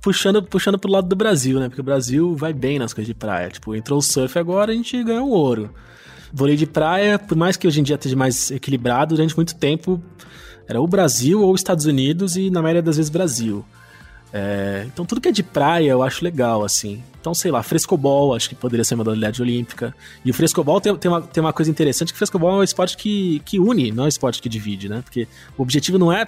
puxando, 0.00 0.42
puxando 0.42 0.78
pro 0.78 0.90
lado 0.90 1.08
do 1.08 1.16
Brasil, 1.16 1.58
né? 1.58 1.68
Porque 1.68 1.80
o 1.80 1.84
Brasil 1.84 2.34
vai 2.36 2.52
bem 2.52 2.78
nas 2.78 2.92
coisas 2.92 3.06
de 3.06 3.14
praia. 3.14 3.48
Tipo, 3.48 3.74
entrou 3.74 3.98
o 3.98 4.02
surf 4.02 4.38
agora, 4.38 4.72
a 4.72 4.74
gente 4.74 5.02
ganhou 5.02 5.28
ouro. 5.28 5.70
Vôlei 6.32 6.56
de 6.56 6.66
praia, 6.66 7.18
por 7.18 7.36
mais 7.36 7.56
que 7.56 7.66
hoje 7.66 7.80
em 7.80 7.82
dia 7.82 7.94
esteja 7.94 8.16
mais 8.16 8.50
equilibrado, 8.50 9.14
durante 9.14 9.36
muito 9.36 9.54
tempo 9.54 10.02
era 10.66 10.80
o 10.80 10.86
Brasil 10.86 11.42
ou 11.42 11.52
os 11.52 11.60
Estados 11.60 11.84
Unidos 11.84 12.36
e 12.36 12.50
na 12.50 12.62
maioria 12.62 12.82
das 12.82 12.96
vezes 12.96 13.10
Brasil. 13.10 13.64
É, 14.32 14.84
então 14.86 15.04
tudo 15.04 15.20
que 15.20 15.28
é 15.28 15.32
de 15.32 15.44
praia 15.44 15.90
eu 15.90 16.02
acho 16.02 16.24
legal, 16.24 16.64
assim. 16.64 17.02
Então, 17.20 17.32
sei 17.32 17.50
lá, 17.50 17.62
frescobol, 17.62 18.34
acho 18.34 18.48
que 18.48 18.54
poderia 18.54 18.84
ser 18.84 18.94
uma 18.94 19.04
modalidade 19.04 19.40
olímpica. 19.40 19.94
E 20.24 20.30
o 20.30 20.34
frescobol 20.34 20.80
tem, 20.80 20.94
tem, 20.96 21.10
uma, 21.10 21.22
tem 21.22 21.40
uma 21.40 21.52
coisa 21.52 21.70
interessante, 21.70 22.12
que 22.12 22.16
o 22.16 22.18
frescobol 22.18 22.50
é 22.50 22.54
um 22.56 22.62
esporte 22.62 22.96
que, 22.96 23.40
que 23.44 23.60
une, 23.60 23.92
não 23.92 24.02
é 24.02 24.06
um 24.06 24.08
esporte 24.08 24.42
que 24.42 24.48
divide, 24.48 24.88
né? 24.88 25.02
Porque 25.02 25.28
o 25.56 25.62
objetivo 25.62 25.98
não 25.98 26.12
é 26.12 26.26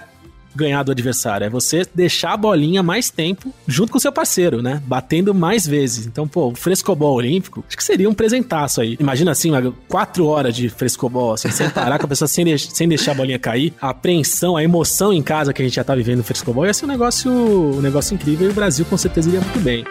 ganhar 0.56 0.82
do 0.82 0.90
adversário, 0.92 1.44
é 1.46 1.50
você 1.50 1.86
deixar 1.94 2.32
a 2.32 2.36
bolinha 2.36 2.82
mais 2.82 3.10
tempo 3.10 3.52
junto 3.66 3.92
com 3.92 3.98
o 3.98 4.00
seu 4.00 4.10
parceiro, 4.12 4.62
né? 4.62 4.82
Batendo 4.86 5.34
mais 5.34 5.66
vezes. 5.66 6.06
Então, 6.06 6.26
pô, 6.26 6.48
o 6.48 6.54
frescobol 6.54 7.14
olímpico, 7.14 7.64
acho 7.68 7.76
que 7.76 7.84
seria 7.84 8.08
um 8.08 8.14
presentaço 8.14 8.80
aí. 8.80 8.96
Imagina 8.98 9.30
assim, 9.32 9.50
quatro 9.88 10.26
horas 10.26 10.54
de 10.54 10.68
frescobol, 10.68 11.34
assim, 11.34 11.50
sem 11.50 11.68
parar, 11.70 11.98
com 11.98 12.06
a 12.06 12.08
pessoa 12.08 12.28
sem, 12.28 12.44
deix- 12.44 12.68
sem 12.72 12.88
deixar 12.88 13.12
a 13.12 13.14
bolinha 13.14 13.38
cair, 13.38 13.72
a 13.80 13.90
apreensão, 13.90 14.56
a 14.56 14.62
emoção 14.64 15.12
em 15.12 15.22
casa 15.22 15.52
que 15.52 15.62
a 15.62 15.64
gente 15.64 15.74
já 15.76 15.84
tá 15.84 15.94
vivendo 15.94 16.18
no 16.18 16.24
frescobol, 16.24 16.66
ia 16.66 16.74
ser 16.74 16.84
um 16.84 16.88
negócio, 16.88 17.30
um 17.30 17.80
negócio 17.80 18.14
incrível 18.14 18.48
e 18.48 18.50
o 18.50 18.54
Brasil 18.54 18.84
com 18.86 18.96
certeza 18.96 19.28
iria 19.28 19.40
muito 19.40 19.60
bem. 19.60 19.84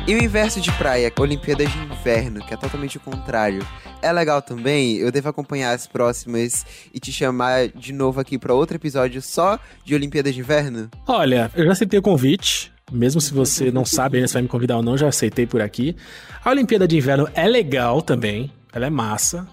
E 0.07 0.15
o 0.15 0.23
inverso 0.23 0.61
de 0.61 0.71
praia, 0.73 1.11
Olimpíadas 1.19 1.73
de 1.73 1.79
Inverno, 1.79 2.45
que 2.45 2.53
é 2.53 2.59
totalmente 2.59 2.99
o 2.99 3.01
contrário. 3.01 3.67
É 4.03 4.13
legal 4.13 4.43
também, 4.43 4.97
eu 4.97 5.11
devo 5.11 5.31
acompanhar 5.31 5.73
as 5.73 5.87
próximas 5.87 6.67
e 6.93 7.01
te 7.01 7.11
chamar 7.11 7.69
de 7.69 7.91
novo 7.91 8.21
aqui 8.21 8.39
pra 8.39 8.53
outro 8.53 8.77
episódio 8.77 9.23
só 9.23 9.59
de 9.83 9.95
Olimpíadas 9.95 10.35
de 10.35 10.41
Inverno? 10.41 10.91
Olha, 11.07 11.51
eu 11.55 11.65
já 11.65 11.73
aceitei 11.73 11.99
o 11.99 12.03
convite. 12.03 12.74
Mesmo 12.93 13.21
se 13.21 13.33
você 13.33 13.71
não 13.71 13.85
sabe 13.85 14.19
ainda 14.19 14.29
se 14.29 14.35
vai 14.35 14.43
me 14.43 14.49
convidar 14.49 14.77
ou 14.77 14.83
não, 14.83 14.97
já 14.97 15.09
aceitei 15.09 15.47
por 15.47 15.61
aqui. 15.61 15.97
A 16.45 16.51
Olimpíada 16.51 16.87
de 16.87 16.97
Inverno 16.97 17.29
é 17.35 17.47
legal 17.47 18.03
também. 18.03 18.53
Ela 18.73 18.87
é 18.87 18.91
massa. 18.91 19.47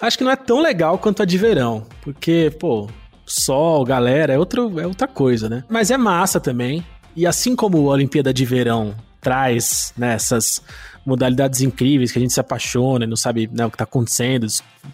Acho 0.00 0.18
que 0.18 0.24
não 0.24 0.30
é 0.30 0.36
tão 0.36 0.60
legal 0.60 0.98
quanto 0.98 1.22
a 1.22 1.24
de 1.24 1.38
verão. 1.38 1.86
Porque, 2.02 2.54
pô, 2.58 2.88
sol, 3.26 3.84
galera, 3.84 4.32
é, 4.32 4.38
outro, 4.38 4.78
é 4.80 4.86
outra 4.86 5.06
coisa, 5.06 5.48
né? 5.48 5.64
Mas 5.68 5.90
é 5.90 5.96
massa 5.96 6.40
também. 6.40 6.84
E 7.14 7.26
assim 7.26 7.54
como 7.56 7.90
a 7.90 7.94
Olimpíada 7.94 8.32
de 8.32 8.44
Verão 8.44 8.94
traz 9.20 9.92
né, 9.96 10.14
essas 10.14 10.62
modalidades 11.04 11.60
incríveis 11.60 12.12
que 12.12 12.18
a 12.18 12.20
gente 12.20 12.32
se 12.32 12.40
apaixona 12.40 13.04
e 13.04 13.08
não 13.08 13.16
sabe 13.16 13.48
né, 13.52 13.66
o 13.66 13.70
que 13.70 13.76
tá 13.76 13.84
acontecendo, 13.84 14.46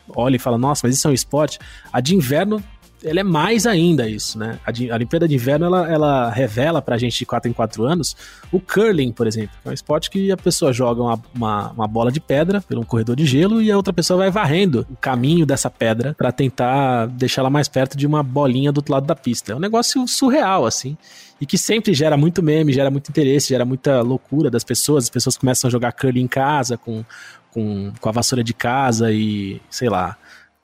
olha 0.09 0.37
e 0.37 0.39
fala, 0.39 0.57
nossa, 0.59 0.87
mas 0.87 0.97
isso 0.97 1.07
é 1.07 1.11
um 1.11 1.15
esporte. 1.15 1.59
A 1.93 2.01
de 2.01 2.15
inverno 2.15 2.63
ela 3.07 3.21
é 3.21 3.23
mais 3.23 3.67
ainda 3.67 4.09
isso, 4.09 4.39
né? 4.39 4.59
A, 4.67 4.71
a 4.71 4.95
Olimpíada 4.95 5.29
de 5.29 5.35
Inverno, 5.35 5.67
ela, 5.67 5.91
ela 5.91 6.31
revela 6.31 6.83
pra 6.83 6.99
gente 6.99 7.19
de 7.19 7.25
4 7.25 7.49
em 7.49 7.53
4 7.53 7.85
anos 7.85 8.17
o 8.51 8.61
curling, 8.61 9.13
por 9.13 9.27
exemplo, 9.27 9.55
é 9.65 9.71
um 9.71 9.73
esporte 9.73 10.11
que 10.11 10.31
a 10.33 10.37
pessoa 10.37 10.73
joga 10.73 11.03
uma, 11.03 11.21
uma, 11.35 11.71
uma 11.71 11.87
bola 11.89 12.11
de 12.11 12.21
pedra 12.21 12.61
por 12.61 12.77
um 12.77 12.83
corredor 12.83 13.15
de 13.15 13.25
gelo 13.25 13.63
e 13.63 13.71
a 13.71 13.77
outra 13.77 13.93
pessoa 13.93 14.19
vai 14.19 14.31
varrendo 14.31 14.87
o 14.91 14.97
caminho 14.97 15.47
dessa 15.47 15.71
pedra 15.71 16.15
pra 16.15 16.33
tentar 16.33 17.07
deixá-la 17.07 17.49
mais 17.49 17.69
perto 17.69 17.97
de 17.97 18.07
uma 18.07 18.23
bolinha 18.23 18.73
do 18.73 18.79
outro 18.79 18.93
lado 18.93 19.07
da 19.07 19.15
pista. 19.15 19.53
É 19.53 19.57
um 19.57 19.61
negócio 19.61 20.07
surreal, 20.09 20.67
assim. 20.67 20.97
E 21.41 21.47
que 21.47 21.59
sempre 21.59 21.93
gera 21.93 22.17
muito 22.17 22.43
meme, 22.43 22.73
gera 22.73 22.91
muito 22.91 23.11
interesse, 23.11 23.49
gera 23.49 23.65
muita 23.65 24.01
loucura 24.01 24.51
das 24.51 24.65
pessoas. 24.65 25.05
As 25.05 25.11
pessoas 25.11 25.37
começam 25.37 25.69
a 25.69 25.71
jogar 25.71 25.93
curling 25.93 26.23
em 26.23 26.29
casa, 26.29 26.79
com, 26.79 27.05
com, 27.51 27.93
com 28.01 28.09
a 28.09 28.13
vassoura 28.13 28.43
de 28.43 28.55
casa 28.55 29.13
e, 29.13 29.61
sei 29.71 29.89
lá, 29.89 30.17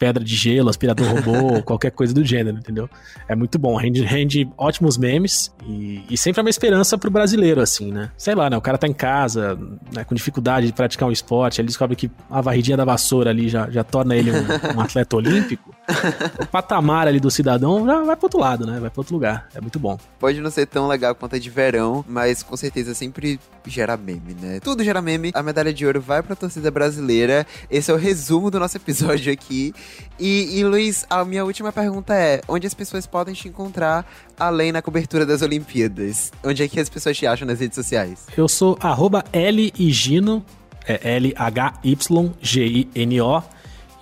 pedra 0.02 0.24
de 0.24 0.34
gelo, 0.34 0.68
aspirador 0.68 1.06
robô, 1.06 1.62
qualquer 1.62 1.92
coisa 1.92 2.12
do 2.12 2.24
gênero, 2.24 2.58
entendeu? 2.58 2.90
É 3.28 3.36
muito 3.36 3.56
bom, 3.56 3.76
rende, 3.76 4.02
rende 4.02 4.50
ótimos 4.58 4.98
memes 4.98 5.54
e, 5.64 6.02
e 6.10 6.18
sempre 6.18 6.40
é 6.40 6.42
uma 6.42 6.50
esperança 6.50 6.98
pro 6.98 7.08
brasileiro, 7.08 7.60
assim, 7.60 7.92
né? 7.92 8.10
Sei 8.18 8.34
lá, 8.34 8.50
né? 8.50 8.56
O 8.56 8.60
cara 8.60 8.76
tá 8.76 8.88
em 8.88 8.92
casa, 8.92 9.56
né, 9.94 10.02
com 10.02 10.12
dificuldade 10.12 10.66
de 10.66 10.72
praticar 10.72 11.08
um 11.08 11.12
esporte, 11.12 11.60
ele 11.60 11.68
descobre 11.68 11.94
que 11.94 12.10
a 12.28 12.40
varridinha 12.40 12.76
da 12.76 12.84
vassoura 12.84 13.30
ali 13.30 13.48
já, 13.48 13.70
já 13.70 13.84
torna 13.84 14.16
ele 14.16 14.32
um, 14.32 14.76
um 14.76 14.80
atleta 14.80 15.16
olímpico. 15.16 15.72
O 16.40 16.46
patamar 16.46 17.06
ali 17.06 17.20
do 17.20 17.30
cidadão 17.30 17.84
já 17.84 18.02
vai 18.02 18.16
pro 18.16 18.26
outro 18.26 18.40
lado, 18.40 18.66
né? 18.66 18.78
Vai 18.80 18.88
pro 18.88 19.00
outro 19.00 19.14
lugar. 19.14 19.48
É 19.54 19.60
muito 19.60 19.78
bom. 19.78 19.98
Pode 20.18 20.40
não 20.40 20.50
ser 20.50 20.66
tão 20.66 20.88
legal 20.88 21.14
quanto 21.14 21.36
a 21.36 21.38
de 21.38 21.50
verão, 21.50 22.04
mas 22.08 22.42
com 22.42 22.56
certeza 22.56 22.94
sempre 22.94 23.38
gera 23.66 23.96
meme, 23.96 24.34
né? 24.40 24.60
Tudo 24.60 24.82
gera 24.82 25.02
meme. 25.02 25.32
A 25.34 25.42
medalha 25.42 25.72
de 25.72 25.84
ouro 25.84 26.00
vai 26.00 26.22
pra 26.22 26.34
torcida 26.34 26.70
brasileira. 26.70 27.46
Esse 27.70 27.90
é 27.90 27.94
o 27.94 27.96
resumo 27.96 28.50
do 28.50 28.58
nosso 28.58 28.76
episódio 28.76 29.32
aqui. 29.32 29.74
E, 30.18 30.58
e 30.58 30.64
Luiz, 30.64 31.06
a 31.10 31.24
minha 31.24 31.44
última 31.44 31.72
pergunta 31.72 32.14
é: 32.14 32.40
onde 32.46 32.66
as 32.66 32.74
pessoas 32.74 33.06
podem 33.06 33.34
te 33.34 33.48
encontrar 33.48 34.06
além 34.38 34.72
na 34.72 34.80
cobertura 34.82 35.26
das 35.26 35.42
Olimpíadas? 35.42 36.30
Onde 36.44 36.62
é 36.62 36.68
que 36.68 36.78
as 36.78 36.88
pessoas 36.88 37.16
te 37.16 37.26
acham 37.26 37.46
nas 37.46 37.60
redes 37.60 37.74
sociais? 37.74 38.26
Eu 38.36 38.48
sou 38.48 38.78
arroba 38.80 39.24
é 39.32 41.16
L-H-Y-G-I-N-O, 41.16 42.02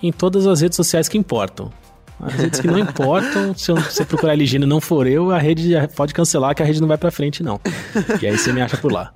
em 0.01 0.11
todas 0.11 0.47
as 0.47 0.61
redes 0.61 0.75
sociais 0.75 1.07
que 1.07 1.17
importam. 1.17 1.71
As 2.21 2.33
redes 2.35 2.59
que 2.59 2.67
não 2.67 2.77
importam, 2.77 3.53
se 3.55 3.71
você 3.71 4.05
procurar 4.05 4.35
Ligino 4.35 4.65
e 4.65 4.67
não 4.67 4.79
for 4.79 5.07
eu, 5.07 5.31
a 5.31 5.39
rede 5.39 5.71
pode 5.95 6.13
cancelar 6.13 6.53
que 6.55 6.61
a 6.61 6.65
rede 6.65 6.79
não 6.79 6.87
vai 6.87 6.97
pra 6.97 7.09
frente, 7.09 7.41
não. 7.41 7.59
E 8.21 8.27
aí 8.27 8.37
você 8.37 8.53
me 8.53 8.61
acha 8.61 8.77
por 8.77 8.91
lá. 8.91 9.11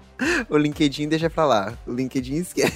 O 0.50 0.58
LinkedIn 0.58 1.10
deixa 1.10 1.30
pra 1.30 1.46
lá. 1.46 1.74
O 1.86 1.94
LinkedIn 1.94 2.36
esquece. 2.38 2.74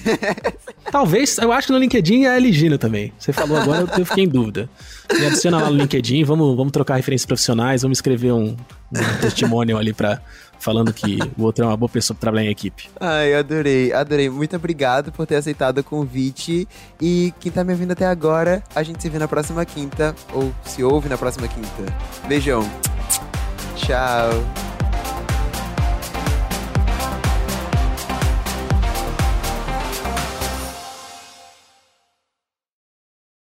Talvez, 0.92 1.38
eu 1.38 1.50
acho 1.50 1.68
que 1.68 1.72
no 1.72 1.78
LinkedIn 1.78 2.26
é 2.26 2.38
Ligino 2.38 2.76
também. 2.76 3.12
Você 3.18 3.32
falou 3.32 3.56
agora, 3.56 3.88
eu 3.96 4.04
fiquei 4.04 4.24
em 4.24 4.28
dúvida. 4.28 4.68
Me 5.12 5.26
adiciona 5.26 5.58
lá 5.58 5.70
no 5.70 5.76
LinkedIn, 5.76 6.22
vamos, 6.24 6.56
vamos 6.56 6.72
trocar 6.72 6.96
referências 6.96 7.26
profissionais, 7.26 7.82
vamos 7.82 7.98
escrever 7.98 8.32
um, 8.32 8.56
um 8.92 9.20
testemunho 9.20 9.78
ali 9.78 9.92
pra, 9.92 10.20
falando 10.60 10.92
que 10.92 11.18
o 11.36 11.42
outro 11.42 11.64
é 11.64 11.66
uma 11.66 11.76
boa 11.76 11.88
pessoa 11.88 12.14
pra 12.14 12.20
trabalhar 12.20 12.46
em 12.46 12.50
equipe. 12.50 12.88
Ai, 13.00 13.34
adorei, 13.34 13.92
adorei. 13.92 14.30
Muito 14.30 14.54
obrigado 14.54 15.10
por 15.10 15.26
ter 15.26 15.36
aceitado 15.36 15.78
o 15.78 15.84
convite. 15.84 16.68
E 17.00 17.34
quem 17.40 17.50
tá 17.50 17.64
me 17.64 17.72
ouvindo 17.72 17.92
até 17.92 18.06
agora, 18.06 18.62
a 18.74 18.82
gente 18.82 19.02
se 19.02 19.08
vê 19.08 19.18
na 19.18 19.26
próxima 19.26 19.64
quinta. 19.64 20.14
Ou 20.32 20.52
se 20.64 20.84
ouve 20.84 21.08
na 21.08 21.18
próxima 21.18 21.48
quinta. 21.48 21.94
Beijão. 22.28 22.62
Tchau. 23.76 24.69